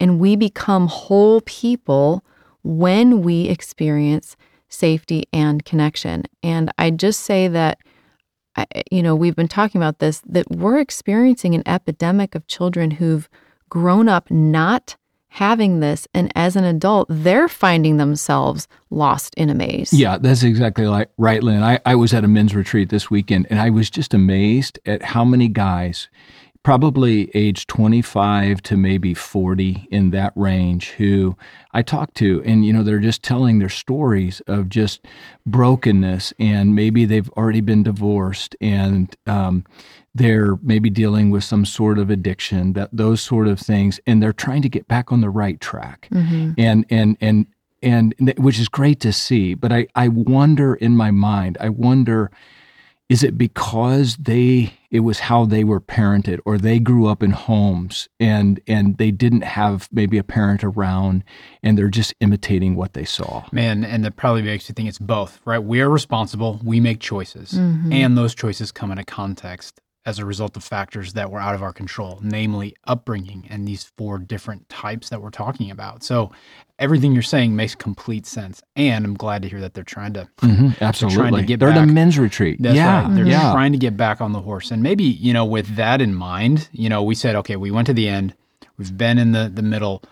and 0.00 0.18
we 0.18 0.34
become 0.34 0.88
whole 0.88 1.40
people 1.42 2.24
when 2.64 3.22
we 3.22 3.44
experience 3.48 4.36
safety 4.68 5.24
and 5.32 5.64
connection. 5.64 6.24
And 6.42 6.72
I 6.76 6.90
just 6.90 7.20
say 7.20 7.46
that, 7.46 7.78
you 8.90 9.00
know, 9.00 9.14
we've 9.14 9.36
been 9.36 9.46
talking 9.46 9.80
about 9.80 10.00
this, 10.00 10.20
that 10.26 10.50
we're 10.50 10.80
experiencing 10.80 11.54
an 11.54 11.62
epidemic 11.66 12.34
of 12.34 12.48
children 12.48 12.90
who've 12.90 13.28
grown 13.68 14.08
up 14.08 14.28
not 14.28 14.96
having 15.34 15.80
this. 15.80 16.06
And 16.14 16.30
as 16.36 16.54
an 16.54 16.62
adult, 16.62 17.08
they're 17.10 17.48
finding 17.48 17.96
themselves 17.96 18.68
lost 18.90 19.34
in 19.34 19.50
a 19.50 19.54
maze. 19.54 19.92
Yeah, 19.92 20.16
that's 20.16 20.44
exactly 20.44 20.86
like 20.86 21.10
right, 21.18 21.42
Lynn. 21.42 21.60
I, 21.60 21.80
I 21.84 21.96
was 21.96 22.14
at 22.14 22.22
a 22.22 22.28
men's 22.28 22.54
retreat 22.54 22.88
this 22.88 23.10
weekend 23.10 23.48
and 23.50 23.58
I 23.58 23.68
was 23.68 23.90
just 23.90 24.14
amazed 24.14 24.78
at 24.86 25.02
how 25.02 25.24
many 25.24 25.48
guys, 25.48 26.08
probably 26.64 27.30
age 27.34 27.66
25 27.66 28.62
to 28.62 28.76
maybe 28.76 29.14
40 29.14 29.86
in 29.90 30.10
that 30.10 30.32
range, 30.34 30.90
who 30.92 31.36
I 31.72 31.82
talked 31.82 32.16
to. 32.16 32.42
And, 32.44 32.64
you 32.64 32.72
know, 32.72 32.82
they're 32.82 32.98
just 32.98 33.22
telling 33.22 33.58
their 33.58 33.68
stories 33.68 34.40
of 34.46 34.70
just 34.70 35.06
brokenness 35.46 36.32
and 36.38 36.74
maybe 36.74 37.04
they've 37.04 37.28
already 37.30 37.60
been 37.60 37.84
divorced 37.84 38.56
and, 38.60 39.14
um, 39.26 39.64
they're 40.14 40.56
maybe 40.62 40.90
dealing 40.90 41.30
with 41.30 41.44
some 41.44 41.64
sort 41.64 41.98
of 41.98 42.08
addiction 42.08 42.72
that 42.74 42.88
those 42.92 43.20
sort 43.20 43.48
of 43.48 43.58
things 43.60 44.00
and 44.06 44.22
they're 44.22 44.32
trying 44.32 44.62
to 44.62 44.68
get 44.68 44.86
back 44.88 45.10
on 45.10 45.20
the 45.20 45.30
right 45.30 45.60
track 45.60 46.08
and 46.56 46.86
and 46.88 47.16
and 47.20 47.46
and 47.82 48.14
which 48.38 48.60
is 48.60 48.68
great 48.68 49.00
to 49.00 49.12
see 49.12 49.54
but 49.54 49.72
i 49.72 49.88
i 49.96 50.06
wonder 50.06 50.76
in 50.76 50.96
my 50.96 51.10
mind 51.10 51.58
i 51.60 51.68
wonder 51.68 52.30
is 53.08 53.22
it 53.22 53.36
because 53.36 54.16
they 54.16 54.72
it 54.90 55.00
was 55.00 55.18
how 55.18 55.44
they 55.44 55.64
were 55.64 55.80
parented 55.80 56.38
or 56.44 56.56
they 56.56 56.78
grew 56.78 57.06
up 57.06 57.22
in 57.22 57.32
homes 57.32 58.08
and 58.18 58.60
and 58.66 58.96
they 58.96 59.10
didn't 59.10 59.42
have 59.42 59.88
maybe 59.92 60.18
a 60.18 60.24
parent 60.24 60.64
around 60.64 61.24
and 61.62 61.76
they're 61.76 61.88
just 61.88 62.14
imitating 62.20 62.76
what 62.76 62.94
they 62.94 63.04
saw? 63.04 63.44
Man, 63.52 63.84
and 63.84 64.04
that 64.04 64.16
probably 64.16 64.42
makes 64.42 64.68
you 64.68 64.74
think 64.74 64.88
it's 64.88 64.98
both, 64.98 65.40
right? 65.44 65.58
We 65.58 65.80
are 65.80 65.90
responsible, 65.90 66.60
we 66.64 66.80
make 66.80 67.00
choices, 67.00 67.52
mm-hmm. 67.52 67.92
and 67.92 68.16
those 68.16 68.34
choices 68.34 68.72
come 68.72 68.90
in 68.90 68.98
a 68.98 69.04
context 69.04 69.80
as 70.06 70.18
a 70.18 70.24
result 70.24 70.56
of 70.56 70.62
factors 70.62 71.14
that 71.14 71.30
were 71.30 71.40
out 71.40 71.54
of 71.54 71.62
our 71.62 71.72
control, 71.72 72.18
namely 72.22 72.76
upbringing 72.86 73.46
and 73.48 73.66
these 73.66 73.84
four 73.96 74.18
different 74.18 74.68
types 74.68 75.08
that 75.08 75.22
we're 75.22 75.30
talking 75.30 75.70
about. 75.70 76.02
So 76.02 76.30
everything 76.78 77.12
you're 77.12 77.22
saying 77.22 77.56
makes 77.56 77.74
complete 77.74 78.26
sense. 78.26 78.62
And 78.76 79.04
I'm 79.04 79.14
glad 79.14 79.42
to 79.42 79.48
hear 79.48 79.60
that 79.60 79.72
they're 79.74 79.82
trying 79.84 80.12
to 80.14 80.28
Mm-hmm. 80.42 80.82
Absolutely. 80.84 81.16
trying 81.18 81.34
to 81.36 81.42
get 81.42 81.58
They're 81.60 81.70
at 81.70 81.76
back. 81.76 81.88
a 81.88 81.92
men's 81.92 82.18
retreat. 82.18 82.58
That's 82.60 82.76
yeah. 82.76 83.02
right. 83.04 83.14
They're 83.14 83.26
yeah. 83.26 83.52
trying 83.52 83.72
to 83.72 83.78
get 83.78 83.96
back 83.96 84.20
on 84.20 84.32
the 84.32 84.40
horse. 84.40 84.70
And 84.70 84.82
maybe, 84.82 85.04
you 85.04 85.32
know, 85.32 85.44
with 85.44 85.76
that 85.76 86.00
in 86.02 86.14
mind, 86.14 86.68
you 86.72 86.88
know, 86.88 87.02
we 87.02 87.14
said, 87.14 87.34
okay, 87.36 87.56
we 87.56 87.70
went 87.70 87.86
to 87.86 87.94
the 87.94 88.08
end. 88.08 88.34
We've 88.76 88.96
been 88.96 89.18
in 89.18 89.32
the, 89.32 89.50
the 89.52 89.62
middle. 89.62 90.02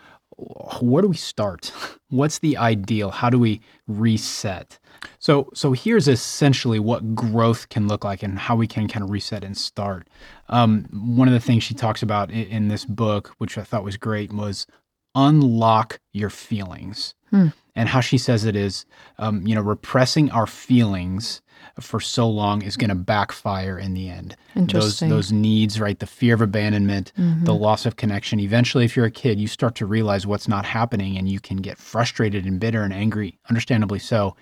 Where 0.80 1.02
do 1.02 1.08
we 1.08 1.16
start? 1.16 1.70
What's 2.08 2.38
the 2.38 2.56
ideal? 2.56 3.10
How 3.10 3.28
do 3.28 3.38
we 3.38 3.60
reset? 3.86 4.78
So 5.18 5.50
so 5.54 5.72
here's 5.72 6.08
essentially 6.08 6.78
what 6.78 7.14
growth 7.14 7.68
can 7.68 7.88
look 7.88 8.04
like 8.04 8.22
and 8.22 8.38
how 8.38 8.56
we 8.56 8.66
can 8.66 8.88
kind 8.88 9.02
of 9.04 9.10
reset 9.10 9.44
and 9.44 9.56
start. 9.56 10.08
Um, 10.48 10.84
one 11.16 11.28
of 11.28 11.34
the 11.34 11.40
things 11.40 11.62
she 11.64 11.74
talks 11.74 12.02
about 12.02 12.30
in, 12.30 12.44
in 12.46 12.68
this 12.68 12.84
book, 12.84 13.34
which 13.38 13.56
I 13.58 13.62
thought 13.62 13.84
was 13.84 13.96
great, 13.96 14.32
was 14.32 14.66
unlock 15.14 16.00
your 16.12 16.30
feelings. 16.30 17.14
Hmm. 17.30 17.48
And 17.74 17.88
how 17.88 18.00
she 18.00 18.18
says 18.18 18.44
it 18.44 18.54
is, 18.54 18.84
um, 19.18 19.46
you 19.46 19.54
know, 19.54 19.62
repressing 19.62 20.30
our 20.30 20.46
feelings 20.46 21.40
for 21.80 22.00
so 22.00 22.28
long 22.28 22.60
is 22.60 22.76
going 22.76 22.90
to 22.90 22.94
backfire 22.94 23.78
in 23.78 23.94
the 23.94 24.10
end. 24.10 24.36
Those 24.54 24.62
Interesting. 24.62 25.08
those 25.08 25.32
needs, 25.32 25.80
right? 25.80 25.98
The 25.98 26.06
fear 26.06 26.34
of 26.34 26.42
abandonment, 26.42 27.12
Mhm. 27.18 27.46
the 27.46 27.54
loss 27.54 27.86
of 27.86 27.96
connection. 27.96 28.40
Eventually, 28.40 28.84
if 28.84 28.94
you're 28.94 29.06
a 29.06 29.10
kid, 29.10 29.40
you 29.40 29.46
start 29.46 29.74
to 29.76 29.86
realize 29.86 30.26
what's 30.26 30.48
not 30.48 30.66
happening, 30.66 31.16
and 31.16 31.28
you 31.30 31.40
can 31.40 31.58
get 31.58 31.78
frustrated 31.78 32.44
and 32.44 32.60
bitter 32.60 32.82
and 32.82 32.92
angry. 32.92 33.38
Understandably 33.48 33.98
so. 34.00 34.36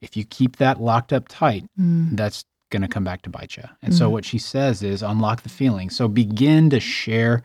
If 0.00 0.16
you 0.16 0.24
keep 0.24 0.56
that 0.56 0.80
locked 0.80 1.12
up 1.12 1.26
tight, 1.28 1.64
Mm. 1.78 2.16
that's 2.16 2.44
going 2.70 2.82
to 2.82 2.88
come 2.88 3.04
back 3.04 3.22
to 3.22 3.30
bite 3.30 3.56
you. 3.56 3.62
And 3.82 3.94
so, 3.94 4.10
what 4.10 4.24
she 4.24 4.38
says 4.38 4.82
is 4.82 5.02
unlock 5.02 5.42
the 5.42 5.48
feeling. 5.48 5.88
So, 5.90 6.08
begin 6.08 6.68
to 6.70 6.80
share 6.80 7.42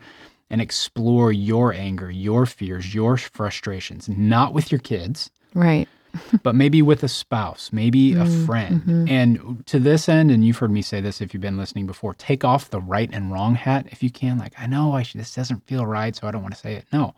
and 0.50 0.60
explore 0.60 1.32
your 1.32 1.72
anger, 1.72 2.10
your 2.10 2.44
fears, 2.44 2.94
your 2.94 3.16
frustrations, 3.16 4.08
not 4.08 4.52
with 4.52 4.70
your 4.70 4.80
kids, 4.80 5.30
Right. 5.54 5.88
but 6.42 6.54
maybe 6.54 6.82
with 6.82 7.02
a 7.02 7.08
spouse, 7.08 7.70
maybe 7.72 8.12
a 8.14 8.24
Mm, 8.24 8.46
friend. 8.46 8.82
mhm. 8.82 9.08
And 9.10 9.66
to 9.66 9.78
this 9.78 10.08
end, 10.10 10.30
and 10.30 10.44
you've 10.44 10.58
heard 10.58 10.70
me 10.70 10.82
say 10.82 11.00
this 11.00 11.20
if 11.22 11.32
you've 11.32 11.40
been 11.40 11.56
listening 11.56 11.86
before, 11.86 12.12
take 12.14 12.44
off 12.44 12.68
the 12.68 12.80
right 12.82 13.08
and 13.12 13.32
wrong 13.32 13.54
hat 13.54 13.86
if 13.90 14.02
you 14.02 14.10
can. 14.10 14.36
Like, 14.38 14.52
I 14.58 14.66
know 14.66 14.92
I 14.92 15.02
should, 15.04 15.20
this 15.20 15.34
doesn't 15.34 15.66
feel 15.66 15.86
right, 15.86 16.14
so 16.14 16.26
I 16.26 16.30
don't 16.32 16.42
want 16.42 16.52
to 16.54 16.60
say 16.60 16.74
it. 16.74 16.84
No, 16.92 17.14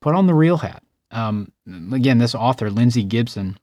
put 0.00 0.14
on 0.14 0.26
the 0.28 0.34
real 0.34 0.58
hat. 0.58 0.82
Um, 1.10 1.50
again, 1.92 2.18
this 2.18 2.36
author, 2.36 2.70
Lindsay 2.70 3.02
Gibson, 3.02 3.58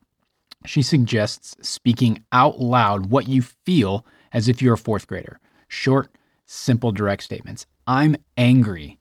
she 0.65 0.81
suggests 0.81 1.55
speaking 1.61 2.23
out 2.31 2.59
loud 2.59 3.07
what 3.07 3.27
you 3.27 3.41
feel 3.41 4.05
as 4.33 4.47
if 4.47 4.61
you're 4.61 4.73
a 4.73 4.77
fourth 4.77 5.07
grader. 5.07 5.39
Short, 5.67 6.09
simple, 6.45 6.91
direct 6.91 7.23
statements. 7.23 7.65
I'm 7.85 8.15
angry 8.37 8.99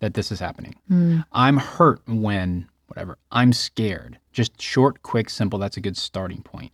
that 0.00 0.14
this 0.14 0.30
is 0.30 0.40
happening. 0.40 0.76
Mm. 0.90 1.24
I'm 1.32 1.56
hurt 1.56 2.00
when 2.06 2.68
whatever. 2.86 3.18
I'm 3.30 3.52
scared. 3.52 4.18
Just 4.32 4.60
short, 4.60 5.02
quick, 5.02 5.30
simple. 5.30 5.58
That's 5.58 5.76
a 5.76 5.80
good 5.80 5.96
starting 5.96 6.42
point. 6.42 6.72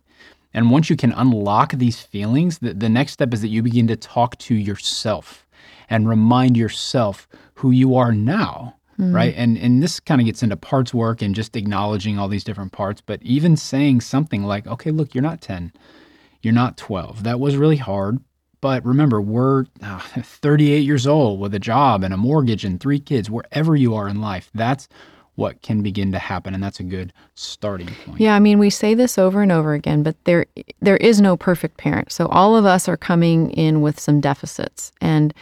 And 0.53 0.71
once 0.71 0.89
you 0.89 0.95
can 0.95 1.11
unlock 1.11 1.73
these 1.73 1.99
feelings, 1.99 2.59
the, 2.59 2.73
the 2.73 2.89
next 2.89 3.11
step 3.11 3.33
is 3.33 3.41
that 3.41 3.49
you 3.49 3.61
begin 3.61 3.87
to 3.87 3.97
talk 3.97 4.37
to 4.39 4.55
yourself 4.55 5.45
and 5.89 6.07
remind 6.07 6.55
yourself 6.55 7.27
who 7.55 7.71
you 7.71 7.95
are 7.95 8.13
now. 8.13 8.75
Right. 8.97 9.33
And 9.35 9.57
and 9.57 9.83
this 9.83 9.99
kind 9.99 10.21
of 10.21 10.25
gets 10.25 10.41
into 10.41 10.55
parts 10.55 10.93
work 10.93 11.21
and 11.21 11.35
just 11.35 11.55
acknowledging 11.55 12.17
all 12.17 12.27
these 12.27 12.43
different 12.43 12.71
parts, 12.71 13.01
but 13.01 13.21
even 13.21 13.57
saying 13.57 14.01
something 14.01 14.43
like, 14.43 14.67
okay, 14.67 14.91
look, 14.91 15.13
you're 15.13 15.21
not 15.21 15.41
10. 15.41 15.73
You're 16.41 16.53
not 16.53 16.77
12. 16.77 17.23
That 17.23 17.39
was 17.39 17.57
really 17.57 17.77
hard. 17.77 18.19
But 18.61 18.85
remember, 18.85 19.21
we're 19.21 19.65
uh, 19.83 19.99
38 20.21 20.79
years 20.79 21.05
old 21.05 21.39
with 21.39 21.53
a 21.53 21.59
job 21.59 22.03
and 22.03 22.13
a 22.13 22.17
mortgage 22.17 22.63
and 22.63 22.79
three 22.79 22.99
kids, 22.99 23.29
wherever 23.29 23.75
you 23.75 23.93
are 23.95 24.07
in 24.07 24.21
life. 24.21 24.49
That's 24.53 24.87
what 25.35 25.61
can 25.61 25.81
begin 25.81 26.11
to 26.13 26.19
happen. 26.19 26.53
And 26.53 26.63
that's 26.63 26.79
a 26.79 26.83
good 26.83 27.11
starting 27.35 27.89
point. 28.05 28.21
Yeah, 28.21 28.35
I 28.35 28.39
mean, 28.39 28.57
we 28.57 28.69
say 28.69 28.93
this 28.93 29.17
over 29.17 29.41
and 29.41 29.51
over 29.51 29.73
again, 29.73 30.01
but 30.01 30.15
there 30.23 30.45
there 30.81 30.97
is 30.97 31.19
no 31.19 31.35
perfect 31.35 31.77
parent. 31.77 32.11
So 32.11 32.27
all 32.27 32.55
of 32.55 32.65
us 32.65 32.87
are 32.87 32.97
coming 32.97 33.51
in 33.51 33.81
with 33.81 33.99
some 33.99 34.21
deficits 34.21 34.91
and 35.01 35.33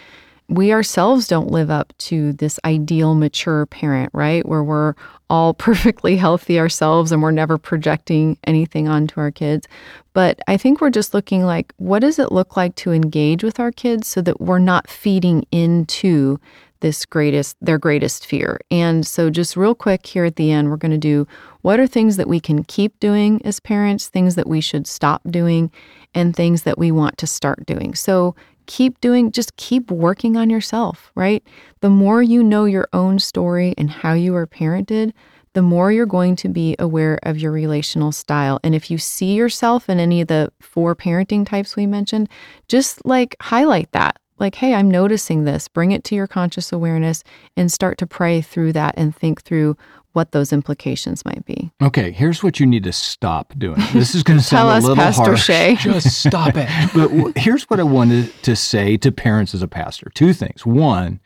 we 0.50 0.72
ourselves 0.74 1.28
don't 1.28 1.52
live 1.52 1.70
up 1.70 1.94
to 1.98 2.34
this 2.34 2.60
ideal 2.66 3.16
mature 3.16 3.66
parent, 3.66 4.10
right? 4.14 4.46
Where 4.46 4.64
we're 4.64 4.94
all 5.30 5.54
perfectly 5.70 6.18
healthy 6.18 6.60
ourselves 6.60 7.12
and 7.12 7.22
we're 7.22 7.32
never 7.32 7.58
projecting 7.58 8.38
anything 8.44 8.88
onto 8.88 9.20
our 9.20 9.32
kids. 9.32 9.68
But 10.14 10.40
I 10.48 10.58
think 10.58 10.80
we're 10.80 10.90
just 10.90 11.14
looking 11.14 11.44
like 11.44 11.74
what 11.78 12.00
does 12.00 12.20
it 12.20 12.32
look 12.32 12.56
like 12.56 12.76
to 12.76 12.92
engage 12.92 13.44
with 13.44 13.60
our 13.60 13.72
kids 13.72 14.08
so 14.08 14.22
that 14.22 14.42
we're 14.42 14.60
not 14.60 14.90
feeding 14.90 15.46
into 15.52 16.40
this 16.82 17.06
greatest 17.06 17.56
their 17.62 17.78
greatest 17.78 18.26
fear. 18.26 18.60
And 18.70 19.08
so 19.08 19.30
just 19.30 19.56
real 19.56 19.74
quick 19.74 20.06
here 20.06 20.26
at 20.26 20.36
the 20.36 20.52
end 20.52 20.70
we're 20.70 20.76
going 20.76 20.92
to 20.92 20.98
do 20.98 21.26
what 21.62 21.80
are 21.80 21.88
things 21.88 22.18
that 22.18 22.28
we 22.28 22.42
can 22.42 22.66
keep 22.66 23.00
doing 23.00 23.42
as 23.46 23.62
parents, 23.62 24.10
things 24.10 24.36
that 24.36 24.48
we 24.48 24.60
should 24.60 24.86
stop 24.86 25.22
doing 25.30 25.72
and 26.14 26.36
things 26.36 26.64
that 26.64 26.78
we 26.78 26.92
want 26.92 27.18
to 27.20 27.26
start 27.26 27.66
doing. 27.66 27.96
So 27.96 28.36
keep 28.66 29.00
doing 29.02 29.32
just 29.32 29.56
keep 29.56 29.92
working 29.92 30.38
on 30.38 30.50
yourself, 30.50 31.12
right? 31.16 31.44
The 31.82 31.90
more 31.90 32.22
you 32.22 32.44
know 32.44 32.66
your 32.66 32.88
own 32.94 33.20
story 33.20 33.74
and 33.78 33.90
how 33.90 34.14
you 34.14 34.34
were 34.34 34.48
parented, 34.48 35.14
the 35.54 35.62
more 35.62 35.92
you're 35.92 36.06
going 36.06 36.36
to 36.38 36.50
be 36.50 36.76
aware 36.80 37.20
of 37.24 37.38
your 37.38 37.52
relational 37.52 38.12
style. 38.12 38.60
And 38.64 38.74
if 38.74 38.90
you 38.90 38.98
see 38.98 39.34
yourself 39.34 39.90
in 39.90 40.00
any 40.00 40.22
of 40.22 40.28
the 40.28 40.52
four 40.60 40.96
parenting 40.96 41.48
types 41.48 41.76
we 41.76 41.86
mentioned, 41.86 42.28
just 42.68 43.06
like 43.06 43.36
highlight 43.40 43.92
that 43.92 44.18
like, 44.40 44.56
hey, 44.56 44.74
I'm 44.74 44.90
noticing 44.90 45.46
this, 45.46 45.68
bring 45.68 45.92
it 45.92 46.04
to 46.06 46.16
your 46.16 46.28
conscious 46.28 46.72
awareness 46.72 47.24
and 47.56 47.72
start 47.72 47.98
to 48.00 48.08
pray 48.08 48.42
through 48.42 48.74
that 48.74 48.96
and 48.98 49.16
think 49.16 49.42
through 49.42 49.78
what 50.14 50.32
those 50.32 50.54
implications 50.54 51.26
might 51.26 51.46
be. 51.46 51.72
Okay, 51.82 52.12
here's 52.12 52.42
what 52.44 52.60
you 52.60 52.66
need 52.66 52.84
to 52.84 52.92
stop 52.94 53.54
doing. 53.58 53.82
This 53.94 54.16
is 54.16 54.24
going 54.24 54.40
to 54.40 54.46
sound 54.46 54.70
a 54.70 54.74
us, 54.74 54.84
little 54.84 54.96
Pastor 54.96 55.24
harsh. 55.24 55.44
Shay. 55.46 55.76
Just 55.80 56.22
stop 56.22 56.56
it. 56.56 56.70
but 56.94 57.10
w- 57.10 57.34
here's 57.36 57.64
what 57.70 57.80
I 57.80 57.84
wanted 57.84 58.32
to 58.44 58.56
say 58.56 58.96
to 58.98 59.12
parents 59.12 59.54
as 59.54 59.62
a 59.62 59.68
pastor. 59.68 60.12
Two 60.14 60.34
things. 60.34 60.66
One, 60.66 61.20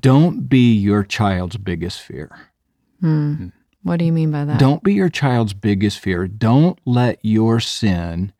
don't 0.00 0.48
be 0.48 0.74
your 0.74 1.04
child's 1.04 1.56
biggest 1.56 2.00
fear. 2.02 2.50
Hmm. 3.00 3.48
What 3.84 3.98
do 3.98 4.04
you 4.04 4.12
mean 4.12 4.32
by 4.32 4.44
that? 4.44 4.58
Don't 4.58 4.82
be 4.82 4.92
your 4.92 5.08
child's 5.08 5.54
biggest 5.54 6.00
fear. 6.00 6.26
Don't 6.26 6.78
let 6.84 7.20
your 7.22 7.60
sin 7.60 8.32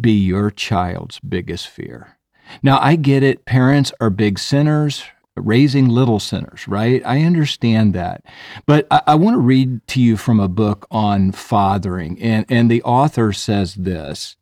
be 0.00 0.12
your 0.12 0.50
child's 0.50 1.20
biggest 1.20 1.68
fear. 1.68 2.18
Now, 2.62 2.78
I 2.80 2.96
get 2.96 3.22
it. 3.22 3.44
Parents 3.44 3.92
are 4.00 4.10
big 4.10 4.38
sinners, 4.38 5.04
raising 5.36 5.88
little 5.88 6.20
sinners, 6.20 6.68
right? 6.68 7.02
I 7.04 7.22
understand 7.22 7.94
that. 7.94 8.24
But 8.66 8.86
I, 8.90 9.02
I 9.08 9.14
want 9.14 9.34
to 9.34 9.40
read 9.40 9.86
to 9.88 10.00
you 10.00 10.16
from 10.16 10.40
a 10.40 10.48
book 10.48 10.86
on 10.90 11.32
fathering. 11.32 12.20
And, 12.20 12.46
and 12.48 12.70
the 12.70 12.82
author 12.82 13.32
says 13.32 13.74
this 13.74 14.36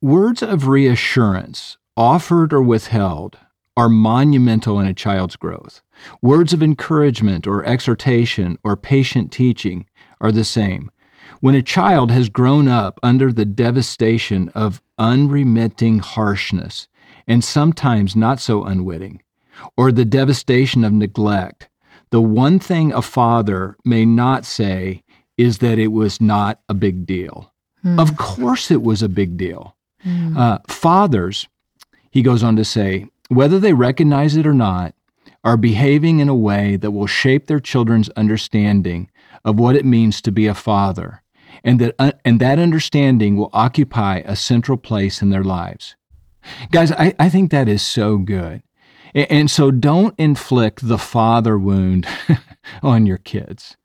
Words 0.00 0.42
of 0.42 0.68
reassurance, 0.68 1.78
offered 1.96 2.52
or 2.52 2.62
withheld, 2.62 3.38
are 3.76 3.88
monumental 3.88 4.80
in 4.80 4.86
a 4.86 4.94
child's 4.94 5.36
growth. 5.36 5.82
Words 6.22 6.52
of 6.52 6.62
encouragement 6.62 7.46
or 7.46 7.64
exhortation 7.64 8.58
or 8.62 8.76
patient 8.76 9.32
teaching 9.32 9.86
are 10.20 10.32
the 10.32 10.44
same. 10.44 10.90
When 11.40 11.54
a 11.54 11.62
child 11.62 12.10
has 12.10 12.28
grown 12.28 12.68
up 12.68 12.98
under 13.02 13.32
the 13.32 13.44
devastation 13.44 14.48
of 14.50 14.80
unremitting 14.98 15.98
harshness, 15.98 16.88
and 17.26 17.44
sometimes 17.44 18.16
not 18.16 18.40
so 18.40 18.64
unwitting, 18.64 19.22
or 19.76 19.92
the 19.92 20.04
devastation 20.04 20.84
of 20.84 20.92
neglect, 20.92 21.68
the 22.10 22.20
one 22.20 22.58
thing 22.58 22.92
a 22.92 23.02
father 23.02 23.76
may 23.84 24.04
not 24.04 24.44
say 24.44 25.02
is 25.36 25.58
that 25.58 25.78
it 25.78 25.88
was 25.88 26.20
not 26.20 26.60
a 26.68 26.74
big 26.74 27.06
deal. 27.06 27.52
Of 27.98 28.16
course, 28.16 28.70
it 28.70 28.82
was 28.82 29.02
a 29.02 29.08
big 29.08 29.36
deal. 29.36 29.76
Uh, 30.36 30.58
fathers, 30.68 31.48
he 32.10 32.22
goes 32.22 32.42
on 32.42 32.56
to 32.56 32.64
say, 32.64 33.06
whether 33.28 33.58
they 33.58 33.72
recognize 33.72 34.36
it 34.36 34.46
or 34.46 34.54
not, 34.54 34.94
are 35.44 35.56
behaving 35.56 36.18
in 36.18 36.28
a 36.28 36.34
way 36.34 36.76
that 36.76 36.90
will 36.90 37.06
shape 37.06 37.46
their 37.46 37.60
children's 37.60 38.08
understanding 38.10 39.10
of 39.44 39.58
what 39.58 39.76
it 39.76 39.84
means 39.84 40.20
to 40.22 40.32
be 40.32 40.46
a 40.46 40.54
father, 40.54 41.22
and 41.62 41.80
that, 41.80 41.94
uh, 41.98 42.12
and 42.24 42.40
that 42.40 42.58
understanding 42.58 43.36
will 43.36 43.50
occupy 43.52 44.22
a 44.24 44.34
central 44.34 44.76
place 44.76 45.22
in 45.22 45.30
their 45.30 45.44
lives. 45.44 45.94
Guys, 46.72 46.90
I, 46.92 47.14
I 47.18 47.28
think 47.28 47.50
that 47.50 47.68
is 47.68 47.82
so 47.82 48.18
good. 48.18 48.62
And 49.14 49.50
so 49.50 49.70
don't 49.70 50.14
inflict 50.18 50.86
the 50.86 50.98
father 50.98 51.58
wound 51.58 52.06
on 52.82 53.06
your 53.06 53.18
kids. 53.18 53.76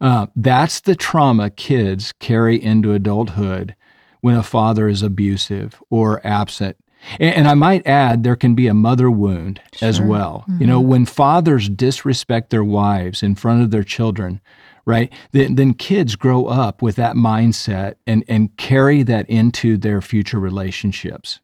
Uh, 0.00 0.26
that's 0.34 0.80
the 0.80 0.94
trauma 0.96 1.50
kids 1.50 2.12
carry 2.20 2.62
into 2.62 2.92
adulthood 2.92 3.74
when 4.22 4.34
a 4.36 4.42
father 4.42 4.88
is 4.88 5.02
abusive 5.02 5.82
or 5.90 6.24
absent. 6.26 6.76
And, 7.18 7.34
and 7.34 7.48
I 7.48 7.54
might 7.54 7.86
add, 7.86 8.22
there 8.24 8.36
can 8.36 8.54
be 8.54 8.66
a 8.66 8.74
mother 8.74 9.10
wound 9.10 9.60
as 9.82 9.96
Sure. 9.96 10.06
well. 10.06 10.44
You 10.58 10.66
know, 10.66 10.80
when 10.80 11.04
fathers 11.06 11.68
disrespect 11.68 12.50
their 12.50 12.64
wives 12.64 13.22
in 13.22 13.34
front 13.34 13.62
of 13.62 13.70
their 13.70 13.84
children, 13.84 14.40
right? 14.86 15.12
Then, 15.32 15.54
then 15.56 15.74
kids 15.74 16.16
grow 16.16 16.46
up 16.46 16.80
with 16.82 16.96
that 16.96 17.14
mindset 17.16 17.94
and, 18.06 18.24
and 18.28 18.56
carry 18.56 19.02
that 19.02 19.28
into 19.28 19.76
their 19.76 20.00
future 20.00 20.38
relationships. 20.40 21.40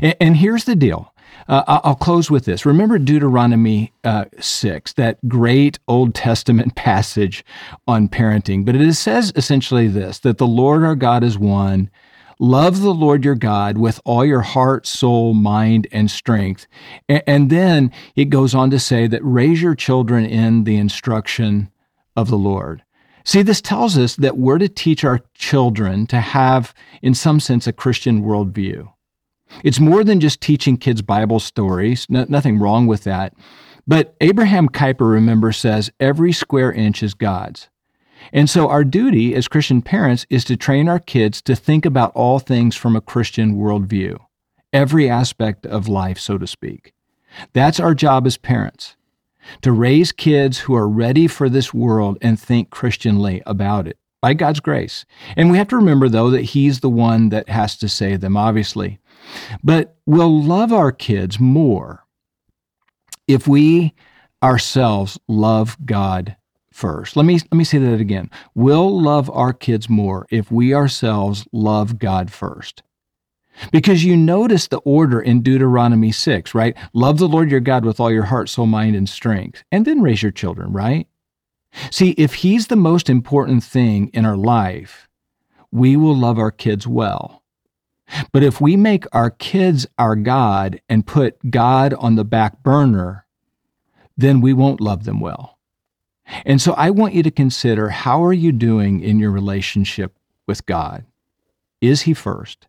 And, 0.00 0.16
and 0.20 0.36
here's 0.36 0.64
the 0.64 0.76
deal 0.76 1.12
Uh, 1.48 1.80
I'll 1.84 1.94
close 1.94 2.30
with 2.30 2.44
this. 2.44 2.64
Remember 2.64 2.98
Deuteronomy 2.98 3.92
uh, 4.04 4.26
6, 4.38 4.92
that 4.94 5.18
great 5.28 5.78
Old 5.88 6.14
Testament 6.14 6.74
passage 6.76 7.44
on 7.88 8.08
parenting. 8.08 8.64
But 8.64 8.76
it 8.76 8.94
says 8.94 9.32
essentially 9.36 9.88
this 9.88 10.18
that 10.20 10.38
the 10.38 10.46
Lord 10.46 10.84
our 10.84 10.94
God 10.94 11.24
is 11.24 11.38
one. 11.38 11.90
Love 12.42 12.80
the 12.80 12.94
Lord 12.94 13.22
your 13.22 13.34
God 13.34 13.76
with 13.76 14.00
all 14.06 14.24
your 14.24 14.40
heart, 14.40 14.86
soul, 14.86 15.34
mind, 15.34 15.86
and 15.92 16.10
strength. 16.10 16.66
And, 17.06 17.22
and 17.26 17.50
then 17.50 17.92
it 18.16 18.30
goes 18.30 18.54
on 18.54 18.70
to 18.70 18.78
say 18.78 19.06
that 19.08 19.20
raise 19.22 19.60
your 19.60 19.74
children 19.74 20.24
in 20.24 20.64
the 20.64 20.78
instruction 20.78 21.70
of 22.16 22.30
the 22.30 22.38
Lord. 22.38 22.82
See, 23.24 23.42
this 23.42 23.60
tells 23.60 23.98
us 23.98 24.16
that 24.16 24.38
we're 24.38 24.58
to 24.58 24.68
teach 24.68 25.04
our 25.04 25.20
children 25.34 26.06
to 26.06 26.20
have, 26.20 26.72
in 27.02 27.14
some 27.14 27.40
sense, 27.40 27.66
a 27.66 27.72
Christian 27.72 28.22
worldview. 28.22 28.90
It's 29.64 29.80
more 29.80 30.04
than 30.04 30.20
just 30.20 30.40
teaching 30.40 30.76
kids 30.76 31.02
Bible 31.02 31.40
stories, 31.40 32.06
no, 32.08 32.24
nothing 32.28 32.58
wrong 32.58 32.86
with 32.86 33.04
that. 33.04 33.34
But 33.86 34.14
Abraham 34.20 34.68
Kuyper, 34.68 35.10
remember, 35.10 35.52
says 35.52 35.90
every 35.98 36.32
square 36.32 36.72
inch 36.72 37.02
is 37.02 37.14
God's. 37.14 37.68
And 38.32 38.48
so 38.48 38.68
our 38.68 38.84
duty 38.84 39.34
as 39.34 39.48
Christian 39.48 39.82
parents 39.82 40.26
is 40.30 40.44
to 40.44 40.56
train 40.56 40.88
our 40.88 40.98
kids 40.98 41.40
to 41.42 41.56
think 41.56 41.86
about 41.86 42.12
all 42.14 42.38
things 42.38 42.76
from 42.76 42.94
a 42.94 43.00
Christian 43.00 43.56
worldview, 43.56 44.18
every 44.72 45.08
aspect 45.08 45.66
of 45.66 45.88
life, 45.88 46.18
so 46.18 46.38
to 46.38 46.46
speak. 46.46 46.92
That's 47.52 47.80
our 47.80 47.94
job 47.94 48.26
as 48.26 48.36
parents 48.36 48.96
to 49.62 49.72
raise 49.72 50.12
kids 50.12 50.58
who 50.58 50.74
are 50.74 50.88
ready 50.88 51.26
for 51.26 51.48
this 51.48 51.72
world 51.74 52.18
and 52.20 52.38
think 52.38 52.70
Christianly 52.70 53.42
about 53.46 53.86
it 53.86 53.98
by 54.20 54.34
God's 54.34 54.60
grace. 54.60 55.04
And 55.36 55.50
we 55.50 55.58
have 55.58 55.68
to 55.68 55.76
remember, 55.76 56.08
though, 56.08 56.30
that 56.30 56.42
He's 56.42 56.80
the 56.80 56.90
one 56.90 57.30
that 57.30 57.48
has 57.48 57.76
to 57.78 57.88
save 57.88 58.20
them, 58.20 58.36
obviously. 58.36 58.99
But 59.62 59.96
we'll 60.06 60.42
love 60.42 60.72
our 60.72 60.92
kids 60.92 61.38
more 61.38 62.04
if 63.26 63.46
we 63.46 63.94
ourselves 64.42 65.18
love 65.28 65.76
God 65.84 66.36
first. 66.72 67.16
Let 67.16 67.26
me 67.26 67.34
let 67.34 67.54
me 67.54 67.64
say 67.64 67.78
that 67.78 68.00
again. 68.00 68.30
We'll 68.54 69.00
love 69.00 69.30
our 69.30 69.52
kids 69.52 69.88
more 69.88 70.26
if 70.30 70.50
we 70.50 70.74
ourselves 70.74 71.46
love 71.52 71.98
God 71.98 72.32
first. 72.32 72.82
Because 73.72 74.04
you 74.04 74.16
notice 74.16 74.68
the 74.68 74.78
order 74.78 75.20
in 75.20 75.42
Deuteronomy 75.42 76.12
6, 76.12 76.54
right? 76.54 76.76
Love 76.94 77.18
the 77.18 77.28
Lord 77.28 77.50
your 77.50 77.60
God 77.60 77.84
with 77.84 78.00
all 78.00 78.10
your 78.10 78.24
heart, 78.24 78.48
soul, 78.48 78.66
mind, 78.66 78.96
and 78.96 79.08
strength, 79.08 79.64
and 79.70 79.84
then 79.84 80.00
raise 80.00 80.22
your 80.22 80.32
children, 80.32 80.72
right? 80.72 81.06
See, 81.90 82.10
if 82.12 82.34
He's 82.34 82.68
the 82.68 82.76
most 82.76 83.10
important 83.10 83.62
thing 83.62 84.08
in 84.14 84.24
our 84.24 84.36
life, 84.36 85.08
we 85.70 85.96
will 85.96 86.16
love 86.16 86.38
our 86.38 86.50
kids 86.50 86.86
well. 86.86 87.39
But 88.32 88.42
if 88.42 88.60
we 88.60 88.76
make 88.76 89.04
our 89.12 89.30
kids 89.30 89.86
our 89.98 90.16
God 90.16 90.80
and 90.88 91.06
put 91.06 91.50
God 91.50 91.94
on 91.94 92.16
the 92.16 92.24
back 92.24 92.62
burner, 92.62 93.26
then 94.16 94.40
we 94.40 94.52
won't 94.52 94.80
love 94.80 95.04
them 95.04 95.20
well. 95.20 95.58
And 96.44 96.60
so 96.60 96.72
I 96.74 96.90
want 96.90 97.14
you 97.14 97.22
to 97.22 97.30
consider 97.30 97.88
how 97.88 98.22
are 98.24 98.32
you 98.32 98.52
doing 98.52 99.00
in 99.00 99.18
your 99.18 99.30
relationship 99.30 100.16
with 100.46 100.66
God? 100.66 101.04
Is 101.80 102.02
he 102.02 102.14
first? 102.14 102.66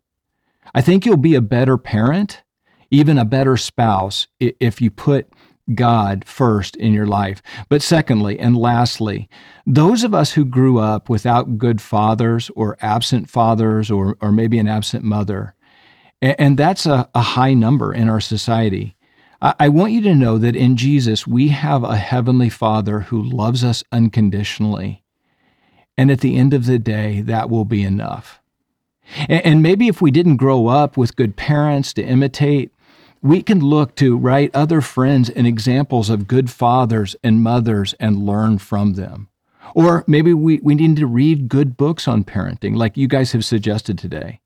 I 0.74 0.80
think 0.80 1.04
you'll 1.04 1.16
be 1.16 1.34
a 1.34 1.40
better 1.40 1.76
parent, 1.76 2.42
even 2.90 3.18
a 3.18 3.24
better 3.24 3.56
spouse 3.56 4.26
if 4.40 4.80
you 4.80 4.90
put 4.90 5.28
God 5.74 6.24
first 6.24 6.76
in 6.76 6.92
your 6.92 7.06
life. 7.06 7.42
But 7.68 7.82
secondly, 7.82 8.38
and 8.38 8.56
lastly, 8.56 9.28
those 9.66 10.04
of 10.04 10.14
us 10.14 10.32
who 10.32 10.44
grew 10.44 10.78
up 10.78 11.08
without 11.08 11.58
good 11.58 11.80
fathers 11.80 12.50
or 12.56 12.76
absent 12.80 13.30
fathers 13.30 13.90
or, 13.90 14.16
or 14.20 14.32
maybe 14.32 14.58
an 14.58 14.68
absent 14.68 15.04
mother, 15.04 15.54
and 16.20 16.56
that's 16.56 16.86
a, 16.86 17.08
a 17.14 17.20
high 17.20 17.54
number 17.54 17.92
in 17.92 18.08
our 18.08 18.20
society. 18.20 18.96
I 19.40 19.70
want 19.70 19.92
you 19.92 20.00
to 20.02 20.14
know 20.14 20.38
that 20.38 20.54
in 20.54 20.76
Jesus, 20.76 21.26
we 21.26 21.48
have 21.48 21.82
a 21.82 21.96
heavenly 21.96 22.48
Father 22.48 23.00
who 23.00 23.20
loves 23.20 23.64
us 23.64 23.82
unconditionally. 23.90 25.02
And 25.98 26.12
at 26.12 26.20
the 26.20 26.36
end 26.36 26.54
of 26.54 26.66
the 26.66 26.78
day, 26.78 27.22
that 27.22 27.50
will 27.50 27.64
be 27.64 27.82
enough. 27.82 28.40
And 29.28 29.60
maybe 29.60 29.88
if 29.88 30.00
we 30.00 30.12
didn't 30.12 30.36
grow 30.36 30.68
up 30.68 30.96
with 30.96 31.16
good 31.16 31.36
parents 31.36 31.92
to 31.94 32.04
imitate, 32.04 32.70
we 33.22 33.42
can 33.42 33.60
look 33.60 33.94
to 33.96 34.16
right 34.16 34.50
other 34.52 34.80
friends 34.80 35.30
and 35.30 35.46
examples 35.46 36.10
of 36.10 36.26
good 36.26 36.50
fathers 36.50 37.14
and 37.22 37.42
mothers 37.42 37.94
and 38.00 38.26
learn 38.26 38.58
from 38.58 38.94
them. 38.94 39.28
Or 39.74 40.04
maybe 40.06 40.34
we, 40.34 40.58
we 40.62 40.74
need 40.74 40.96
to 40.96 41.06
read 41.06 41.48
good 41.48 41.76
books 41.76 42.08
on 42.08 42.24
parenting, 42.24 42.76
like 42.76 42.96
you 42.96 43.06
guys 43.06 43.32
have 43.32 43.44
suggested 43.44 43.96
today. 43.96 44.40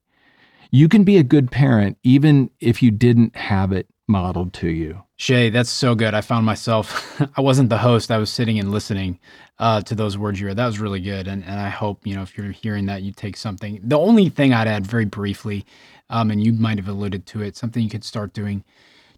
You 0.70 0.88
can 0.88 1.04
be 1.04 1.16
a 1.16 1.22
good 1.22 1.50
parent 1.50 1.96
even 2.02 2.50
if 2.60 2.82
you 2.82 2.90
didn't 2.90 3.34
have 3.34 3.72
it 3.72 3.88
modeled 4.06 4.52
to 4.52 4.68
you. 4.68 5.02
Shay, 5.16 5.48
that's 5.48 5.70
so 5.70 5.94
good. 5.94 6.12
I 6.12 6.20
found 6.20 6.44
myself, 6.44 7.20
I 7.36 7.40
wasn't 7.40 7.70
the 7.70 7.78
host, 7.78 8.10
I 8.10 8.18
was 8.18 8.30
sitting 8.30 8.58
and 8.58 8.70
listening 8.70 9.18
uh, 9.58 9.80
to 9.82 9.94
those 9.94 10.18
words 10.18 10.38
you 10.38 10.46
read. 10.46 10.58
That 10.58 10.66
was 10.66 10.78
really 10.78 11.00
good. 11.00 11.26
And, 11.26 11.42
and 11.44 11.58
I 11.58 11.70
hope, 11.70 12.06
you 12.06 12.14
know, 12.14 12.22
if 12.22 12.36
you're 12.36 12.52
hearing 12.52 12.86
that, 12.86 13.02
you 13.02 13.12
take 13.12 13.36
something. 13.36 13.80
The 13.82 13.98
only 13.98 14.28
thing 14.28 14.52
I'd 14.52 14.68
add 14.68 14.86
very 14.86 15.06
briefly, 15.06 15.64
um, 16.10 16.30
and 16.30 16.42
you 16.44 16.52
might 16.52 16.78
have 16.78 16.88
alluded 16.88 17.26
to 17.26 17.42
it, 17.42 17.56
something 17.56 17.82
you 17.82 17.90
could 17.90 18.04
start 18.04 18.32
doing, 18.32 18.64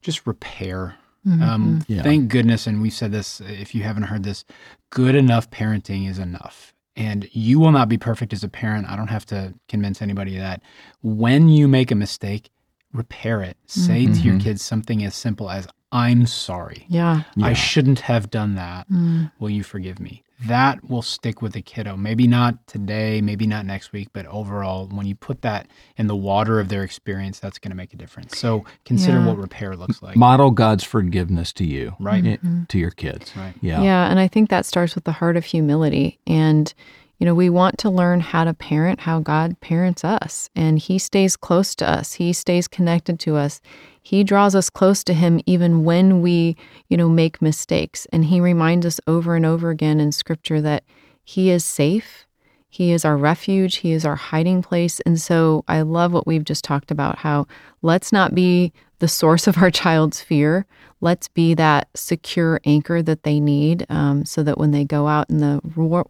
just 0.01 0.27
repair. 0.27 0.97
Mm-hmm. 1.27 1.43
Um, 1.43 1.85
yeah. 1.89 2.03
Thank 2.03 2.31
goodness, 2.31 2.67
and 2.67 2.81
we've 2.81 2.93
said 2.93 3.13
this 3.13 3.41
if 3.41 3.75
you 3.75 3.83
haven't 3.83 4.05
heard 4.05 4.23
this, 4.23 4.45
good 4.91 5.15
enough 5.15 5.51
parenting 5.51 6.09
is 6.09 6.19
enough. 6.19 6.75
And 6.97 7.29
you 7.33 7.61
will 7.61 7.71
not 7.71 7.89
be 7.89 7.97
perfect 7.97 8.33
as 8.33 8.43
a 8.43 8.49
parent. 8.49 8.89
I 8.91 8.97
don't 8.97 9.09
have 9.09 9.25
to 9.27 9.55
convince 9.69 10.03
anybody 10.03 10.37
of 10.37 10.43
that. 10.43 10.63
When 11.01 11.49
you 11.49 11.69
make 11.69 11.93
a 11.93 11.95
mistake, 11.95 12.51
repair 12.93 13.41
it. 13.43 13.57
Say 13.67 14.05
mm-hmm. 14.05 14.15
to 14.15 14.21
your 14.21 14.35
mm-hmm. 14.35 14.43
kids 14.43 14.63
something 14.63 15.05
as 15.05 15.15
simple 15.15 15.49
as, 15.49 15.69
I'm 15.93 16.27
sorry. 16.27 16.87
Yeah. 16.89 17.23
yeah. 17.37 17.47
I 17.47 17.53
shouldn't 17.53 18.01
have 18.01 18.31
done 18.31 18.57
that. 18.57 18.91
Mm. 18.91 19.31
Will 19.39 19.51
you 19.51 19.63
forgive 19.63 20.01
me? 20.01 20.25
That 20.47 20.89
will 20.89 21.03
stick 21.03 21.43
with 21.43 21.53
the 21.53 21.63
kiddo. 21.63 21.97
Maybe 21.97 22.29
not 22.29 22.67
today, 22.69 23.21
maybe 23.21 23.47
not 23.47 23.67
next 23.67 23.93
week, 23.93 24.09
but 24.13 24.25
overall, 24.27 24.87
when 24.87 25.05
you 25.05 25.17
put 25.17 25.43
that 25.43 25.67
in 25.97 26.07
the 26.07 26.15
water 26.15 26.61
of 26.61 26.69
their 26.69 26.85
experience, 26.85 27.41
that's 27.41 27.59
going 27.59 27.71
to 27.71 27.77
make 27.77 27.93
a 27.93 27.97
difference. 27.97 28.39
So 28.39 28.65
consider 28.85 29.19
yeah. 29.19 29.27
what 29.27 29.37
repair 29.37 29.75
looks 29.75 30.01
like. 30.01 30.17
Model 30.17 30.53
God's 30.53 30.85
forgiveness 30.85 31.53
to 31.55 31.65
you, 31.65 31.97
right? 31.99 32.23
Mm-hmm. 32.23 32.65
To 32.65 32.79
your 32.79 32.93
kids. 32.93 33.37
Right. 33.37 33.55
Yeah. 33.61 33.83
Yeah. 33.83 34.09
And 34.09 34.21
I 34.21 34.29
think 34.29 34.49
that 34.51 34.65
starts 34.65 34.95
with 34.95 35.05
the 35.05 35.13
heart 35.13 35.37
of 35.37 35.45
humility. 35.45 36.21
And 36.27 36.73
you 37.19 37.25
know, 37.25 37.35
we 37.35 37.51
want 37.51 37.79
to 37.79 37.91
learn 37.91 38.21
how 38.21 38.45
to 38.45 38.55
parent 38.55 39.01
how 39.01 39.21
God 39.21 39.61
parents 39.61 40.05
us, 40.05 40.49
and 40.55 40.79
He 40.79 40.99
stays 40.99 41.37
close 41.37 41.75
to 41.77 41.89
us. 41.89 42.15
He 42.15 42.33
stays 42.33 42.69
connected 42.69 43.19
to 43.21 43.37
us. 43.37 43.61
He 44.01 44.25
draws 44.25 44.55
us 44.55 44.71
close 44.71 45.03
to 45.05 45.15
Him 45.15 45.41
even 45.45 45.85
when 45.85 46.23
we, 46.23 46.57
you 46.89 46.97
know, 46.97 47.09
make 47.09 47.43
mistakes. 47.43 48.07
And 48.13 48.27
He 48.27 48.41
reminds 48.41 48.87
us 48.87 49.01
over 49.07 49.35
and 49.35 49.45
over 49.45 49.71
again 49.71 50.01
in 50.01 50.13
Scripture 50.13 50.61
that 50.61 50.85
He 51.25 51.51
is 51.51 51.65
safe. 51.65 52.27
He 52.71 52.93
is 52.93 53.05
our 53.05 53.17
refuge. 53.17 53.77
He 53.77 53.93
is 53.93 54.05
our 54.05 54.17
hiding 54.17 54.63
place. 54.63 55.01
And 55.01 55.21
so 55.21 55.65
I 55.69 55.81
love 55.83 56.13
what 56.13 56.27
we've 56.27 56.45
just 56.45 56.65
talked 56.65 56.91
about 56.91 57.19
how 57.19 57.47
let's 57.83 58.13
not 58.13 58.35
be 58.35 58.73
the 58.99 59.09
source 59.09 59.47
of 59.47 59.59
our 59.59 59.71
child's 59.71 60.21
fear. 60.21 60.67
Let's 61.01 61.29
be 61.29 61.55
that 61.55 61.89
secure 61.95 62.61
anchor 62.65 63.03
that 63.03 63.23
they 63.23 63.39
need 63.39 63.87
um, 63.89 64.25
so 64.25 64.43
that 64.43 64.59
when 64.59 64.73
they 64.73 64.85
go 64.85 65.07
out 65.07 65.31
in 65.31 65.39
the 65.39 65.61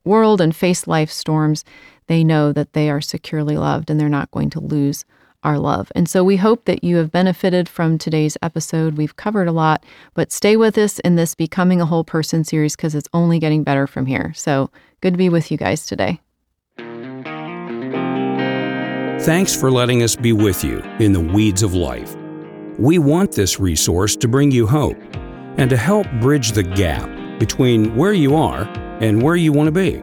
world 0.04 0.40
and 0.40 0.56
face 0.56 0.86
life 0.86 1.10
storms, 1.10 1.64
they 2.06 2.24
know 2.24 2.52
that 2.52 2.72
they 2.72 2.88
are 2.88 3.00
securely 3.00 3.56
loved 3.56 3.90
and 3.90 4.00
they're 4.00 4.08
not 4.08 4.30
going 4.30 4.50
to 4.50 4.60
lose 4.60 5.04
our 5.44 5.58
love. 5.58 5.92
And 5.94 6.08
so 6.08 6.24
we 6.24 6.36
hope 6.36 6.64
that 6.64 6.82
you 6.82 6.96
have 6.96 7.12
benefited 7.12 7.68
from 7.68 7.96
today's 7.96 8.36
episode. 8.42 8.96
We've 8.96 9.16
covered 9.16 9.46
a 9.46 9.52
lot, 9.52 9.84
but 10.14 10.32
stay 10.32 10.56
with 10.56 10.76
us 10.76 10.98
in 11.00 11.16
this 11.16 11.34
Becoming 11.34 11.80
a 11.80 11.86
Whole 11.86 12.04
Person 12.04 12.42
series 12.42 12.74
because 12.74 12.94
it's 12.94 13.08
only 13.12 13.38
getting 13.38 13.62
better 13.62 13.86
from 13.86 14.06
here. 14.06 14.32
So 14.34 14.70
good 15.00 15.14
to 15.14 15.18
be 15.18 15.28
with 15.28 15.50
you 15.50 15.56
guys 15.56 15.86
today. 15.86 16.20
Thanks 19.20 19.54
for 19.54 19.70
letting 19.70 20.02
us 20.02 20.16
be 20.16 20.32
with 20.32 20.64
you 20.64 20.80
in 20.98 21.12
the 21.12 21.20
weeds 21.20 21.62
of 21.62 21.74
life. 21.74 22.16
We 22.78 22.98
want 22.98 23.32
this 23.32 23.58
resource 23.58 24.14
to 24.16 24.28
bring 24.28 24.52
you 24.52 24.66
hope 24.66 24.96
and 25.56 25.68
to 25.68 25.76
help 25.76 26.06
bridge 26.20 26.52
the 26.52 26.62
gap 26.62 27.08
between 27.40 27.96
where 27.96 28.12
you 28.12 28.36
are 28.36 28.62
and 29.00 29.20
where 29.20 29.34
you 29.34 29.52
want 29.52 29.66
to 29.66 29.72
be. 29.72 30.00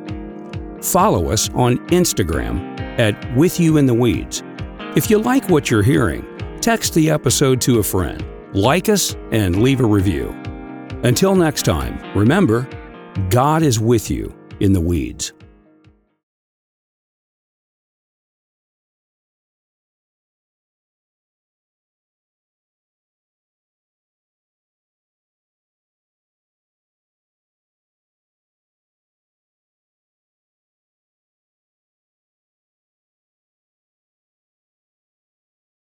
Follow 0.82 1.32
us 1.32 1.50
on 1.54 1.78
Instagram 1.88 2.78
at 3.00 3.36
With 3.36 3.62
You 3.62 3.78
in 3.78 3.86
the 3.86 3.94
Weeds. 3.94 4.44
If 4.98 5.10
you 5.10 5.20
like 5.20 5.50
what 5.50 5.72
you're 5.72 5.84
hearing, 5.84 6.26
text 6.60 6.94
the 6.94 7.10
episode 7.10 7.62
to 7.62 7.80
a 7.80 7.84
friend, 7.84 8.26
like 8.54 8.90
us, 8.90 9.16
and 9.32 9.64
leave 9.64 9.80
a 9.80 9.86
review. 9.86 10.30
Until 11.04 11.34
next 11.34 11.64
time, 11.64 12.00
remember, 12.14 12.68
God 13.30 13.64
is 13.64 13.80
with 13.80 14.12
you 14.12 14.36
in 14.60 14.74
the 14.74 14.82
weeds. 14.82 15.32